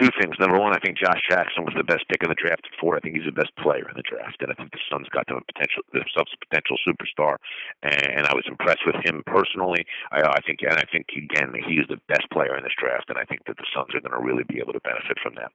Two 0.00 0.10
things. 0.20 0.36
Number 0.38 0.58
one, 0.58 0.74
I 0.74 0.80
think 0.80 0.98
Josh 0.98 1.20
Jackson 1.28 1.64
was 1.64 1.74
the 1.76 1.84
best 1.84 2.04
pick 2.08 2.22
in 2.22 2.28
the 2.28 2.38
draft 2.38 2.64
before. 2.70 2.96
I 2.96 3.00
think 3.00 3.16
he's 3.16 3.28
the 3.28 3.34
best 3.34 3.54
player 3.56 3.88
in 3.88 3.96
the 3.96 4.06
draft, 4.06 4.40
and 4.40 4.52
I 4.52 4.54
think 4.54 4.72
the 4.72 4.82
Suns 4.90 5.08
got 5.10 5.26
them 5.26 5.40
a 5.40 5.44
potential 5.44 5.82
themselves 5.92 6.32
a 6.32 6.40
potential 6.44 6.76
superstar. 6.84 7.36
And 7.82 8.26
I 8.26 8.34
was 8.34 8.44
impressed 8.48 8.84
with 8.84 8.96
him 9.04 9.22
personally. 9.26 9.84
I, 10.12 10.22
I 10.22 10.40
think, 10.44 10.60
and 10.62 10.76
I 10.76 10.86
think 10.90 11.08
again, 11.16 11.52
he 11.66 11.80
is 11.80 11.88
the 11.88 12.00
best 12.08 12.28
player 12.30 12.56
in 12.56 12.64
this 12.64 12.76
draft, 12.76 13.08
and 13.08 13.18
I 13.18 13.24
think 13.24 13.44
that 13.46 13.56
the 13.56 13.68
Suns 13.72 13.92
are 13.96 14.02
going 14.04 14.16
to 14.16 14.22
really 14.22 14.44
be 14.44 14.60
able 14.60 14.76
to 14.76 14.84
benefit 14.84 15.16
from 15.22 15.34
that. 15.40 15.50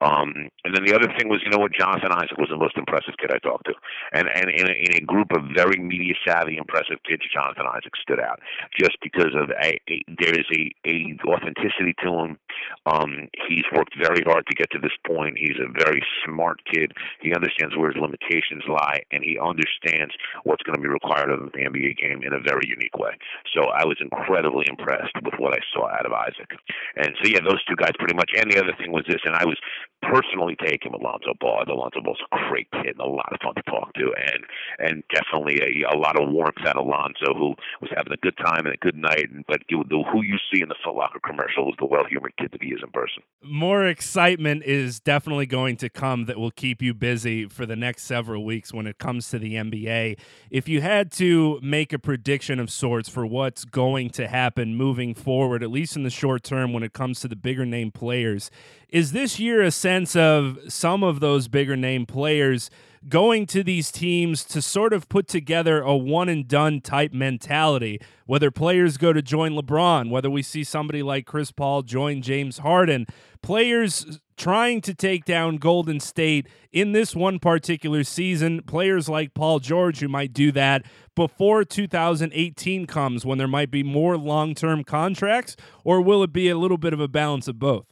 Um, 0.00 0.48
and 0.64 0.72
then 0.74 0.84
the 0.84 0.94
other 0.94 1.08
thing 1.18 1.28
was, 1.28 1.40
you 1.44 1.50
know 1.52 1.60
what, 1.60 1.76
Jonathan 1.76 2.12
Isaac 2.12 2.38
was 2.38 2.50
the 2.50 2.60
most 2.60 2.76
impressive 2.76 3.14
kid 3.20 3.30
I 3.32 3.38
talked 3.38 3.66
to, 3.68 3.74
and 4.12 4.28
and 4.28 4.48
in 4.48 4.66
a, 4.68 4.74
in 4.74 4.92
a 4.96 5.04
group 5.04 5.32
of 5.36 5.52
very 5.54 5.78
media 5.80 6.14
savvy, 6.26 6.56
impressive 6.56 6.98
kids, 7.04 7.22
Jonathan 7.28 7.68
Isaac 7.68 7.94
stood 8.00 8.20
out 8.20 8.40
just 8.72 8.96
because 9.02 9.34
of 9.36 9.50
a, 9.50 9.78
a 9.88 9.96
there 10.08 10.34
is 10.34 10.48
a, 10.56 10.70
a 10.88 11.16
authenticity 11.26 11.94
to 12.02 12.10
him. 12.12 12.38
Um, 12.86 13.28
he's 13.48 13.64
worked 13.82 13.98
very 13.98 14.22
hard 14.22 14.46
to 14.46 14.54
get 14.54 14.70
to 14.70 14.78
this 14.78 14.94
point. 15.02 15.34
He's 15.34 15.58
a 15.58 15.66
very 15.66 15.98
smart 16.22 16.62
kid. 16.70 16.94
He 17.18 17.34
understands 17.34 17.74
where 17.74 17.90
his 17.90 18.00
limitations 18.00 18.62
lie, 18.70 19.02
and 19.10 19.26
he 19.26 19.42
understands 19.42 20.14
what's 20.46 20.62
going 20.62 20.78
to 20.78 20.80
be 20.80 20.86
required 20.86 21.34
of 21.34 21.50
the 21.50 21.66
NBA 21.66 21.98
game 21.98 22.22
in 22.22 22.30
a 22.30 22.38
very 22.38 22.62
unique 22.70 22.94
way. 22.94 23.18
So 23.50 23.74
I 23.74 23.82
was 23.82 23.98
incredibly 23.98 24.70
impressed 24.70 25.18
with 25.18 25.34
what 25.42 25.50
I 25.50 25.58
saw 25.74 25.90
out 25.90 26.06
of 26.06 26.14
Isaac. 26.14 26.54
And 26.94 27.10
so, 27.18 27.26
yeah, 27.26 27.42
those 27.42 27.58
two 27.66 27.74
guys 27.74 27.98
pretty 27.98 28.14
much. 28.14 28.30
And 28.38 28.46
the 28.46 28.62
other 28.62 28.78
thing 28.78 28.92
was 28.92 29.02
this, 29.08 29.26
and 29.26 29.34
I 29.34 29.44
was 29.44 29.58
personally 30.02 30.56
taking 30.62 30.92
Alonzo 30.94 31.34
Ball. 31.40 31.64
Lonzo 31.66 32.02
Ball's 32.02 32.22
a 32.32 32.36
great 32.50 32.68
kid 32.70 32.98
and 32.98 33.00
a 33.00 33.06
lot 33.06 33.32
of 33.32 33.38
fun 33.42 33.54
to 33.54 33.62
talk 33.62 33.94
to, 33.94 34.12
and 34.14 34.42
and 34.78 35.02
definitely 35.14 35.58
a, 35.62 35.94
a 35.94 35.96
lot 35.96 36.20
of 36.20 36.28
warmth 36.28 36.58
at 36.66 36.76
Alonzo, 36.76 37.34
who 37.34 37.54
was 37.80 37.90
having 37.96 38.12
a 38.12 38.20
good 38.20 38.36
time 38.36 38.66
and 38.66 38.74
a 38.74 38.84
good 38.84 38.96
night. 38.96 39.26
But 39.46 39.62
you, 39.68 39.84
the, 39.88 40.02
who 40.12 40.22
you 40.22 40.36
see 40.52 40.62
in 40.62 40.68
the 40.68 40.76
Foot 40.84 40.94
Locker 40.94 41.20
commercial 41.24 41.68
is 41.70 41.76
the 41.78 41.86
well-humored 41.86 42.36
kid 42.36 42.50
that 42.52 42.62
he 42.62 42.70
is 42.70 42.80
in 42.82 42.90
person. 42.90 43.22
More 43.42 43.71
more 43.72 43.86
excitement 43.86 44.62
is 44.64 45.00
definitely 45.00 45.46
going 45.46 45.78
to 45.78 45.88
come 45.88 46.26
that 46.26 46.36
will 46.36 46.50
keep 46.50 46.82
you 46.82 46.92
busy 46.92 47.46
for 47.46 47.64
the 47.64 47.74
next 47.74 48.02
several 48.02 48.44
weeks 48.44 48.70
when 48.70 48.86
it 48.86 48.98
comes 48.98 49.30
to 49.30 49.38
the 49.38 49.54
NBA. 49.54 50.18
If 50.50 50.68
you 50.68 50.82
had 50.82 51.10
to 51.12 51.58
make 51.62 51.94
a 51.94 51.98
prediction 51.98 52.60
of 52.60 52.70
sorts 52.70 53.08
for 53.08 53.24
what's 53.24 53.64
going 53.64 54.10
to 54.10 54.28
happen 54.28 54.76
moving 54.76 55.14
forward, 55.14 55.62
at 55.62 55.70
least 55.70 55.96
in 55.96 56.02
the 56.02 56.10
short 56.10 56.42
term 56.42 56.74
when 56.74 56.82
it 56.82 56.92
comes 56.92 57.20
to 57.20 57.28
the 57.28 57.34
bigger 57.34 57.64
name 57.64 57.90
players, 57.90 58.50
is 58.92 59.12
this 59.12 59.40
year 59.40 59.62
a 59.62 59.70
sense 59.70 60.14
of 60.14 60.58
some 60.68 61.02
of 61.02 61.18
those 61.18 61.48
bigger 61.48 61.76
name 61.76 62.06
players? 62.06 62.70
going 63.08 63.46
to 63.46 63.64
these 63.64 63.90
teams 63.90 64.44
to 64.44 64.62
sort 64.62 64.92
of 64.92 65.08
put 65.08 65.26
together 65.26 65.80
a 65.80 65.96
one 65.96 66.28
and 66.28 66.46
done 66.46 66.80
type 66.80 67.12
mentality. 67.12 68.00
Whether 68.26 68.50
players 68.50 68.96
go 68.96 69.12
to 69.12 69.20
join 69.20 69.52
LeBron, 69.52 70.10
whether 70.10 70.30
we 70.30 70.42
see 70.42 70.62
somebody 70.62 71.02
like 71.02 71.26
Chris 71.26 71.50
Paul 71.50 71.82
join 71.82 72.22
James 72.22 72.58
Harden, 72.58 73.06
players 73.42 74.20
trying 74.36 74.80
to 74.82 74.94
take 74.94 75.24
down 75.24 75.56
Golden 75.56 76.00
State 76.00 76.46
in 76.70 76.92
this 76.92 77.14
one 77.14 77.38
particular 77.38 78.04
season, 78.04 78.62
players 78.62 79.08
like 79.08 79.34
Paul 79.34 79.58
George 79.58 79.98
who 79.98 80.08
might 80.08 80.32
do 80.32 80.52
that 80.52 80.84
before 81.14 81.64
2018 81.64 82.86
comes 82.86 83.26
when 83.26 83.36
there 83.36 83.48
might 83.48 83.70
be 83.70 83.82
more 83.82 84.16
long 84.16 84.54
term 84.54 84.84
contracts, 84.84 85.56
or 85.84 86.00
will 86.00 86.22
it 86.22 86.32
be 86.32 86.48
a 86.48 86.56
little 86.56 86.78
bit 86.78 86.92
of 86.92 87.00
a 87.00 87.08
balance 87.08 87.48
of 87.48 87.58
both? 87.58 87.86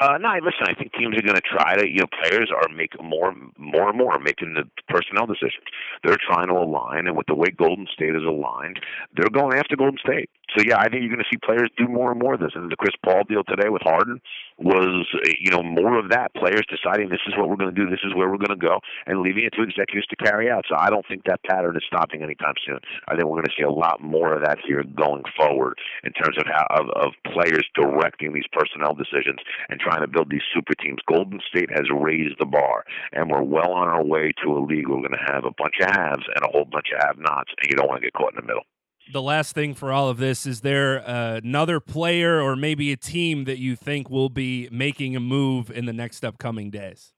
Uh, 0.00 0.16
no, 0.18 0.30
listen. 0.42 0.62
I 0.62 0.74
think 0.74 0.92
teams 0.92 1.16
are 1.16 1.22
going 1.22 1.34
to 1.34 1.40
try 1.40 1.76
to. 1.76 1.88
You 1.88 2.00
know, 2.00 2.06
players 2.22 2.50
are 2.54 2.68
making 2.74 3.04
more, 3.04 3.34
more 3.56 3.88
and 3.88 3.98
more 3.98 4.16
making 4.20 4.54
the 4.54 4.62
personnel 4.88 5.26
decisions. 5.26 5.64
They're 6.04 6.16
trying 6.24 6.48
to 6.48 6.54
align, 6.54 7.08
and 7.08 7.16
with 7.16 7.26
the 7.26 7.34
way 7.34 7.48
Golden 7.56 7.86
State 7.92 8.14
is 8.14 8.22
aligned, 8.22 8.78
they're 9.16 9.30
going 9.30 9.58
after 9.58 9.74
Golden 9.76 9.98
State. 9.98 10.30
So 10.56 10.64
yeah, 10.64 10.78
I 10.78 10.88
think 10.88 11.04
you're 11.04 11.12
going 11.12 11.24
to 11.24 11.30
see 11.30 11.38
players 11.44 11.70
do 11.76 11.88
more 11.88 12.10
and 12.10 12.20
more 12.20 12.34
of 12.34 12.40
this. 12.40 12.52
And 12.54 12.70
the 12.70 12.76
Chris 12.76 12.96
Paul 13.04 13.22
deal 13.28 13.44
today 13.44 13.68
with 13.68 13.82
Harden 13.82 14.20
was, 14.56 15.06
eh, 15.24 15.36
you 15.40 15.50
know, 15.50 15.62
more 15.62 15.98
of 15.98 16.10
that. 16.10 16.34
Players 16.34 16.64
deciding 16.68 17.08
this 17.08 17.22
is 17.28 17.34
what 17.36 17.48
we're 17.48 17.60
going 17.60 17.74
to 17.74 17.76
do, 17.76 17.90
this 17.90 18.02
is 18.04 18.14
where 18.14 18.28
we're 18.28 18.40
going 18.40 18.56
to 18.56 18.60
go, 18.60 18.80
and 19.06 19.20
leaving 19.20 19.44
it 19.44 19.52
to 19.54 19.62
executives 19.62 20.06
to 20.08 20.16
carry 20.16 20.50
out. 20.50 20.64
So 20.68 20.76
I 20.78 20.90
don't 20.90 21.06
think 21.06 21.24
that 21.24 21.44
pattern 21.44 21.76
is 21.76 21.84
stopping 21.86 22.22
anytime 22.22 22.54
soon. 22.64 22.80
I 23.08 23.14
think 23.14 23.28
we're 23.28 23.44
going 23.44 23.52
to 23.52 23.56
see 23.56 23.64
a 23.64 23.70
lot 23.70 24.00
more 24.00 24.34
of 24.34 24.42
that 24.44 24.58
here 24.66 24.82
going 24.82 25.22
forward 25.36 25.78
in 26.02 26.12
terms 26.12 26.36
of 26.38 26.46
how 26.48 26.66
of, 26.70 26.88
of 26.96 27.12
players 27.32 27.66
directing 27.74 28.32
these 28.32 28.48
personnel 28.52 28.94
decisions 28.94 29.38
and 29.68 29.78
trying 29.78 30.00
to 30.00 30.08
build 30.08 30.30
these 30.30 30.46
super 30.54 30.74
teams. 30.80 30.98
Golden 31.06 31.40
State 31.48 31.70
has 31.70 31.86
raised 31.92 32.40
the 32.40 32.46
bar, 32.46 32.84
and 33.12 33.30
we're 33.30 33.42
well 33.42 33.72
on 33.72 33.88
our 33.88 34.04
way 34.04 34.32
to 34.44 34.56
a 34.56 34.60
league. 34.64 34.88
Where 34.88 34.96
we're 34.96 35.08
going 35.08 35.20
to 35.20 35.32
have 35.32 35.44
a 35.44 35.54
bunch 35.58 35.74
of 35.82 35.90
haves 35.90 36.24
and 36.34 36.44
a 36.44 36.48
whole 36.48 36.64
bunch 36.64 36.88
of 36.94 37.02
have-nots, 37.02 37.52
and 37.60 37.70
you 37.70 37.76
don't 37.76 37.88
want 37.88 38.00
to 38.00 38.06
get 38.06 38.14
caught 38.14 38.32
in 38.32 38.40
the 38.40 38.46
middle 38.46 38.64
the 39.12 39.22
last 39.22 39.54
thing 39.54 39.74
for 39.74 39.92
all 39.92 40.08
of 40.08 40.18
this 40.18 40.46
is 40.46 40.60
there 40.60 41.06
uh, 41.08 41.40
another 41.42 41.80
player 41.80 42.40
or 42.40 42.56
maybe 42.56 42.92
a 42.92 42.96
team 42.96 43.44
that 43.44 43.58
you 43.58 43.76
think 43.76 44.10
will 44.10 44.28
be 44.28 44.68
making 44.70 45.16
a 45.16 45.20
move 45.20 45.70
in 45.70 45.86
the 45.86 45.92
next 45.92 46.24
upcoming 46.24 46.70
days? 46.70 47.12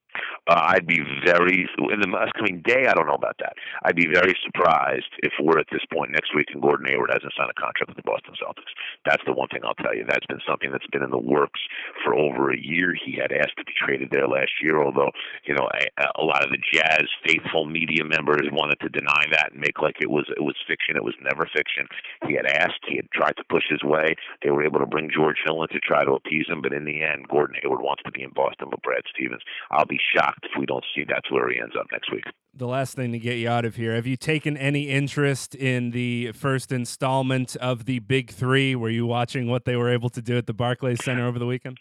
Uh, 0.48 0.72
I'd 0.74 0.86
be 0.86 1.00
very 1.24 1.68
in 1.92 2.00
the 2.00 2.08
upcoming 2.16 2.62
day. 2.64 2.86
I 2.86 2.94
don't 2.94 3.06
know 3.06 3.18
about 3.18 3.36
that. 3.40 3.54
I'd 3.84 3.96
be 3.96 4.06
very 4.06 4.34
surprised 4.44 5.10
if 5.22 5.32
we're 5.40 5.58
at 5.58 5.66
this 5.72 5.84
point 5.92 6.10
next 6.12 6.34
week 6.34 6.48
and 6.52 6.62
Gordon 6.62 6.86
Hayward 6.88 7.10
hasn't 7.12 7.32
signed 7.36 7.50
a 7.50 7.60
contract 7.60 7.88
with 7.88 7.96
the 7.96 8.06
Boston 8.06 8.34
Celtics. 8.40 8.72
That's 9.04 9.22
the 9.26 9.32
one 9.32 9.48
thing 9.48 9.60
I'll 9.64 9.78
tell 9.78 9.94
you. 9.94 10.04
That's 10.08 10.26
been 10.26 10.40
something 10.46 10.70
that's 10.70 10.86
been 10.92 11.02
in 11.02 11.10
the 11.10 11.20
works 11.20 11.60
for 12.04 12.14
over 12.14 12.50
a 12.50 12.58
year. 12.58 12.94
He 12.94 13.18
had 13.20 13.32
asked 13.32 13.58
to 13.58 13.64
be 13.64 13.74
traded 13.76 14.10
there 14.10 14.28
last 14.28 14.52
year, 14.62 14.82
although 14.82 15.10
you 15.44 15.54
know 15.54 15.68
a, 15.98 16.20
a 16.20 16.24
lot 16.24 16.44
of 16.44 16.50
the 16.50 16.62
Jazz 16.72 17.04
faithful 17.26 17.66
media 17.66 18.04
members 18.04 18.48
wanted 18.52 18.78
to 18.80 18.88
deny 18.88 19.24
that 19.32 19.52
and 19.52 19.60
make 19.60 19.80
like 19.82 19.96
it 20.00 20.10
was 20.10 20.26
it 20.36 20.42
was 20.42 20.56
fiction. 20.66 20.96
It 20.96 21.04
was 21.04 21.14
never 21.20 21.48
fiction. 21.50 21.86
He 22.26 22.34
had 22.34 22.46
asked. 22.46 22.80
He 22.86 22.96
had 22.96 23.10
tried 23.10 23.36
to 23.36 23.44
push 23.48 23.64
his 23.68 23.82
way. 23.82 24.14
They 24.42 24.50
were 24.50 24.64
able 24.64 24.80
to 24.80 24.86
bring 24.86 25.10
George 25.10 25.42
Hill 25.44 25.62
in 25.62 25.68
to 25.68 25.80
try 25.80 26.04
to 26.04 26.12
appease 26.12 26.46
him, 26.48 26.62
but 26.62 26.72
in 26.72 26.84
the 26.84 27.02
end, 27.02 27.28
Gordon 27.28 27.56
Hayward 27.62 27.82
wants 27.82 28.02
to 28.04 28.12
be 28.12 28.22
in 28.22 28.30
Boston 28.30 28.70
with 28.70 28.82
Brad 28.82 29.02
Stevens. 29.12 29.42
I'll 29.70 29.86
be 29.86 30.00
shocked 30.14 30.29
if 30.42 30.50
we 30.58 30.66
don't 30.66 30.84
see 30.94 31.04
that's 31.08 31.30
where 31.30 31.50
he 31.50 31.60
ends 31.60 31.74
up 31.78 31.86
next 31.92 32.12
week. 32.12 32.24
The 32.54 32.66
last 32.66 32.94
thing 32.94 33.12
to 33.12 33.18
get 33.18 33.38
you 33.38 33.48
out 33.48 33.64
of 33.64 33.76
here, 33.76 33.94
have 33.94 34.06
you 34.06 34.16
taken 34.16 34.56
any 34.56 34.88
interest 34.88 35.54
in 35.54 35.92
the 35.92 36.32
first 36.32 36.72
installment 36.72 37.56
of 37.56 37.84
the 37.84 38.00
Big 38.00 38.30
Three? 38.30 38.74
Were 38.74 38.90
you 38.90 39.06
watching 39.06 39.48
what 39.48 39.64
they 39.64 39.76
were 39.76 39.88
able 39.88 40.10
to 40.10 40.22
do 40.22 40.36
at 40.36 40.46
the 40.46 40.54
Barclays 40.54 41.04
Center 41.04 41.26
over 41.26 41.38
the 41.38 41.46
weekend? 41.46 41.78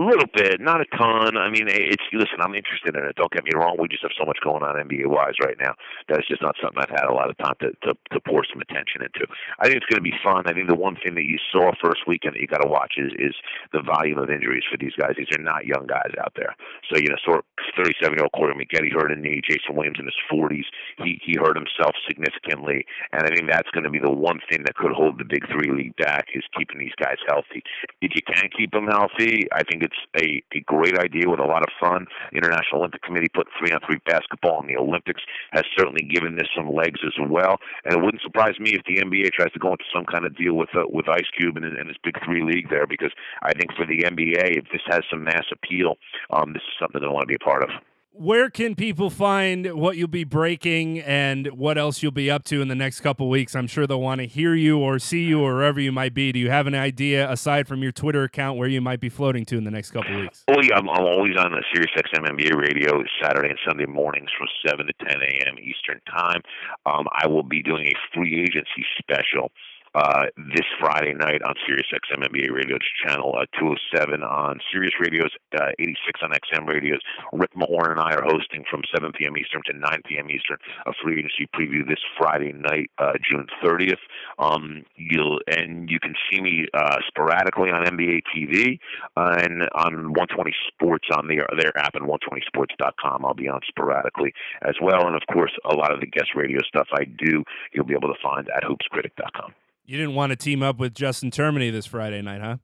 A 0.00 0.08
little 0.08 0.32
bit, 0.32 0.64
not 0.64 0.80
a 0.80 0.88
ton. 0.96 1.36
I 1.36 1.52
mean, 1.52 1.68
it's 1.68 2.00
listen. 2.16 2.40
I'm 2.40 2.56
interested 2.56 2.96
in 2.96 3.04
it. 3.04 3.20
Don't 3.20 3.28
get 3.36 3.44
me 3.44 3.52
wrong. 3.52 3.76
We 3.76 3.84
just 3.84 4.00
have 4.00 4.16
so 4.16 4.24
much 4.24 4.40
going 4.40 4.64
on 4.64 4.80
NBA 4.80 5.04
wise 5.04 5.36
right 5.44 5.60
now 5.60 5.76
that 6.08 6.16
it's 6.16 6.28
just 6.28 6.40
not 6.40 6.56
something 6.56 6.80
I've 6.80 6.88
had 6.88 7.04
a 7.04 7.12
lot 7.12 7.28
of 7.28 7.36
time 7.36 7.52
to 7.60 7.76
to, 7.84 7.92
to 7.92 8.18
pour 8.24 8.40
some 8.48 8.64
attention 8.64 9.04
into. 9.04 9.28
I 9.60 9.68
think 9.68 9.76
it's 9.76 9.90
going 9.92 10.00
to 10.00 10.08
be 10.08 10.16
fun. 10.24 10.48
I 10.48 10.56
think 10.56 10.72
the 10.72 10.78
one 10.78 10.96
thing 10.96 11.20
that 11.20 11.28
you 11.28 11.36
saw 11.52 11.76
first 11.84 12.08
weekend 12.08 12.32
that 12.32 12.40
you 12.40 12.48
got 12.48 12.64
to 12.64 12.72
watch 12.72 12.96
is 12.96 13.12
is 13.20 13.36
the 13.76 13.84
volume 13.84 14.16
of 14.16 14.32
injuries 14.32 14.64
for 14.64 14.80
these 14.80 14.96
guys. 14.96 15.20
These 15.20 15.36
are 15.36 15.44
not 15.44 15.68
young 15.68 15.84
guys 15.84 16.16
out 16.16 16.32
there. 16.32 16.56
So 16.88 16.96
you 16.96 17.12
know, 17.12 17.20
sort 17.20 17.44
37 17.76 18.16
year 18.16 18.24
old 18.24 18.32
Corey 18.32 18.56
Maggette 18.56 18.88
hurt 18.96 19.12
a 19.12 19.20
knee. 19.20 19.44
Jason 19.44 19.76
Williams 19.76 20.00
in 20.00 20.08
his 20.08 20.16
40s, 20.32 20.64
he 21.04 21.20
he 21.20 21.36
hurt 21.36 21.60
himself 21.60 21.92
significantly, 22.08 22.88
and 23.12 23.28
I 23.28 23.36
think 23.36 23.52
that's 23.52 23.68
going 23.76 23.84
to 23.84 23.92
be 23.92 24.00
the 24.00 24.08
one 24.08 24.40
thing 24.48 24.64
that 24.64 24.80
could 24.80 24.96
hold 24.96 25.20
the 25.20 25.28
Big 25.28 25.44
Three 25.52 25.68
league 25.68 25.96
back 26.00 26.32
is 26.32 26.48
keeping 26.56 26.80
these 26.80 26.96
guys 26.96 27.20
healthy. 27.28 27.60
If 28.00 28.16
you 28.16 28.24
can 28.24 28.48
keep 28.48 28.72
them 28.72 28.88
healthy, 28.88 29.44
I 29.52 29.60
think 29.68 29.89
a, 30.16 30.42
a 30.52 30.60
great 30.60 30.98
idea 30.98 31.28
with 31.28 31.40
a 31.40 31.44
lot 31.44 31.62
of 31.62 31.68
fun. 31.80 32.06
The 32.32 32.38
International 32.38 32.80
Olympic 32.80 33.02
Committee 33.02 33.28
put 33.32 33.48
three 33.58 33.72
on 33.72 33.80
three 33.86 34.00
basketball 34.06 34.60
in 34.62 34.68
the 34.68 34.76
Olympics 34.76 35.22
has 35.52 35.64
certainly 35.76 36.02
given 36.02 36.36
this 36.36 36.48
some 36.56 36.72
legs 36.72 37.00
as 37.04 37.14
well. 37.18 37.58
And 37.84 37.94
it 37.94 38.02
wouldn't 38.02 38.22
surprise 38.22 38.58
me 38.58 38.70
if 38.72 38.82
the 38.84 39.02
NBA 39.02 39.32
tries 39.32 39.52
to 39.52 39.58
go 39.58 39.72
into 39.72 39.84
some 39.94 40.04
kind 40.04 40.24
of 40.24 40.36
deal 40.36 40.54
with 40.54 40.70
uh, 40.74 40.84
with 40.88 41.08
Ice 41.08 41.28
Cube 41.36 41.56
and, 41.56 41.64
and 41.64 41.88
his 41.88 41.98
Big 42.02 42.16
Three 42.24 42.42
league 42.42 42.70
there, 42.70 42.86
because 42.86 43.12
I 43.42 43.52
think 43.52 43.72
for 43.74 43.86
the 43.86 44.02
NBA, 44.04 44.58
if 44.58 44.64
this 44.72 44.82
has 44.86 45.00
some 45.10 45.24
mass 45.24 45.44
appeal, 45.52 45.96
um, 46.30 46.52
this 46.52 46.62
is 46.62 46.74
something 46.80 47.02
I 47.02 47.08
want 47.08 47.22
to 47.22 47.26
be 47.26 47.38
a 47.40 47.44
part 47.44 47.62
of 47.62 47.70
where 48.12 48.50
can 48.50 48.74
people 48.74 49.08
find 49.08 49.72
what 49.72 49.96
you'll 49.96 50.08
be 50.08 50.24
breaking 50.24 50.98
and 51.00 51.46
what 51.48 51.78
else 51.78 52.02
you'll 52.02 52.12
be 52.12 52.30
up 52.30 52.44
to 52.44 52.60
in 52.60 52.68
the 52.68 52.74
next 52.74 53.00
couple 53.00 53.28
weeks? 53.28 53.54
I'm 53.54 53.66
sure 53.66 53.86
they'll 53.86 54.00
want 54.00 54.20
to 54.20 54.26
hear 54.26 54.54
you 54.54 54.78
or 54.78 54.98
see 54.98 55.24
you 55.24 55.40
or 55.40 55.54
wherever 55.54 55.80
you 55.80 55.92
might 55.92 56.12
be. 56.12 56.32
Do 56.32 56.38
you 56.38 56.50
have 56.50 56.66
an 56.66 56.74
idea 56.74 57.30
aside 57.30 57.68
from 57.68 57.82
your 57.82 57.92
Twitter 57.92 58.24
account 58.24 58.58
where 58.58 58.68
you 58.68 58.80
might 58.80 59.00
be 59.00 59.08
floating 59.08 59.44
to 59.46 59.56
in 59.56 59.64
the 59.64 59.70
next 59.70 59.92
couple 59.92 60.20
weeks? 60.20 60.44
Oh 60.48 60.60
yeah, 60.60 60.76
I'm, 60.76 60.88
I'm 60.90 61.04
always 61.04 61.36
on 61.38 61.52
the 61.52 61.62
Sirius 61.72 61.92
XM 61.96 62.28
NBA 62.28 62.60
radio 62.60 63.02
Saturday 63.22 63.50
and 63.50 63.58
Sunday 63.66 63.86
mornings 63.86 64.28
from 64.36 64.48
7 64.66 64.86
to 64.86 64.92
10 65.08 65.16
a.m. 65.22 65.56
Eastern 65.58 66.00
Time. 66.10 66.42
Um, 66.86 67.06
I 67.12 67.26
will 67.26 67.44
be 67.44 67.62
doing 67.62 67.86
a 67.86 67.94
free 68.14 68.42
agency 68.42 68.84
special 68.98 69.52
uh, 69.94 70.26
this 70.54 70.66
Friday 70.78 71.14
night 71.14 71.42
on 71.42 71.54
Sirius 71.66 71.86
XM 71.92 72.22
NBA 72.26 72.52
Radio 72.52 72.78
channel 73.04 73.34
uh, 73.36 73.46
207 73.58 74.22
on 74.22 74.60
Sirius 74.72 74.94
Radios, 75.00 75.30
uh, 75.58 75.72
86 75.78 76.20
on 76.22 76.30
XM 76.30 76.68
Radios. 76.68 77.00
Rick 77.32 77.54
Mahorn 77.54 77.92
and 77.92 78.00
I 78.00 78.14
are 78.14 78.22
hosting 78.22 78.64
from 78.70 78.82
7 78.94 79.12
p.m. 79.12 79.36
Eastern 79.36 79.62
to 79.66 79.76
9 79.76 80.02
p.m. 80.06 80.30
Eastern 80.30 80.58
a 80.86 80.92
free 81.02 81.18
agency 81.18 81.48
preview 81.54 81.86
this 81.86 81.98
Friday 82.18 82.52
night, 82.52 82.90
uh, 82.98 83.12
June 83.22 83.46
30th. 83.62 84.02
Um, 84.38 84.84
you'll 84.96 85.40
and 85.48 85.90
you 85.90 85.98
can 86.00 86.14
see 86.30 86.40
me 86.40 86.66
uh, 86.74 86.96
sporadically 87.08 87.70
on 87.70 87.84
NBA 87.84 88.22
TV 88.34 88.78
and 89.16 89.62
on 89.74 90.12
120 90.14 90.52
Sports 90.68 91.08
on 91.16 91.28
their 91.28 91.46
their 91.58 91.76
app 91.76 91.94
and 91.94 92.06
120sports.com. 92.06 93.24
I'll 93.24 93.34
be 93.34 93.48
on 93.48 93.60
sporadically 93.66 94.32
as 94.62 94.74
well, 94.80 95.06
and 95.06 95.16
of 95.16 95.22
course, 95.32 95.52
a 95.64 95.74
lot 95.74 95.92
of 95.92 96.00
the 96.00 96.06
guest 96.06 96.30
radio 96.34 96.60
stuff 96.66 96.88
I 96.92 97.04
do, 97.04 97.44
you'll 97.72 97.86
be 97.86 97.94
able 97.94 98.12
to 98.12 98.20
find 98.22 98.48
at 98.50 98.62
hoopscritic.com. 98.62 99.52
You 99.90 99.96
didn't 99.96 100.14
want 100.14 100.30
to 100.30 100.36
team 100.36 100.62
up 100.62 100.78
with 100.78 100.94
Justin 100.94 101.32
Termine 101.32 101.72
this 101.72 101.84
Friday 101.84 102.22
night, 102.22 102.40
huh? 102.40 102.58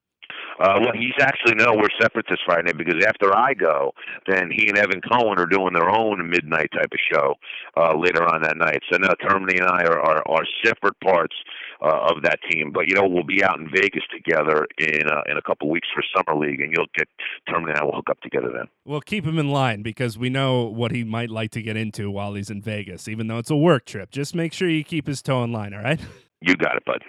Uh, 0.60 0.78
well, 0.80 0.92
he's 0.94 1.18
actually 1.20 1.56
no. 1.56 1.74
We're 1.74 1.90
separate 2.00 2.26
this 2.30 2.38
Friday 2.46 2.72
because 2.72 3.04
after 3.04 3.36
I 3.36 3.52
go, 3.52 3.90
then 4.28 4.48
he 4.48 4.68
and 4.68 4.78
Evan 4.78 5.00
Cohen 5.00 5.36
are 5.36 5.46
doing 5.46 5.72
their 5.74 5.90
own 5.90 6.30
midnight 6.30 6.70
type 6.72 6.86
of 6.92 6.98
show 7.12 7.34
uh, 7.76 7.98
later 7.98 8.22
on 8.22 8.42
that 8.42 8.56
night. 8.56 8.78
So 8.92 8.98
now 8.98 9.12
Termine 9.28 9.58
and 9.58 9.68
I 9.68 9.82
are 9.82 9.98
are, 9.98 10.22
are 10.24 10.44
separate 10.64 10.94
parts 11.00 11.34
uh, 11.82 12.14
of 12.14 12.22
that 12.22 12.38
team. 12.48 12.70
But 12.72 12.86
you 12.86 12.94
know, 12.94 13.08
we'll 13.08 13.26
be 13.26 13.42
out 13.42 13.58
in 13.58 13.68
Vegas 13.74 14.04
together 14.14 14.64
in 14.78 15.08
uh, 15.08 15.22
in 15.28 15.36
a 15.36 15.42
couple 15.42 15.68
weeks 15.68 15.88
for 15.92 16.04
summer 16.16 16.38
league, 16.38 16.60
and 16.60 16.72
you'll 16.76 16.86
get 16.96 17.08
Termine 17.48 17.70
and 17.70 17.78
I 17.78 17.84
will 17.84 17.96
hook 17.96 18.08
up 18.08 18.20
together 18.20 18.52
then. 18.54 18.68
Well, 18.84 19.00
keep 19.00 19.26
him 19.26 19.40
in 19.40 19.50
line 19.50 19.82
because 19.82 20.16
we 20.16 20.30
know 20.30 20.66
what 20.66 20.92
he 20.92 21.02
might 21.02 21.30
like 21.30 21.50
to 21.50 21.60
get 21.60 21.76
into 21.76 22.08
while 22.08 22.34
he's 22.34 22.50
in 22.50 22.62
Vegas, 22.62 23.08
even 23.08 23.26
though 23.26 23.38
it's 23.38 23.50
a 23.50 23.56
work 23.56 23.84
trip. 23.84 24.12
Just 24.12 24.32
make 24.32 24.52
sure 24.52 24.68
you 24.68 24.84
keep 24.84 25.08
his 25.08 25.22
toe 25.22 25.42
in 25.42 25.50
line. 25.50 25.74
All 25.74 25.82
right. 25.82 25.98
You 26.46 26.56
got 26.56 26.76
it, 26.76 26.84
bud. 26.84 27.02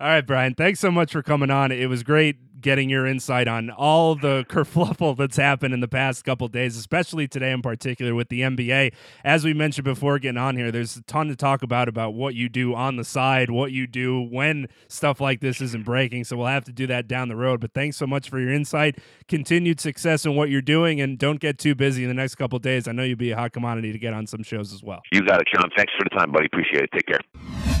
All 0.00 0.08
right, 0.08 0.26
Brian. 0.26 0.54
Thanks 0.54 0.80
so 0.80 0.90
much 0.90 1.12
for 1.12 1.22
coming 1.22 1.50
on. 1.50 1.70
It 1.72 1.86
was 1.86 2.02
great 2.02 2.36
getting 2.64 2.88
your 2.88 3.06
insight 3.06 3.46
on 3.46 3.70
all 3.70 4.14
the 4.14 4.44
kerfluffle 4.48 5.16
that's 5.16 5.36
happened 5.36 5.74
in 5.74 5.80
the 5.80 5.88
past 5.88 6.24
couple 6.24 6.48
days, 6.48 6.76
especially 6.76 7.28
today 7.28 7.52
in 7.52 7.60
particular 7.62 8.14
with 8.14 8.28
the 8.28 8.40
NBA. 8.40 8.92
As 9.22 9.44
we 9.44 9.52
mentioned 9.52 9.84
before 9.84 10.18
getting 10.18 10.38
on 10.38 10.56
here, 10.56 10.72
there's 10.72 10.96
a 10.96 11.02
ton 11.02 11.28
to 11.28 11.36
talk 11.36 11.62
about 11.62 11.88
about 11.88 12.14
what 12.14 12.34
you 12.34 12.48
do 12.48 12.74
on 12.74 12.96
the 12.96 13.04
side, 13.04 13.50
what 13.50 13.70
you 13.70 13.86
do 13.86 14.20
when 14.20 14.66
stuff 14.88 15.20
like 15.20 15.40
this 15.40 15.60
isn't 15.60 15.84
breaking. 15.84 16.24
So 16.24 16.38
we'll 16.38 16.46
have 16.46 16.64
to 16.64 16.72
do 16.72 16.86
that 16.86 17.06
down 17.06 17.28
the 17.28 17.36
road. 17.36 17.60
But 17.60 17.74
thanks 17.74 17.98
so 17.98 18.06
much 18.06 18.30
for 18.30 18.40
your 18.40 18.50
insight, 18.50 18.98
continued 19.28 19.78
success 19.78 20.24
in 20.24 20.34
what 20.34 20.48
you're 20.48 20.62
doing, 20.62 21.00
and 21.00 21.18
don't 21.18 21.38
get 21.38 21.58
too 21.58 21.74
busy 21.74 22.02
in 22.02 22.08
the 22.08 22.14
next 22.14 22.36
couple 22.36 22.58
days. 22.58 22.88
I 22.88 22.92
know 22.92 23.02
you'll 23.02 23.18
be 23.18 23.30
a 23.30 23.36
hot 23.36 23.52
commodity 23.52 23.92
to 23.92 23.98
get 23.98 24.14
on 24.14 24.26
some 24.26 24.42
shows 24.42 24.72
as 24.72 24.82
well. 24.82 25.02
You 25.12 25.22
got 25.22 25.40
it, 25.40 25.48
John. 25.54 25.70
Thanks 25.76 25.92
for 25.98 26.04
the 26.04 26.16
time, 26.18 26.32
buddy. 26.32 26.46
Appreciate 26.46 26.84
it. 26.84 26.90
Take 26.92 27.06
care. 27.06 27.73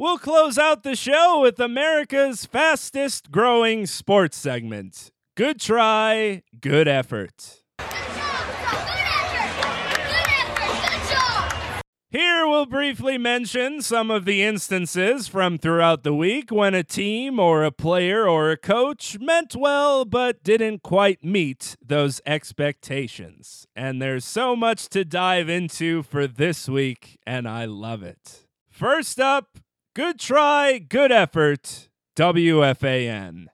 We'll 0.00 0.16
close 0.16 0.56
out 0.56 0.82
the 0.82 0.96
show 0.96 1.42
with 1.42 1.60
America's 1.60 2.46
fastest 2.46 3.30
growing 3.30 3.84
sports 3.84 4.38
segment. 4.38 5.10
Good 5.36 5.60
try, 5.60 6.42
good 6.58 6.88
effort. 6.88 7.60
Here 12.08 12.48
we'll 12.48 12.64
briefly 12.64 13.18
mention 13.18 13.82
some 13.82 14.10
of 14.10 14.24
the 14.24 14.42
instances 14.42 15.28
from 15.28 15.58
throughout 15.58 16.02
the 16.02 16.14
week 16.14 16.50
when 16.50 16.74
a 16.74 16.82
team 16.82 17.38
or 17.38 17.62
a 17.62 17.70
player 17.70 18.26
or 18.26 18.50
a 18.50 18.56
coach 18.56 19.18
meant 19.20 19.54
well 19.54 20.06
but 20.06 20.42
didn't 20.42 20.82
quite 20.82 21.22
meet 21.22 21.76
those 21.86 22.22
expectations. 22.24 23.66
And 23.76 24.00
there's 24.00 24.24
so 24.24 24.56
much 24.56 24.88
to 24.88 25.04
dive 25.04 25.50
into 25.50 26.02
for 26.02 26.26
this 26.26 26.70
week, 26.70 27.18
and 27.26 27.46
I 27.46 27.66
love 27.66 28.02
it. 28.02 28.46
First 28.70 29.20
up, 29.20 29.58
Good 29.92 30.20
try, 30.20 30.78
good 30.78 31.10
effort, 31.10 31.88
WFAN. 32.14 33.46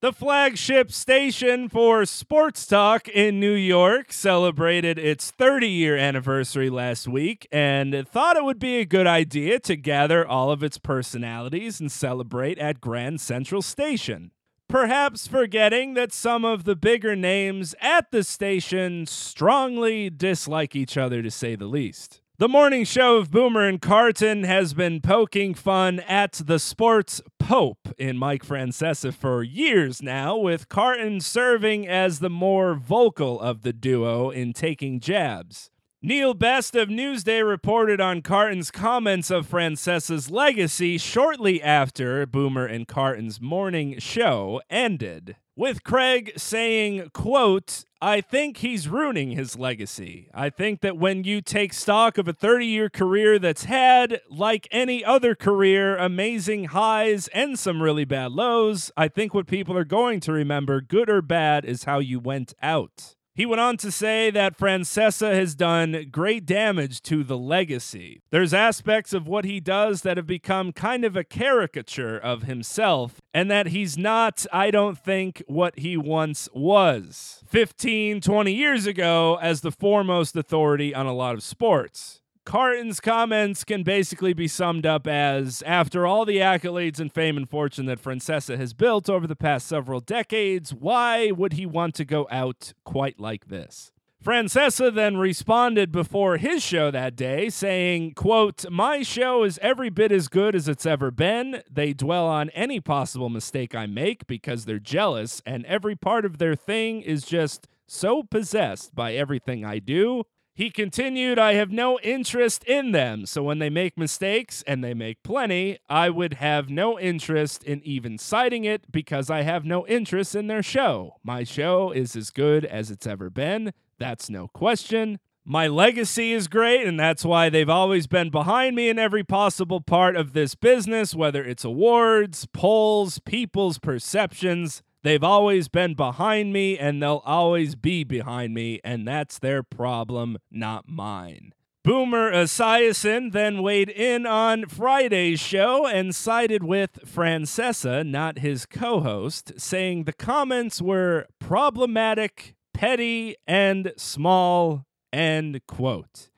The 0.00 0.12
flagship 0.14 0.90
station 0.90 1.68
for 1.68 2.06
Sports 2.06 2.66
Talk 2.66 3.06
in 3.08 3.38
New 3.38 3.52
York 3.52 4.14
celebrated 4.14 4.98
its 4.98 5.30
30 5.30 5.68
year 5.68 5.98
anniversary 5.98 6.70
last 6.70 7.06
week 7.06 7.46
and 7.52 8.08
thought 8.08 8.38
it 8.38 8.44
would 8.44 8.58
be 8.58 8.78
a 8.78 8.86
good 8.86 9.06
idea 9.06 9.60
to 9.60 9.76
gather 9.76 10.26
all 10.26 10.50
of 10.50 10.62
its 10.62 10.78
personalities 10.78 11.80
and 11.80 11.92
celebrate 11.92 12.58
at 12.58 12.80
Grand 12.80 13.20
Central 13.20 13.60
Station 13.60 14.30
perhaps 14.74 15.28
forgetting 15.28 15.94
that 15.94 16.12
some 16.12 16.44
of 16.44 16.64
the 16.64 16.74
bigger 16.74 17.14
names 17.14 17.76
at 17.80 18.10
the 18.10 18.24
station 18.24 19.06
strongly 19.06 20.10
dislike 20.10 20.74
each 20.74 20.96
other 20.96 21.22
to 21.22 21.30
say 21.30 21.54
the 21.54 21.64
least. 21.64 22.20
The 22.38 22.48
morning 22.48 22.84
show 22.84 23.18
of 23.18 23.30
Boomer 23.30 23.68
and 23.68 23.80
Carton 23.80 24.42
has 24.42 24.74
been 24.74 25.00
poking 25.00 25.54
fun 25.54 26.00
at 26.00 26.42
the 26.44 26.58
sports 26.58 27.22
pope 27.38 27.88
in 27.98 28.18
Mike 28.18 28.44
Francesa 28.44 29.14
for 29.14 29.44
years 29.44 30.02
now, 30.02 30.36
with 30.36 30.68
Carton 30.68 31.20
serving 31.20 31.86
as 31.86 32.18
the 32.18 32.28
more 32.28 32.74
vocal 32.74 33.40
of 33.40 33.62
the 33.62 33.72
duo 33.72 34.30
in 34.30 34.52
taking 34.52 34.98
jabs. 34.98 35.70
Neil 36.06 36.34
Best 36.34 36.76
of 36.76 36.90
Newsday 36.90 37.42
reported 37.42 37.98
on 37.98 38.20
Carton's 38.20 38.70
comments 38.70 39.30
of 39.30 39.46
Francesa's 39.46 40.30
legacy 40.30 40.98
shortly 40.98 41.62
after 41.62 42.26
Boomer 42.26 42.66
and 42.66 42.86
Carton's 42.86 43.40
morning 43.40 43.98
show 43.98 44.60
ended, 44.68 45.36
with 45.56 45.82
Craig 45.82 46.32
saying, 46.36 47.08
quote, 47.14 47.86
I 48.02 48.20
think 48.20 48.58
he's 48.58 48.86
ruining 48.86 49.30
his 49.30 49.56
legacy. 49.56 50.28
I 50.34 50.50
think 50.50 50.82
that 50.82 50.98
when 50.98 51.24
you 51.24 51.40
take 51.40 51.72
stock 51.72 52.18
of 52.18 52.28
a 52.28 52.34
30 52.34 52.66
year 52.66 52.90
career 52.90 53.38
that's 53.38 53.64
had, 53.64 54.20
like 54.28 54.68
any 54.70 55.02
other 55.02 55.34
career, 55.34 55.96
amazing 55.96 56.64
highs 56.64 57.28
and 57.28 57.58
some 57.58 57.82
really 57.82 58.04
bad 58.04 58.32
lows, 58.32 58.92
I 58.94 59.08
think 59.08 59.32
what 59.32 59.46
people 59.46 59.74
are 59.78 59.86
going 59.86 60.20
to 60.20 60.32
remember, 60.32 60.82
good 60.82 61.08
or 61.08 61.22
bad, 61.22 61.64
is 61.64 61.84
how 61.84 61.98
you 61.98 62.20
went 62.20 62.52
out. 62.60 63.14
He 63.36 63.46
went 63.46 63.60
on 63.60 63.76
to 63.78 63.90
say 63.90 64.30
that 64.30 64.56
Francesa 64.56 65.34
has 65.34 65.56
done 65.56 66.06
great 66.12 66.46
damage 66.46 67.02
to 67.02 67.24
the 67.24 67.36
legacy. 67.36 68.22
There's 68.30 68.54
aspects 68.54 69.12
of 69.12 69.26
what 69.26 69.44
he 69.44 69.58
does 69.58 70.02
that 70.02 70.16
have 70.16 70.26
become 70.26 70.72
kind 70.72 71.04
of 71.04 71.16
a 71.16 71.24
caricature 71.24 72.16
of 72.16 72.44
himself, 72.44 73.20
and 73.32 73.50
that 73.50 73.68
he's 73.68 73.98
not, 73.98 74.46
I 74.52 74.70
don't 74.70 74.96
think, 74.96 75.42
what 75.48 75.76
he 75.80 75.96
once 75.96 76.48
was 76.54 77.42
15, 77.48 78.20
20 78.20 78.52
years 78.52 78.86
ago 78.86 79.36
as 79.42 79.62
the 79.62 79.72
foremost 79.72 80.36
authority 80.36 80.94
on 80.94 81.06
a 81.06 81.12
lot 81.12 81.34
of 81.34 81.42
sports. 81.42 82.20
Carton's 82.44 83.00
comments 83.00 83.64
can 83.64 83.82
basically 83.82 84.34
be 84.34 84.46
summed 84.46 84.84
up 84.84 85.06
as 85.06 85.62
after 85.64 86.06
all 86.06 86.24
the 86.24 86.38
accolades 86.38 87.00
and 87.00 87.12
fame 87.12 87.36
and 87.36 87.48
fortune 87.48 87.86
that 87.86 88.02
Francesa 88.02 88.58
has 88.58 88.74
built 88.74 89.08
over 89.08 89.26
the 89.26 89.34
past 89.34 89.66
several 89.66 90.00
decades, 90.00 90.74
why 90.74 91.30
would 91.30 91.54
he 91.54 91.64
want 91.64 91.94
to 91.94 92.04
go 92.04 92.28
out 92.30 92.74
quite 92.84 93.18
like 93.18 93.48
this? 93.48 93.92
Francesa 94.22 94.94
then 94.94 95.18
responded 95.18 95.92
before 95.92 96.38
his 96.38 96.62
show 96.62 96.90
that 96.90 97.14
day 97.14 97.50
saying, 97.50 98.14
quote, 98.14 98.64
My 98.70 99.02
show 99.02 99.44
is 99.44 99.58
every 99.60 99.90
bit 99.90 100.10
as 100.12 100.28
good 100.28 100.54
as 100.54 100.66
it's 100.66 100.86
ever 100.86 101.10
been. 101.10 101.62
They 101.70 101.92
dwell 101.92 102.26
on 102.26 102.48
any 102.50 102.80
possible 102.80 103.28
mistake 103.28 103.74
I 103.74 103.84
make 103.84 104.26
because 104.26 104.64
they're 104.64 104.78
jealous, 104.78 105.42
and 105.44 105.66
every 105.66 105.94
part 105.94 106.24
of 106.24 106.38
their 106.38 106.54
thing 106.54 107.02
is 107.02 107.24
just 107.24 107.68
so 107.86 108.22
possessed 108.22 108.94
by 108.94 109.12
everything 109.12 109.62
I 109.62 109.78
do. 109.78 110.24
He 110.56 110.70
continued, 110.70 111.36
I 111.36 111.54
have 111.54 111.72
no 111.72 111.98
interest 111.98 112.62
in 112.62 112.92
them. 112.92 113.26
So 113.26 113.42
when 113.42 113.58
they 113.58 113.70
make 113.70 113.98
mistakes, 113.98 114.62
and 114.68 114.84
they 114.84 114.94
make 114.94 115.24
plenty, 115.24 115.78
I 115.88 116.10
would 116.10 116.34
have 116.34 116.70
no 116.70 116.96
interest 116.96 117.64
in 117.64 117.82
even 117.82 118.18
citing 118.18 118.64
it 118.64 118.90
because 118.92 119.30
I 119.30 119.42
have 119.42 119.64
no 119.64 119.84
interest 119.88 120.36
in 120.36 120.46
their 120.46 120.62
show. 120.62 121.16
My 121.24 121.42
show 121.42 121.90
is 121.90 122.14
as 122.14 122.30
good 122.30 122.64
as 122.64 122.88
it's 122.88 123.04
ever 123.06 123.30
been. 123.30 123.72
That's 123.98 124.30
no 124.30 124.46
question. 124.46 125.18
My 125.44 125.66
legacy 125.66 126.32
is 126.32 126.46
great, 126.46 126.86
and 126.86 126.98
that's 126.98 127.24
why 127.24 127.50
they've 127.50 127.68
always 127.68 128.06
been 128.06 128.30
behind 128.30 128.76
me 128.76 128.88
in 128.88 128.98
every 128.98 129.24
possible 129.24 129.80
part 129.80 130.14
of 130.14 130.34
this 130.34 130.54
business, 130.54 131.16
whether 131.16 131.42
it's 131.44 131.64
awards, 131.64 132.46
polls, 132.46 133.18
people's 133.18 133.78
perceptions. 133.78 134.83
They've 135.04 135.22
always 135.22 135.68
been 135.68 135.94
behind 135.94 136.54
me 136.54 136.78
and 136.78 137.02
they'll 137.02 137.22
always 137.26 137.74
be 137.74 138.04
behind 138.04 138.54
me, 138.54 138.80
and 138.82 139.06
that's 139.06 139.38
their 139.38 139.62
problem, 139.62 140.38
not 140.50 140.88
mine. 140.88 141.52
Boomer 141.84 142.32
Esiason 142.32 143.32
then 143.32 143.62
weighed 143.62 143.90
in 143.90 144.24
on 144.24 144.64
Friday's 144.64 145.40
show 145.40 145.86
and 145.86 146.14
sided 146.14 146.64
with 146.64 147.00
Francesa, 147.04 148.02
not 148.02 148.38
his 148.38 148.64
co 148.64 149.00
host, 149.00 149.52
saying 149.58 150.04
the 150.04 150.14
comments 150.14 150.80
were 150.80 151.26
problematic, 151.38 152.54
petty, 152.72 153.36
and 153.46 153.92
small. 153.98 154.86
End 155.12 155.60
quote. 155.68 156.30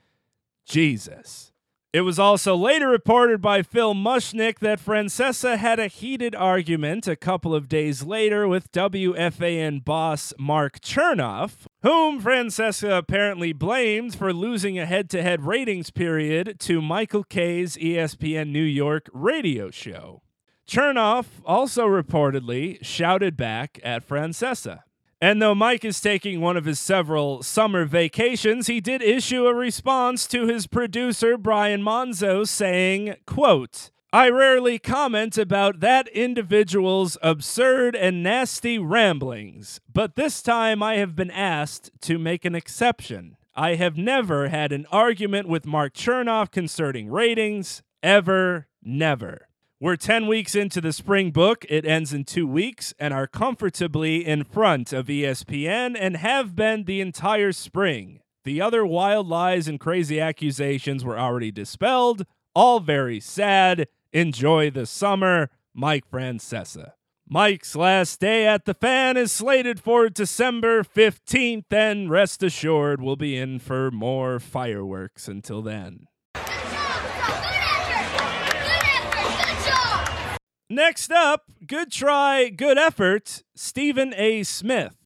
Jesus. 0.67 1.53
It 1.93 2.03
was 2.03 2.19
also 2.19 2.55
later 2.55 2.89
reported 2.89 3.41
by 3.41 3.63
Phil 3.63 3.95
Mushnick 3.95 4.59
that 4.59 4.85
Francesa 4.85 5.57
had 5.57 5.79
a 5.79 5.87
heated 5.87 6.35
argument 6.35 7.07
a 7.07 7.17
couple 7.17 7.55
of 7.55 7.69
days 7.69 8.03
later 8.03 8.47
with 8.47 8.73
WFAN 8.73 9.85
boss 9.85 10.35
Mark 10.39 10.81
Chernoff, 10.81 11.67
whom 11.83 12.21
Francesa 12.21 12.99
apparently 12.99 13.53
blamed 13.53 14.15
for 14.15 14.33
losing 14.33 14.79
a 14.79 14.85
head 14.85 15.09
to 15.11 15.23
head 15.23 15.47
ratings 15.47 15.91
period 15.91 16.57
to 16.61 16.83
Michael 16.83 17.25
Kay's 17.25 17.77
ESPN 17.77 18.51
New 18.51 18.63
York 18.63 19.09
radio 19.15 19.71
show. 19.71 20.23
Chernoff 20.69 21.27
also 21.47 21.87
reportedly 21.87 22.85
shouted 22.85 23.37
back 23.37 23.79
at 23.85 24.07
Francesa. 24.07 24.81
And 25.21 25.41
though 25.41 25.55
Mike 25.55 25.85
is 25.85 26.01
taking 26.01 26.41
one 26.41 26.59
of 26.59 26.67
his 26.67 26.79
several 26.79 27.43
summer 27.43 27.87
vacations, 27.87 28.67
he 28.67 28.81
did 28.81 29.03
issue 29.03 29.47
a 29.47 29.55
response 29.55 30.27
to 30.29 30.47
his 30.47 30.67
producer 30.67 31.39
Brian 31.39 31.83
Monzo 31.83 32.47
saying, 32.47 33.15
quote, 33.27 33.91
I 34.13 34.29
rarely 34.29 34.79
comment 34.79 35.39
about 35.39 35.81
that 35.81 36.07
individual's 36.09 37.17
absurd 37.23 37.97
and 37.97 38.23
nasty 38.23 38.79
ramblings, 38.79 39.81
but 39.93 40.17
this 40.17 40.43
time 40.43 40.83
I 40.83 40.97
have 40.97 41.17
been 41.17 41.31
asked 41.31 41.91
to 42.03 42.19
make 42.19 42.45
an 42.45 42.55
exception. 42.55 43.37
I 43.55 43.75
have 43.77 43.97
never 43.97 44.49
had 44.49 44.71
an 44.71 44.87
argument 44.93 45.49
with 45.49 45.67
Mark 45.67 45.95
Chernoff 45.95 46.51
concerning 46.51 47.11
ratings, 47.11 47.83
ever, 48.03 48.69
never. 48.83 49.49
We're 49.87 49.95
10 49.95 50.27
weeks 50.27 50.57
into 50.57 50.81
the 50.81 50.93
spring 50.93 51.31
book. 51.31 51.65
It 51.69 51.87
ends 51.87 52.13
in 52.13 52.25
two 52.25 52.49
weeks 52.49 52.93
and 52.99 53.15
are 53.15 53.29
comfortably 53.29 54.27
in 54.27 54.43
front 54.43 54.93
of 54.93 55.07
ESPN 55.07 55.97
and 55.97 56.17
have 56.17 56.57
been 56.57 56.87
the 56.87 57.01
entire 57.01 57.53
spring. 57.53 58.19
The 58.43 58.61
other 58.61 58.85
wild 58.85 59.29
lies 59.29 59.69
and 59.69 59.79
crazy 59.79 60.19
accusations 60.19 61.05
were 61.05 61.17
already 61.17 61.53
dispelled. 61.53 62.27
All 62.53 62.81
very 62.81 63.21
sad. 63.21 63.87
Enjoy 64.13 64.73
the 64.73 64.87
summer. 64.87 65.51
Mike 65.73 66.11
Francesa. 66.11 66.95
Mike's 67.29 67.77
last 67.77 68.19
day 68.19 68.45
at 68.45 68.65
the 68.65 68.75
fan 68.75 69.17
is 69.17 69.31
slated 69.31 69.79
for 69.79 70.09
December 70.09 70.83
15th, 70.83 71.73
and 71.73 72.11
rest 72.11 72.43
assured 72.43 73.01
we'll 73.01 73.15
be 73.15 73.39
in 73.39 73.61
for 73.61 73.93
more 73.93 74.41
fireworks 74.41 75.29
until 75.29 75.63
then. 75.63 76.09
Next 80.69 81.13
up, 81.13 81.45
good 81.65 81.93
try, 81.93 82.49
good 82.49 82.77
effort, 82.77 83.45
Stephen 83.55 84.13
A. 84.17 84.43
Smith. 84.43 84.97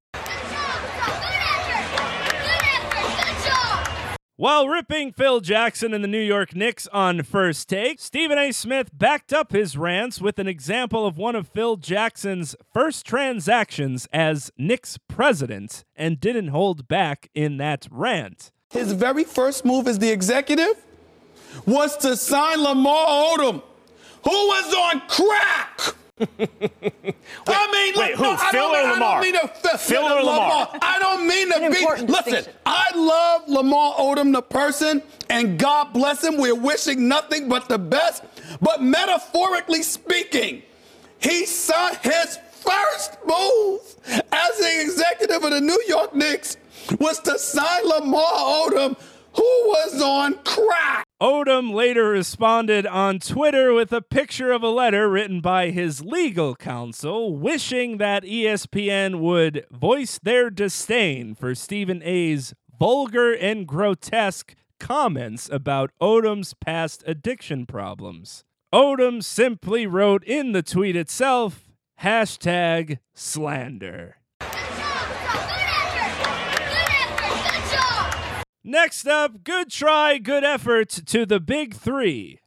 While 4.36 4.68
ripping 4.68 5.12
Phil 5.12 5.40
Jackson 5.40 5.92
and 5.92 6.02
the 6.02 6.08
New 6.08 6.22
York 6.22 6.56
Knicks 6.56 6.88
on 6.94 7.22
first 7.24 7.68
take, 7.68 8.00
Stephen 8.00 8.38
A. 8.38 8.52
Smith 8.52 8.88
backed 8.94 9.34
up 9.34 9.52
his 9.52 9.76
rants 9.76 10.18
with 10.18 10.38
an 10.38 10.48
example 10.48 11.04
of 11.04 11.18
one 11.18 11.36
of 11.36 11.48
Phil 11.48 11.76
Jackson's 11.76 12.56
first 12.72 13.04
transactions 13.04 14.08
as 14.14 14.50
Knicks 14.56 14.96
president 15.08 15.84
and 15.94 16.18
didn't 16.18 16.48
hold 16.48 16.88
back 16.88 17.28
in 17.34 17.58
that 17.58 17.86
rant. 17.90 18.50
His 18.70 18.92
very 18.94 19.24
first 19.24 19.66
move 19.66 19.86
as 19.86 19.98
the 19.98 20.10
executive 20.10 20.86
was 21.66 21.98
to 21.98 22.16
sign 22.16 22.62
Lamar 22.62 23.06
Odom 23.36 23.62
who 24.24 24.30
was 24.30 24.74
on 24.74 25.00
crack. 25.08 25.94
wait, 26.38 27.16
I 27.48 27.72
mean, 27.72 27.94
wait, 27.96 27.96
look, 27.96 28.14
who? 28.18 28.22
No, 28.24 28.32
I 28.32 28.50
Phil 28.50 28.60
don't, 28.60 28.74
or 28.74 28.88
I 28.88 28.92
Lamar? 28.92 29.22
don't 29.22 29.32
mean 29.32 29.40
to 29.62 29.78
Phil 29.78 30.02
or 30.04 30.22
Lamar? 30.22 30.78
I 30.82 30.98
don't 30.98 31.26
mean 31.26 31.48
to 31.50 31.70
be. 31.70 32.12
Listen, 32.12 32.52
I 32.66 32.90
love 32.94 33.48
Lamar 33.48 33.94
Odom, 33.94 34.32
the 34.32 34.42
person, 34.42 35.02
and 35.30 35.58
God 35.58 35.94
bless 35.94 36.22
him. 36.22 36.36
We're 36.36 36.54
wishing 36.54 37.08
nothing 37.08 37.48
but 37.48 37.68
the 37.70 37.78
best. 37.78 38.22
But 38.60 38.82
metaphorically 38.82 39.82
speaking, 39.82 40.62
he 41.20 41.46
saw 41.46 41.94
his 41.94 42.38
first 42.52 43.16
move 43.26 43.80
as 44.30 44.58
the 44.58 44.80
executive 44.82 45.42
of 45.42 45.50
the 45.52 45.60
New 45.60 45.82
York 45.88 46.14
Knicks 46.14 46.58
was 46.98 47.18
to 47.20 47.38
sign 47.38 47.86
Lamar 47.88 48.22
Odom, 48.22 48.98
who 49.34 49.42
was 49.42 50.00
on 50.02 50.34
crack. 50.44 51.06
Odom 51.20 51.74
later 51.74 52.08
responded 52.08 52.86
on 52.86 53.18
Twitter 53.18 53.74
with 53.74 53.92
a 53.92 54.00
picture 54.00 54.52
of 54.52 54.62
a 54.62 54.70
letter 54.70 55.08
written 55.08 55.40
by 55.40 55.70
his 55.70 56.02
legal 56.02 56.54
counsel 56.54 57.36
wishing 57.36 57.98
that 57.98 58.24
ESPN 58.24 59.20
would 59.20 59.66
voice 59.70 60.18
their 60.22 60.48
disdain 60.48 61.34
for 61.34 61.54
Stephen 61.54 62.00
A's 62.02 62.54
vulgar 62.78 63.32
and 63.34 63.66
grotesque 63.66 64.54
comments 64.78 65.50
about 65.52 65.90
Odom's 66.00 66.54
past 66.54 67.04
addiction 67.06 67.66
problems. 67.66 68.44
Odom 68.72 69.22
simply 69.22 69.86
wrote 69.86 70.24
in 70.24 70.52
the 70.52 70.62
tweet 70.62 70.96
itself, 70.96 71.68
hashtag 72.00 72.98
slander. 73.14 74.19
Next 78.62 79.06
up, 79.06 79.42
good 79.42 79.70
try, 79.70 80.18
good 80.18 80.44
effort 80.44 80.90
to 80.90 81.24
the 81.24 81.40
big 81.40 81.74
three. 81.74 82.40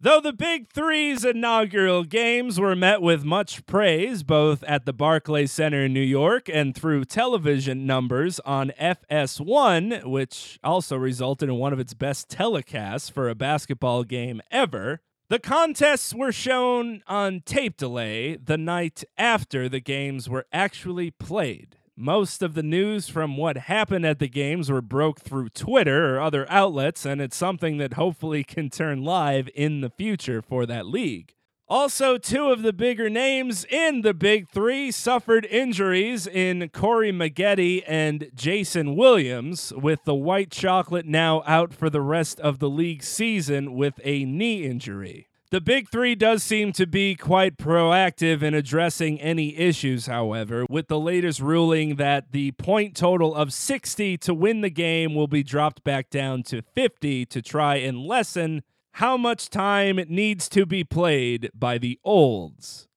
Though 0.00 0.20
the 0.20 0.32
Big 0.32 0.68
Three's 0.68 1.24
inaugural 1.24 2.02
games 2.02 2.58
were 2.58 2.74
met 2.74 3.00
with 3.00 3.22
much 3.22 3.64
praise 3.66 4.24
both 4.24 4.64
at 4.64 4.84
the 4.84 4.92
Barclays 4.92 5.52
Center 5.52 5.84
in 5.84 5.92
New 5.92 6.00
York 6.00 6.48
and 6.48 6.74
through 6.74 7.04
television 7.04 7.86
numbers 7.86 8.40
on 8.40 8.72
FS1, 8.80 10.04
which 10.04 10.58
also 10.64 10.96
resulted 10.96 11.48
in 11.48 11.54
one 11.54 11.72
of 11.72 11.78
its 11.78 11.94
best 11.94 12.28
telecasts 12.28 13.12
for 13.12 13.28
a 13.28 13.36
basketball 13.36 14.02
game 14.02 14.42
ever, 14.50 15.02
the 15.32 15.38
contests 15.38 16.14
were 16.14 16.30
shown 16.30 17.02
on 17.06 17.40
tape 17.46 17.78
delay 17.78 18.36
the 18.36 18.58
night 18.58 19.02
after 19.16 19.66
the 19.66 19.80
games 19.80 20.28
were 20.28 20.44
actually 20.52 21.10
played. 21.10 21.78
Most 21.96 22.42
of 22.42 22.52
the 22.52 22.62
news 22.62 23.08
from 23.08 23.38
what 23.38 23.56
happened 23.56 24.04
at 24.04 24.18
the 24.18 24.28
games 24.28 24.70
were 24.70 24.82
broke 24.82 25.20
through 25.20 25.48
Twitter 25.48 26.14
or 26.14 26.20
other 26.20 26.44
outlets, 26.50 27.06
and 27.06 27.22
it's 27.22 27.34
something 27.34 27.78
that 27.78 27.94
hopefully 27.94 28.44
can 28.44 28.68
turn 28.68 29.04
live 29.04 29.48
in 29.54 29.80
the 29.80 29.88
future 29.88 30.42
for 30.42 30.66
that 30.66 30.84
league. 30.84 31.32
Also, 31.72 32.18
two 32.18 32.50
of 32.50 32.60
the 32.60 32.72
bigger 32.74 33.08
names 33.08 33.64
in 33.64 34.02
the 34.02 34.12
Big 34.12 34.46
Three 34.46 34.90
suffered 34.90 35.46
injuries 35.46 36.26
in 36.26 36.68
Corey 36.68 37.10
Maggette 37.12 37.82
and 37.86 38.30
Jason 38.34 38.94
Williams, 38.94 39.72
with 39.72 40.04
the 40.04 40.14
White 40.14 40.50
Chocolate 40.50 41.06
now 41.06 41.42
out 41.46 41.72
for 41.72 41.88
the 41.88 42.02
rest 42.02 42.38
of 42.40 42.58
the 42.58 42.68
league 42.68 43.02
season 43.02 43.72
with 43.72 43.98
a 44.04 44.26
knee 44.26 44.66
injury. 44.66 45.28
The 45.48 45.62
Big 45.62 45.88
Three 45.88 46.14
does 46.14 46.42
seem 46.42 46.72
to 46.72 46.86
be 46.86 47.14
quite 47.14 47.56
proactive 47.56 48.42
in 48.42 48.52
addressing 48.52 49.18
any 49.18 49.56
issues, 49.56 50.04
however, 50.04 50.66
with 50.68 50.88
the 50.88 51.00
latest 51.00 51.40
ruling 51.40 51.96
that 51.96 52.32
the 52.32 52.52
point 52.52 52.94
total 52.94 53.34
of 53.34 53.50
60 53.50 54.18
to 54.18 54.34
win 54.34 54.60
the 54.60 54.68
game 54.68 55.14
will 55.14 55.26
be 55.26 55.42
dropped 55.42 55.84
back 55.84 56.10
down 56.10 56.42
to 56.44 56.60
50 56.74 57.24
to 57.24 57.40
try 57.40 57.76
and 57.76 57.98
lessen 57.98 58.62
how 58.92 59.16
much 59.16 59.48
time 59.48 59.96
needs 60.08 60.48
to 60.50 60.66
be 60.66 60.84
played 60.84 61.50
by 61.54 61.78
the 61.78 61.98
olds. 62.04 62.88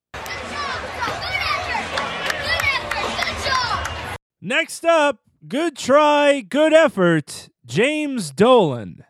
Next 4.42 4.86
up, 4.86 5.20
good 5.48 5.76
try, 5.76 6.42
good 6.42 6.74
effort, 6.74 7.50
James 7.66 8.32
Dolan. 8.32 9.04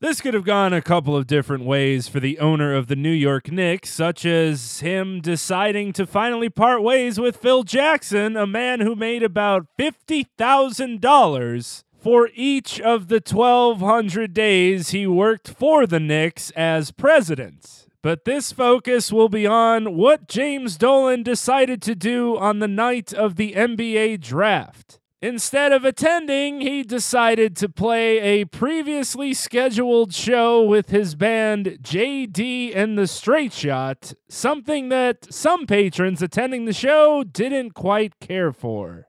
This 0.00 0.22
could 0.22 0.32
have 0.32 0.44
gone 0.44 0.72
a 0.72 0.80
couple 0.80 1.14
of 1.14 1.26
different 1.26 1.66
ways 1.66 2.08
for 2.08 2.20
the 2.20 2.38
owner 2.38 2.74
of 2.74 2.86
the 2.86 2.96
New 2.96 3.10
York 3.10 3.52
Knicks, 3.52 3.90
such 3.90 4.24
as 4.24 4.80
him 4.80 5.20
deciding 5.20 5.92
to 5.92 6.06
finally 6.06 6.48
part 6.48 6.82
ways 6.82 7.20
with 7.20 7.36
Phil 7.36 7.64
Jackson, 7.64 8.34
a 8.34 8.46
man 8.46 8.80
who 8.80 8.96
made 8.96 9.22
about 9.22 9.66
$50,000 9.78 11.84
for 12.00 12.30
each 12.34 12.80
of 12.80 13.08
the 13.08 13.22
1,200 13.24 14.32
days 14.32 14.90
he 14.90 15.06
worked 15.06 15.48
for 15.48 15.86
the 15.86 16.00
Knicks 16.00 16.50
as 16.52 16.90
president. 16.90 17.86
But 18.02 18.24
this 18.24 18.52
focus 18.52 19.12
will 19.12 19.28
be 19.28 19.46
on 19.46 19.96
what 19.96 20.26
James 20.26 20.78
Dolan 20.78 21.22
decided 21.22 21.82
to 21.82 21.94
do 21.94 22.38
on 22.38 22.58
the 22.58 22.68
night 22.68 23.12
of 23.12 23.36
the 23.36 23.52
NBA 23.52 24.20
draft. 24.22 24.98
Instead 25.22 25.70
of 25.70 25.84
attending, 25.84 26.62
he 26.62 26.82
decided 26.82 27.54
to 27.56 27.68
play 27.68 28.18
a 28.20 28.46
previously 28.46 29.34
scheduled 29.34 30.14
show 30.14 30.62
with 30.62 30.88
his 30.88 31.14
band 31.14 31.78
JD 31.82 32.74
and 32.74 32.96
the 32.96 33.06
Straight 33.06 33.52
Shot, 33.52 34.14
something 34.30 34.88
that 34.88 35.30
some 35.30 35.66
patrons 35.66 36.22
attending 36.22 36.64
the 36.64 36.72
show 36.72 37.22
didn't 37.22 37.72
quite 37.72 38.18
care 38.18 38.50
for. 38.50 39.08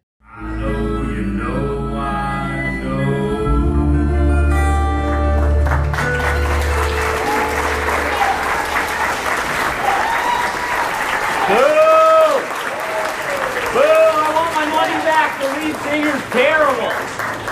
The 15.42 15.48
lead 15.58 15.76
singer's 15.84 16.24
terrible. 16.32 16.92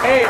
Hey, 0.05 0.23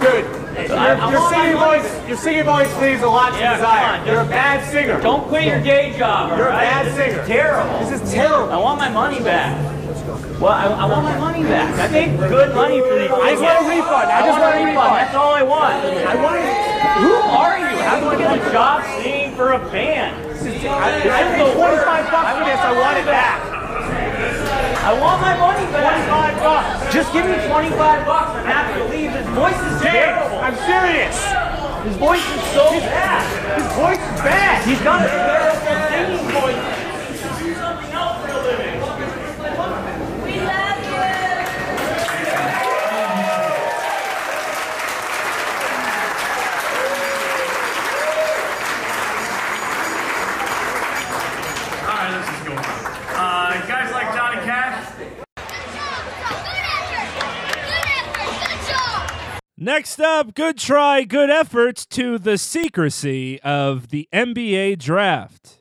dude, 0.00 0.24
your, 0.70 0.94
your 1.10 1.22
singing 1.30 1.58
voice, 1.58 2.08
your 2.08 2.16
singing 2.16 2.44
voice 2.44 2.70
leaves 2.80 3.02
a 3.02 3.06
lot 3.08 3.32
to 3.34 3.38
Yeah, 3.40 3.56
desire. 3.56 4.00
on, 4.00 4.06
You're 4.06 4.20
a 4.22 4.26
bad 4.26 4.64
singer. 4.70 5.00
Don't 5.00 5.26
quit 5.28 5.44
your 5.44 5.60
day 5.60 5.96
job, 5.98 6.36
You're 6.38 6.48
a 6.48 6.52
bad 6.52 6.86
This 6.86 6.94
singer. 6.96 7.20
is 7.22 7.26
terrible. 7.28 7.78
This 7.80 8.00
is 8.00 8.12
terrible. 8.12 8.52
I 8.52 8.56
want 8.58 8.78
my 8.78 8.88
money 8.88 9.18
back. 9.20 9.52
Well, 10.40 10.50
I, 10.50 10.66
I 10.66 10.86
want 10.86 11.04
my 11.04 11.18
money 11.18 11.42
back. 11.44 11.70
I 11.78 11.86
paid 11.88 12.18
good 12.18 12.54
money 12.54 12.80
for 12.80 12.98
these. 12.98 13.10
I 13.10 13.30
just 13.30 13.42
want 13.42 13.64
a 13.64 13.68
refund. 13.68 14.10
I 14.10 14.26
just 14.26 14.38
want 14.40 14.54
a 14.58 14.64
refund. 14.64 14.90
That's 14.98 15.14
all 15.14 15.34
I 15.34 15.42
want. 15.42 15.74
I 15.86 16.14
want 16.18 16.34
to. 16.42 16.42
Who 17.06 17.14
are 17.14 17.58
you? 17.58 17.66
How 17.78 18.00
do 18.00 18.06
I 18.08 18.16
get 18.18 18.48
a 18.48 18.52
job 18.52 18.82
singing 19.02 19.36
for 19.36 19.52
a 19.52 19.58
band? 19.70 20.18
I, 20.66 20.98
I 20.98 21.22
paid 21.36 21.54
25 21.54 22.10
bucks 22.10 22.38
for 22.38 22.44
this. 22.44 22.58
I 22.58 22.72
want 22.74 22.98
it 22.98 23.06
back. 23.06 23.51
I 24.82 24.98
want 24.98 25.22
my 25.22 25.38
money 25.38 25.62
back. 25.70 26.10
25 26.10 26.42
bucks. 26.42 26.92
Just 26.92 27.12
give 27.12 27.24
me 27.24 27.38
25 27.46 27.78
bucks. 28.04 28.30
I'm 28.34 28.46
happy 28.46 28.82
to 28.82 28.86
leave. 28.90 29.12
His 29.14 29.26
voice 29.30 29.54
is 29.54 29.78
James, 29.78 29.94
terrible. 29.94 30.38
I'm 30.42 30.58
serious. 30.66 31.14
His 31.86 31.96
voice 32.02 32.26
is 32.26 32.42
so 32.50 32.66
bad. 32.82 33.22
His 33.62 33.68
voice 33.78 34.02
is 34.02 34.20
bad. 34.26 34.66
He's 34.66 34.82
got 34.82 35.06
a 35.06 35.08
terrible 35.08 35.54
singing 35.62 36.26
voice. 36.34 36.58
Do 37.38 37.54
something 37.54 37.92
else 37.94 38.26
for 38.26 38.32
a 38.34 38.42
living. 38.42 38.82
All 51.82 51.98
right, 51.98 52.10
let's 52.10 52.28
just 52.28 52.44
go. 52.46 52.54
Uh, 53.14 53.60
you 53.60 53.68
guys 53.68 53.92
like 53.92 54.14
Johnny 54.14 54.40
Cash? 54.46 54.72
Next 59.62 60.00
up, 60.00 60.34
good 60.34 60.58
try, 60.58 61.04
good 61.04 61.30
efforts 61.30 61.86
to 61.86 62.18
the 62.18 62.36
secrecy 62.36 63.40
of 63.42 63.90
the 63.90 64.08
NBA 64.12 64.80
draft. 64.80 65.60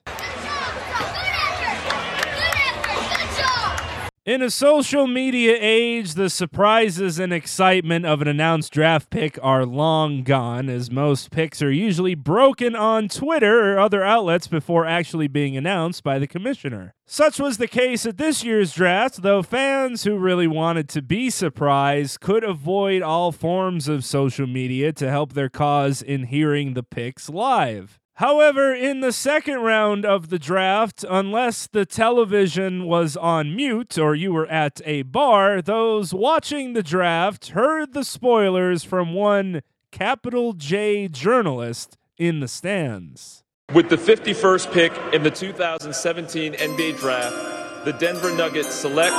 In 4.24 4.43
a 4.43 4.51
social 4.51 5.07
media 5.07 5.57
age, 5.59 6.13
the 6.13 6.30
surprises 6.30 7.17
and 7.17 7.34
excitement 7.34 8.05
of 8.05 8.22
an 8.22 8.28
announced 8.28 8.72
draft 8.72 9.09
pick 9.09 9.39
are 9.41 9.65
long 9.65 10.22
gone, 10.22 10.69
as 10.69 10.91
most 10.91 11.32
picks 11.32 11.59
are 11.59 11.72
usually 11.72 12.13
broken 12.13 12.76
on 12.76 13.07
Twitter 13.07 13.74
or 13.74 13.80
other 13.80 14.03
outlets 14.03 14.45
before 14.45 14.86
actually 14.86 15.28
being 15.28 15.57
announced 15.57 16.03
by 16.03 16.19
the 16.19 16.28
commissioner. 16.28 16.93
Such 17.07 17.39
was 17.39 17.57
the 17.57 17.67
case 17.67 18.05
at 18.05 18.17
this 18.17 18.43
year's 18.43 18.74
draft, 18.74 19.24
though 19.24 19.41
fans 19.41 20.03
who 20.03 20.15
really 20.19 20.45
wanted 20.45 20.88
to 20.89 21.01
be 21.01 21.32
surprised 21.32 22.19
could 22.19 22.43
avoid 22.43 23.01
all 23.01 23.32
forms 23.32 23.88
of 23.88 24.05
social 24.05 24.45
media 24.45 24.93
to 24.93 25.09
help 25.09 25.34
their 25.34 25.49
cause 25.49 26.03
in 26.03 26.26
hearing 26.26 26.76
the 26.76 26.84
picks 26.84 27.28
live. 27.28 27.99
However, 28.22 28.72
in 28.72 28.99
the 28.99 29.11
second 29.11 29.61
round 29.61 30.05
of 30.05 30.30
the 30.30 30.38
draft, 30.38 31.03
unless 31.09 31.65
the 31.65 31.88
television 31.88 32.86
was 32.86 33.17
on 33.17 33.55
mute 33.55 33.97
or 33.97 34.13
you 34.13 34.32
were 34.32 34.45
at 34.45 34.80
a 34.86 35.01
bar, 35.01 35.59
those 35.59 36.13
watching 36.13 36.74
the 36.74 36.84
draft 36.84 37.47
heard 37.47 37.93
the 37.93 38.03
spoilers 38.03 38.84
from 38.84 39.15
one 39.15 39.61
capital 39.91 40.53
J 40.53 41.07
journalist 41.07 41.97
in 42.15 42.41
the 42.41 42.47
stands. 42.47 43.43
With 43.74 43.89
the 43.89 43.97
51st 43.97 44.72
pick 44.72 44.93
in 45.15 45.24
the 45.24 45.32
2017 45.32 46.53
NBA 46.53 46.99
Draft, 46.99 47.86
the 47.86 47.93
Denver 47.93 48.38
Nuggets 48.38 48.72
select 48.72 49.15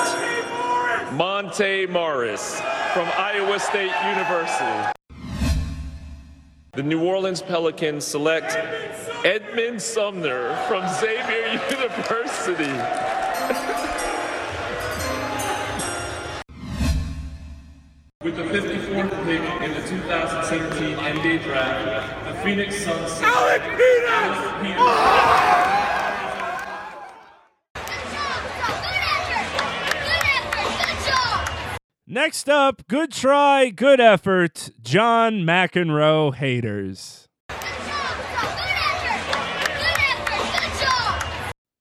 Monte 1.14 1.86
Morris 1.86 2.60
from 2.94 3.08
Iowa 3.18 3.58
State 3.58 3.90
University. 4.06 4.92
The 6.74 6.82
New 6.82 7.04
Orleans 7.04 7.42
Pelicans 7.42 8.02
select 8.02 8.56
Edmond 9.26 9.82
Sumner 9.82 10.56
from 10.66 10.88
Xavier 10.88 11.60
University. 11.70 12.72
With 18.22 18.36
the 18.36 18.44
54th 18.44 19.24
pick 19.26 19.42
in 19.60 19.74
the 19.74 19.86
2017 19.86 20.96
NBA 20.96 21.44
Draft, 21.44 22.24
the 22.26 22.40
Phoenix 22.42 22.82
Suns 22.82 23.12
select 23.12 23.64
Alec 23.66 23.78
Peters. 24.62 25.81
Next 32.12 32.46
up, 32.46 32.86
good 32.88 33.10
try, 33.10 33.70
good 33.70 33.98
effort, 33.98 34.68
John 34.82 35.44
McEnroe 35.44 36.34
haters. 36.34 37.26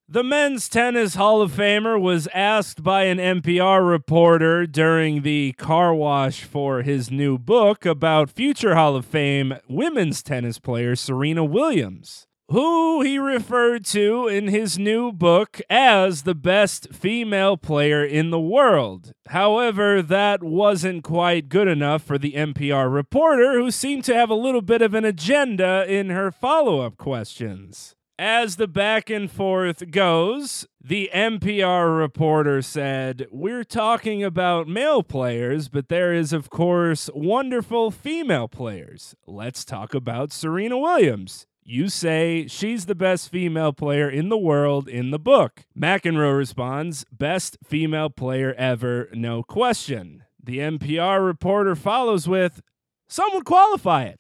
The 0.08 0.24
men's 0.24 0.70
tennis 0.70 1.16
Hall 1.16 1.42
of 1.42 1.52
Famer 1.52 2.00
was 2.00 2.30
asked 2.34 2.82
by 2.82 3.04
an 3.08 3.18
NPR 3.18 3.86
reporter 3.86 4.66
during 4.66 5.24
the 5.24 5.52
car 5.58 5.94
wash 5.94 6.46
for 6.46 6.82
his 6.82 7.12
new 7.12 7.38
book 7.38 7.86
about 7.86 8.30
future 8.30 8.76
Hall 8.76 8.96
of 8.96 9.06
Fame 9.06 9.56
women's 9.68 10.24
tennis 10.24 10.60
player 10.60 10.96
Serena 10.96 11.44
Williams, 11.44 12.26
who 12.52 13.02
he 13.02 13.18
referred 13.18 13.86
to 13.86 14.28
in 14.28 14.50
his 14.50 14.78
new 14.78 15.14
book 15.14 15.62
as 15.70 16.24
the 16.24 16.36
best 16.36 16.94
female 16.94 17.56
player 17.56 18.04
in 18.04 18.30
the 18.30 18.40
world. 18.40 19.14
However, 19.30 20.02
that 20.02 20.44
wasn't 20.44 21.06
quite 21.06 21.48
good 21.48 21.70
enough 21.70 22.04
for 22.04 22.18
the 22.18 22.34
NPR 22.34 22.94
reporter, 22.94 23.54
who 23.54 23.72
seemed 23.72 24.04
to 24.04 24.16
have 24.16 24.30
a 24.30 24.36
little 24.36 24.62
bit 24.62 24.82
of 24.82 24.94
an 24.94 25.06
agenda 25.06 25.86
in 25.88 26.10
her 26.10 26.30
follow 26.30 26.82
up 26.82 26.98
questions. 26.98 27.96
As 28.20 28.58
the 28.58 28.68
back 28.68 29.10
and 29.10 29.32
forth 29.32 29.90
goes, 29.90 30.68
the 30.84 31.10
NPR 31.14 31.98
reporter 31.98 32.62
said, 32.62 33.28
We're 33.32 33.64
talking 33.64 34.24
about 34.26 34.68
male 34.68 35.04
players, 35.04 35.70
but 35.70 35.88
there 35.88 36.14
is, 36.14 36.34
of 36.34 36.50
course, 36.50 37.10
wonderful 37.16 37.92
female 37.92 38.50
players. 38.50 39.16
Let's 39.26 39.64
talk 39.64 39.96
about 39.96 40.34
Serena 40.34 40.78
Williams. 40.78 41.48
You 41.64 41.90
say 41.90 42.48
she's 42.48 42.86
the 42.86 42.96
best 42.96 43.30
female 43.30 43.72
player 43.72 44.10
in 44.10 44.30
the 44.30 44.38
world 44.38 44.88
in 44.88 45.12
the 45.12 45.20
book. 45.20 45.66
McEnroe 45.78 46.38
responds, 46.38 47.06
Best 47.12 47.58
female 47.64 48.10
player 48.10 48.54
ever, 48.58 49.10
no 49.14 49.44
question. 49.44 50.24
The 50.44 50.58
NPR 50.60 51.24
reporter 51.26 51.76
follows 51.76 52.28
with, 52.28 52.62
Some 53.08 53.30
would 53.34 53.46
qualify 53.46 54.04
it. 54.04 54.20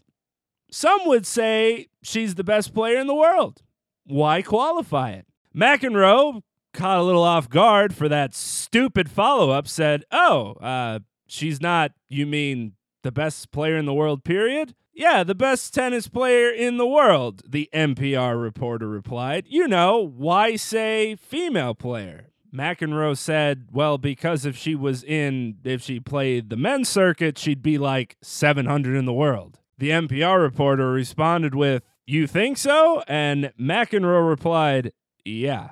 Some 0.71 1.01
would 1.05 1.25
say 1.25 1.87
she's 2.01 2.35
the 2.35 2.43
best 2.43 2.73
player 2.73 2.97
in 2.97 3.07
the 3.07 3.15
world 3.15 3.61
why 4.05 4.41
qualify 4.41 5.11
it? 5.11 5.25
McEnroe, 5.55 6.41
caught 6.73 6.97
a 6.97 7.03
little 7.03 7.23
off 7.23 7.49
guard 7.49 7.93
for 7.93 8.07
that 8.09 8.33
stupid 8.33 9.09
follow 9.09 9.49
up, 9.49 9.67
said, 9.67 10.03
Oh, 10.11 10.53
uh, 10.53 10.99
she's 11.27 11.61
not, 11.61 11.91
you 12.09 12.25
mean 12.25 12.73
the 13.03 13.11
best 13.11 13.51
player 13.51 13.77
in 13.77 13.85
the 13.85 13.93
world, 13.93 14.23
period? 14.23 14.75
Yeah, 14.93 15.23
the 15.23 15.35
best 15.35 15.73
tennis 15.73 16.07
player 16.07 16.49
in 16.49 16.77
the 16.77 16.87
world, 16.87 17.43
the 17.47 17.69
NPR 17.73 18.41
reporter 18.41 18.87
replied. 18.87 19.45
You 19.47 19.67
know, 19.67 19.97
why 19.99 20.57
say 20.57 21.15
female 21.15 21.73
player? 21.73 22.27
McEnroe 22.53 23.17
said, 23.17 23.67
well, 23.71 23.97
because 23.97 24.45
if 24.45 24.57
she 24.57 24.75
was 24.75 25.03
in, 25.03 25.57
if 25.63 25.81
she 25.81 25.99
played 26.01 26.49
the 26.49 26.57
men's 26.57 26.89
circuit, 26.89 27.37
she'd 27.37 27.63
be 27.63 27.77
like 27.77 28.17
700 28.21 28.95
in 28.97 29.05
the 29.05 29.13
world. 29.13 29.59
The 29.77 29.89
NPR 29.91 30.41
reporter 30.41 30.91
responded 30.91 31.55
with, 31.55 31.83
you 32.05 32.27
think 32.27 32.57
so? 32.57 33.03
And 33.07 33.53
McEnroe 33.59 34.27
replied, 34.27 34.91
Yeah. 35.23 35.71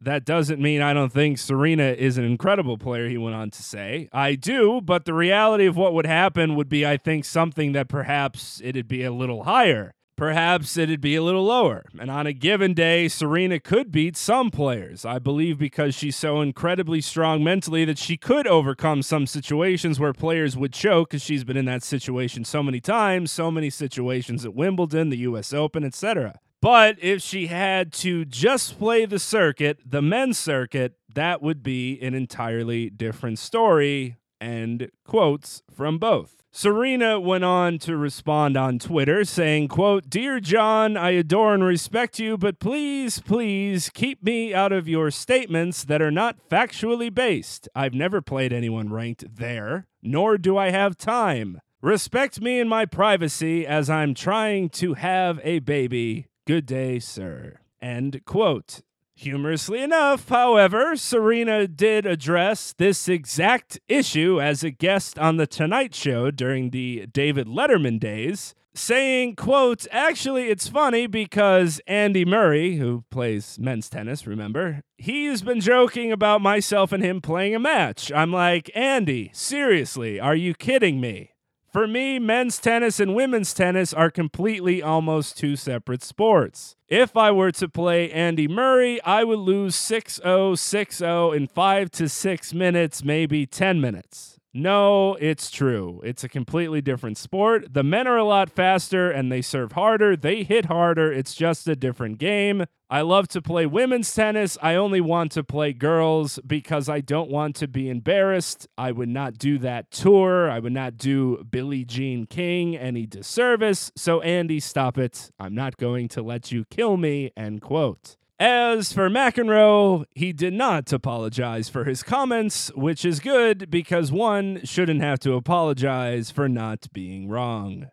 That 0.00 0.24
doesn't 0.24 0.60
mean 0.60 0.82
I 0.82 0.92
don't 0.92 1.12
think 1.12 1.38
Serena 1.38 1.84
is 1.84 2.18
an 2.18 2.24
incredible 2.24 2.76
player, 2.76 3.08
he 3.08 3.16
went 3.16 3.36
on 3.36 3.50
to 3.50 3.62
say. 3.62 4.08
I 4.12 4.34
do, 4.34 4.80
but 4.82 5.04
the 5.04 5.14
reality 5.14 5.66
of 5.66 5.76
what 5.76 5.94
would 5.94 6.06
happen 6.06 6.56
would 6.56 6.68
be, 6.68 6.86
I 6.86 6.96
think, 6.96 7.24
something 7.24 7.72
that 7.72 7.88
perhaps 7.88 8.60
it'd 8.62 8.88
be 8.88 9.02
a 9.02 9.12
little 9.12 9.44
higher. 9.44 9.94
Perhaps 10.16 10.76
it'd 10.76 11.00
be 11.00 11.16
a 11.16 11.22
little 11.22 11.44
lower. 11.44 11.84
And 11.98 12.08
on 12.08 12.26
a 12.26 12.32
given 12.32 12.72
day, 12.72 13.08
Serena 13.08 13.58
could 13.58 13.90
beat 13.90 14.16
some 14.16 14.50
players. 14.50 15.04
I 15.04 15.18
believe 15.18 15.58
because 15.58 15.94
she's 15.94 16.14
so 16.14 16.40
incredibly 16.40 17.00
strong 17.00 17.42
mentally 17.42 17.84
that 17.86 17.98
she 17.98 18.16
could 18.16 18.46
overcome 18.46 19.02
some 19.02 19.26
situations 19.26 19.98
where 19.98 20.12
players 20.12 20.56
would 20.56 20.72
choke 20.72 21.10
because 21.10 21.22
she's 21.22 21.42
been 21.42 21.56
in 21.56 21.64
that 21.64 21.82
situation 21.82 22.44
so 22.44 22.62
many 22.62 22.80
times, 22.80 23.32
so 23.32 23.50
many 23.50 23.70
situations 23.70 24.44
at 24.44 24.54
Wimbledon, 24.54 25.08
the 25.08 25.18
US 25.18 25.52
Open, 25.52 25.82
etc. 25.82 26.38
But 26.64 26.96
if 27.02 27.20
she 27.20 27.48
had 27.48 27.92
to 27.92 28.24
just 28.24 28.78
play 28.78 29.04
the 29.04 29.18
circuit, 29.18 29.80
the 29.84 30.00
men's 30.00 30.38
circuit, 30.38 30.94
that 31.14 31.42
would 31.42 31.62
be 31.62 32.00
an 32.00 32.14
entirely 32.14 32.88
different 32.88 33.38
story. 33.38 34.16
And 34.40 34.90
quotes 35.04 35.62
from 35.70 35.98
both. 35.98 36.36
Serena 36.52 37.20
went 37.20 37.44
on 37.44 37.76
to 37.80 37.98
respond 37.98 38.56
on 38.56 38.78
Twitter 38.78 39.26
saying, 39.26 39.68
quote, 39.68 40.08
Dear 40.08 40.40
John, 40.40 40.96
I 40.96 41.10
adore 41.10 41.52
and 41.52 41.64
respect 41.64 42.18
you, 42.18 42.38
but 42.38 42.60
please, 42.60 43.20
please 43.20 43.90
keep 43.90 44.22
me 44.22 44.54
out 44.54 44.72
of 44.72 44.88
your 44.88 45.10
statements 45.10 45.84
that 45.84 46.00
are 46.00 46.10
not 46.10 46.48
factually 46.48 47.14
based. 47.14 47.68
I've 47.74 47.92
never 47.92 48.22
played 48.22 48.54
anyone 48.54 48.90
ranked 48.90 49.36
there, 49.36 49.86
nor 50.02 50.38
do 50.38 50.56
I 50.56 50.70
have 50.70 50.96
time. 50.96 51.60
Respect 51.82 52.40
me 52.40 52.58
and 52.58 52.70
my 52.70 52.86
privacy 52.86 53.66
as 53.66 53.90
I'm 53.90 54.14
trying 54.14 54.70
to 54.70 54.94
have 54.94 55.38
a 55.42 55.58
baby. 55.58 56.28
Good 56.46 56.66
day, 56.66 56.98
sir. 56.98 57.60
End 57.80 58.20
quote. 58.26 58.82
Humorously 59.14 59.80
enough, 59.80 60.28
however, 60.28 60.94
Serena 60.94 61.66
did 61.66 62.04
address 62.04 62.74
this 62.76 63.08
exact 63.08 63.80
issue 63.88 64.42
as 64.42 64.62
a 64.62 64.70
guest 64.70 65.18
on 65.18 65.38
The 65.38 65.46
Tonight 65.46 65.94
Show 65.94 66.30
during 66.30 66.68
the 66.68 67.06
David 67.06 67.46
Letterman 67.46 67.98
days, 67.98 68.54
saying, 68.74 69.36
quote, 69.36 69.86
actually, 69.90 70.50
it's 70.50 70.68
funny 70.68 71.06
because 71.06 71.80
Andy 71.86 72.26
Murray, 72.26 72.76
who 72.76 73.04
plays 73.08 73.58
men's 73.58 73.88
tennis, 73.88 74.26
remember, 74.26 74.82
he's 74.98 75.40
been 75.40 75.62
joking 75.62 76.12
about 76.12 76.42
myself 76.42 76.92
and 76.92 77.02
him 77.02 77.22
playing 77.22 77.54
a 77.54 77.58
match. 77.58 78.12
I'm 78.12 78.32
like, 78.32 78.70
Andy, 78.74 79.30
seriously, 79.32 80.20
are 80.20 80.36
you 80.36 80.52
kidding 80.52 81.00
me? 81.00 81.30
For 81.74 81.88
me, 81.88 82.20
men's 82.20 82.58
tennis 82.58 83.00
and 83.00 83.16
women's 83.16 83.52
tennis 83.52 83.92
are 83.92 84.08
completely 84.08 84.80
almost 84.80 85.36
two 85.36 85.56
separate 85.56 86.04
sports. 86.04 86.76
If 86.86 87.16
I 87.16 87.32
were 87.32 87.50
to 87.50 87.68
play 87.68 88.12
Andy 88.12 88.46
Murray, 88.46 89.02
I 89.02 89.24
would 89.24 89.40
lose 89.40 89.74
6 89.74 90.20
0, 90.22 90.54
6 90.54 90.96
0 90.96 91.32
in 91.32 91.48
5 91.48 91.90
to 91.90 92.08
6 92.08 92.54
minutes, 92.54 93.02
maybe 93.02 93.44
10 93.44 93.80
minutes. 93.80 94.38
No, 94.52 95.14
it's 95.14 95.50
true. 95.50 96.00
It's 96.04 96.22
a 96.22 96.28
completely 96.28 96.80
different 96.80 97.18
sport. 97.18 97.74
The 97.74 97.82
men 97.82 98.06
are 98.06 98.18
a 98.18 98.22
lot 98.22 98.50
faster 98.50 99.10
and 99.10 99.32
they 99.32 99.42
serve 99.42 99.72
harder. 99.72 100.16
They 100.16 100.44
hit 100.44 100.66
harder. 100.66 101.12
It's 101.12 101.34
just 101.34 101.66
a 101.66 101.74
different 101.74 102.18
game. 102.18 102.66
I 102.94 103.00
love 103.00 103.26
to 103.30 103.42
play 103.42 103.66
women's 103.66 104.14
tennis. 104.14 104.56
I 104.62 104.76
only 104.76 105.00
want 105.00 105.32
to 105.32 105.42
play 105.42 105.72
girls 105.72 106.38
because 106.46 106.88
I 106.88 107.00
don't 107.00 107.28
want 107.28 107.56
to 107.56 107.66
be 107.66 107.90
embarrassed. 107.90 108.68
I 108.78 108.92
would 108.92 109.08
not 109.08 109.36
do 109.36 109.58
that 109.58 109.90
tour. 109.90 110.48
I 110.48 110.60
would 110.60 110.74
not 110.74 110.96
do 110.96 111.42
Billie 111.42 111.84
Jean 111.84 112.24
King 112.24 112.76
any 112.76 113.04
disservice. 113.04 113.90
So, 113.96 114.20
Andy, 114.20 114.60
stop 114.60 114.96
it. 114.96 115.32
I'm 115.40 115.56
not 115.56 115.76
going 115.76 116.06
to 116.10 116.22
let 116.22 116.52
you 116.52 116.66
kill 116.70 116.96
me. 116.96 117.32
End 117.36 117.62
quote. 117.62 118.16
As 118.38 118.92
for 118.92 119.10
McEnroe, 119.10 120.04
he 120.14 120.32
did 120.32 120.52
not 120.54 120.92
apologize 120.92 121.68
for 121.68 121.82
his 121.82 122.04
comments, 122.04 122.70
which 122.76 123.04
is 123.04 123.18
good 123.18 123.72
because 123.72 124.12
one 124.12 124.60
shouldn't 124.62 125.00
have 125.00 125.18
to 125.18 125.32
apologize 125.32 126.30
for 126.30 126.48
not 126.48 126.86
being 126.92 127.26
wrong. 127.28 127.90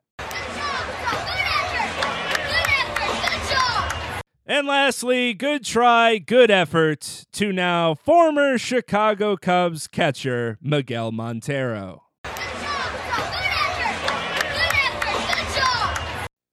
And 4.52 4.68
lastly, 4.68 5.34
good 5.34 5.64
try, 5.64 6.18
good 6.18 6.52
effort 6.52 7.26
to 7.32 7.54
now 7.54 7.96
former 7.96 8.58
Chicago 8.58 9.38
Cubs 9.38 9.88
catcher 9.88 10.58
Miguel 10.62 11.14
Montero. 11.14 12.04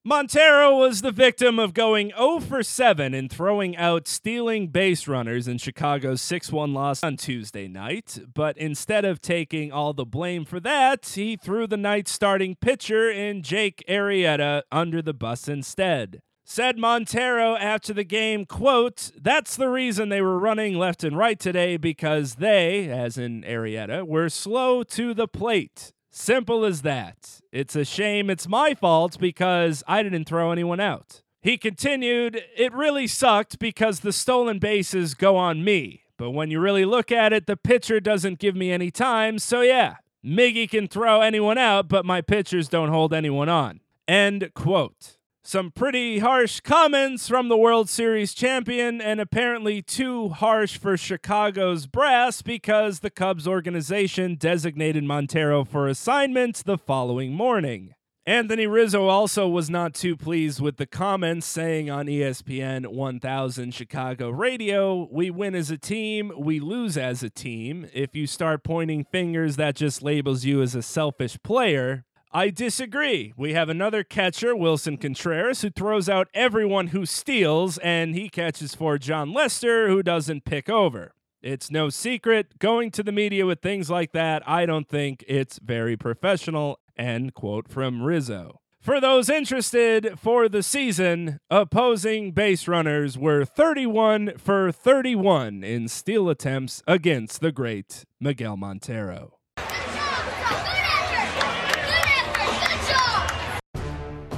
Montero 0.04 0.76
was 0.76 1.02
the 1.02 1.10
victim 1.10 1.58
of 1.58 1.74
going 1.74 2.12
0 2.16 2.38
for 2.38 2.62
7 2.62 3.14
and 3.14 3.28
throwing 3.28 3.76
out 3.76 4.06
stealing 4.06 4.68
base 4.68 5.08
runners 5.08 5.48
in 5.48 5.58
Chicago's 5.58 6.22
6 6.22 6.52
1 6.52 6.72
loss 6.72 7.02
on 7.02 7.16
Tuesday 7.16 7.66
night. 7.66 8.20
But 8.32 8.56
instead 8.56 9.04
of 9.04 9.20
taking 9.20 9.72
all 9.72 9.92
the 9.92 10.06
blame 10.06 10.44
for 10.44 10.60
that, 10.60 11.04
he 11.04 11.36
threw 11.36 11.66
the 11.66 11.76
night's 11.76 12.12
starting 12.12 12.54
pitcher 12.54 13.10
in 13.10 13.42
Jake 13.42 13.82
Arrieta 13.88 14.62
under 14.70 15.02
the 15.02 15.14
bus 15.14 15.48
instead. 15.48 16.22
Said 16.50 16.78
Montero 16.78 17.56
after 17.56 17.92
the 17.92 18.04
game, 18.04 18.46
quote, 18.46 19.10
That's 19.20 19.54
the 19.54 19.68
reason 19.68 20.08
they 20.08 20.22
were 20.22 20.38
running 20.38 20.78
left 20.78 21.04
and 21.04 21.14
right 21.14 21.38
today 21.38 21.76
because 21.76 22.36
they, 22.36 22.88
as 22.88 23.18
in 23.18 23.42
Arrieta, 23.42 24.06
were 24.06 24.30
slow 24.30 24.82
to 24.84 25.12
the 25.12 25.28
plate. 25.28 25.92
Simple 26.08 26.64
as 26.64 26.80
that. 26.80 27.42
It's 27.52 27.76
a 27.76 27.84
shame 27.84 28.30
it's 28.30 28.48
my 28.48 28.72
fault 28.72 29.18
because 29.20 29.84
I 29.86 30.02
didn't 30.02 30.24
throw 30.24 30.50
anyone 30.50 30.80
out. 30.80 31.20
He 31.42 31.58
continued, 31.58 32.40
It 32.56 32.72
really 32.72 33.06
sucked 33.06 33.58
because 33.58 34.00
the 34.00 34.10
stolen 34.10 34.58
bases 34.58 35.12
go 35.12 35.36
on 35.36 35.62
me. 35.62 36.04
But 36.16 36.30
when 36.30 36.50
you 36.50 36.60
really 36.60 36.86
look 36.86 37.12
at 37.12 37.34
it, 37.34 37.46
the 37.46 37.58
pitcher 37.58 38.00
doesn't 38.00 38.38
give 38.38 38.56
me 38.56 38.72
any 38.72 38.90
time, 38.90 39.38
so 39.38 39.60
yeah, 39.60 39.96
Miggy 40.24 40.68
can 40.68 40.88
throw 40.88 41.20
anyone 41.20 41.58
out, 41.58 41.90
but 41.90 42.06
my 42.06 42.22
pitchers 42.22 42.70
don't 42.70 42.88
hold 42.88 43.12
anyone 43.12 43.50
on. 43.50 43.80
End 44.08 44.50
quote. 44.54 45.17
Some 45.48 45.70
pretty 45.70 46.18
harsh 46.18 46.60
comments 46.60 47.26
from 47.26 47.48
the 47.48 47.56
World 47.56 47.88
Series 47.88 48.34
champion, 48.34 49.00
and 49.00 49.18
apparently 49.18 49.80
too 49.80 50.28
harsh 50.28 50.76
for 50.76 50.98
Chicago's 50.98 51.86
brass 51.86 52.42
because 52.42 53.00
the 53.00 53.08
Cubs 53.08 53.48
organization 53.48 54.34
designated 54.34 55.04
Montero 55.04 55.64
for 55.64 55.88
assignment 55.88 56.64
the 56.66 56.76
following 56.76 57.32
morning. 57.32 57.94
Anthony 58.26 58.66
Rizzo 58.66 59.06
also 59.06 59.48
was 59.48 59.70
not 59.70 59.94
too 59.94 60.18
pleased 60.18 60.60
with 60.60 60.76
the 60.76 60.84
comments 60.84 61.46
saying 61.46 61.88
on 61.88 62.08
ESPN 62.08 62.88
1000 62.88 63.72
Chicago 63.72 64.28
radio, 64.28 65.08
we 65.10 65.30
win 65.30 65.54
as 65.54 65.70
a 65.70 65.78
team, 65.78 66.30
we 66.36 66.60
lose 66.60 66.98
as 66.98 67.22
a 67.22 67.30
team. 67.30 67.88
If 67.94 68.14
you 68.14 68.26
start 68.26 68.62
pointing 68.62 69.06
fingers, 69.10 69.56
that 69.56 69.76
just 69.76 70.02
labels 70.02 70.44
you 70.44 70.60
as 70.60 70.74
a 70.74 70.82
selfish 70.82 71.38
player. 71.42 72.04
I 72.30 72.50
disagree. 72.50 73.32
We 73.38 73.54
have 73.54 73.70
another 73.70 74.04
catcher, 74.04 74.54
Willson 74.54 75.00
Contreras, 75.00 75.62
who 75.62 75.70
throws 75.70 76.10
out 76.10 76.28
everyone 76.34 76.88
who 76.88 77.06
steals, 77.06 77.78
and 77.78 78.14
he 78.14 78.28
catches 78.28 78.74
for 78.74 78.98
Jon 78.98 79.32
Lester, 79.32 79.88
who 79.88 80.02
doesn't 80.02 80.44
pick 80.44 80.68
over. 80.68 81.14
It's 81.40 81.70
no 81.70 81.88
secret. 81.88 82.58
Going 82.58 82.90
to 82.90 83.02
the 83.02 83.12
media 83.12 83.46
with 83.46 83.62
things 83.62 83.88
like 83.88 84.12
that, 84.12 84.46
I 84.46 84.66
don't 84.66 84.88
think 84.88 85.24
it's 85.26 85.58
very 85.58 85.96
professional. 85.96 86.80
End 86.98 87.32
quote 87.32 87.68
from 87.68 88.02
Rizzo. 88.02 88.60
For 88.80 89.00
those 89.00 89.30
interested, 89.30 90.18
for 90.18 90.48
the 90.48 90.62
season, 90.62 91.40
opposing 91.50 92.32
base 92.32 92.68
runners 92.68 93.16
were 93.16 93.44
31 93.44 94.36
for 94.36 94.70
31 94.70 95.64
in 95.64 95.88
steal 95.88 96.28
attempts 96.28 96.82
against 96.86 97.40
the 97.40 97.52
great 97.52 98.04
Miguel 98.20 98.56
Montero. 98.56 99.37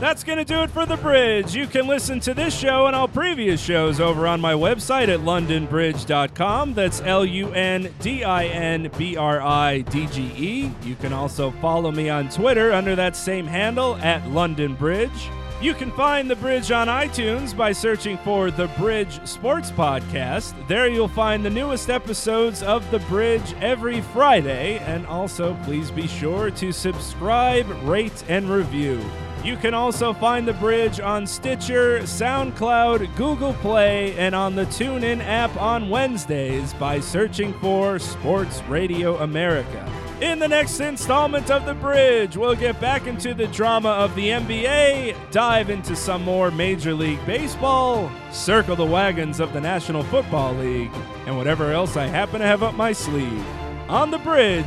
That's 0.01 0.24
going 0.24 0.38
to 0.38 0.46
do 0.46 0.62
it 0.62 0.70
for 0.70 0.86
The 0.86 0.96
Bridge. 0.96 1.55
You 1.55 1.66
can 1.66 1.86
listen 1.86 2.20
to 2.20 2.32
this 2.32 2.59
show 2.59 2.86
and 2.86 2.96
all 2.96 3.07
previous 3.07 3.61
shows 3.61 4.01
over 4.01 4.26
on 4.26 4.40
my 4.40 4.55
website 4.55 5.09
at 5.09 5.20
lundinbridge.com. 5.20 6.72
That's 6.72 7.03
L 7.03 7.26
U 7.26 7.53
N 7.53 7.92
D 8.01 8.24
I 8.24 8.46
N 8.46 8.90
B 8.96 9.18
R 9.18 9.42
I 9.42 9.82
D 9.82 10.07
G 10.07 10.32
E. 10.34 10.72
You 10.84 10.96
can 10.96 11.12
also 11.12 11.51
follow 11.51 11.92
me 11.92 12.09
on 12.09 12.30
Twitter 12.30 12.72
under 12.72 12.96
that 12.96 13.14
same 13.14 13.46
handle 13.46 13.96
at 13.96 14.22
Lundin 14.22 14.78
Bridge. 14.78 15.28
You 15.61 15.74
can 15.74 15.92
find 15.92 16.30
The 16.30 16.36
Bridge 16.36 16.70
on 16.70 16.86
iTunes 16.86 17.55
by 17.55 17.72
searching 17.72 18.16
for 18.24 18.51
The 18.51 18.68
Bridge 18.78 19.20
Sports 19.28 19.70
Podcast. 19.70 20.55
There 20.66 20.88
you'll 20.88 21.09
find 21.09 21.44
the 21.44 21.51
newest 21.51 21.90
episodes 21.90 22.62
of 22.62 22.90
The 22.90 23.01
Bridge 23.01 23.53
every 23.61 24.01
Friday. 24.01 24.78
And 24.78 25.07
also, 25.07 25.59
please 25.64 25.90
be 25.90 26.07
sure 26.07 26.51
to 26.53 26.72
subscribe, 26.72 27.68
rate, 27.82 28.24
and 28.30 28.48
review. 28.48 28.98
You 29.43 29.57
can 29.57 29.72
also 29.72 30.12
find 30.12 30.47
The 30.47 30.53
Bridge 30.53 31.01
on 31.01 31.26
Stitcher, 31.26 32.01
SoundCloud, 32.01 33.16
Google 33.16 33.55
Play, 33.55 34.14
and 34.18 34.34
on 34.34 34.55
the 34.55 34.66
TuneIn 34.66 35.24
app 35.24 35.57
on 35.57 35.88
Wednesdays 35.88 36.74
by 36.74 37.01
searching 37.01 37.55
for 37.55 37.99
Sports 37.99 38.62
Radio 38.68 39.16
America. 39.16 39.91
In 40.20 40.38
the 40.38 40.47
next 40.47 40.80
installment 40.80 41.51
of 41.51 41.64
The 41.64 41.72
Bridge, 41.72 42.36
we'll 42.36 42.55
get 42.55 42.78
back 42.82 43.07
into 43.07 43.32
the 43.32 43.47
drama 43.47 43.88
of 43.88 44.14
the 44.14 44.28
NBA, 44.28 45.16
dive 45.30 45.70
into 45.70 45.97
some 45.97 46.22
more 46.22 46.51
Major 46.51 46.93
League 46.93 47.24
Baseball, 47.24 48.12
circle 48.30 48.76
the 48.76 48.84
wagons 48.84 49.41
of 49.41 49.55
the 49.55 49.61
National 49.61 50.03
Football 50.03 50.53
League, 50.57 50.93
and 51.24 51.38
whatever 51.38 51.72
else 51.72 51.97
I 51.97 52.05
happen 52.05 52.41
to 52.41 52.47
have 52.47 52.62
up 52.62 52.74
my 52.74 52.93
sleeve. 52.93 53.43
On 53.88 54.11
The 54.11 54.18
Bridge, 54.18 54.66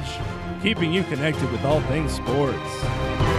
keeping 0.63 0.91
you 0.91 1.03
connected 1.03 1.51
with 1.51 1.63
all 1.63 1.81
things 1.81 2.13
sports. 2.13 3.32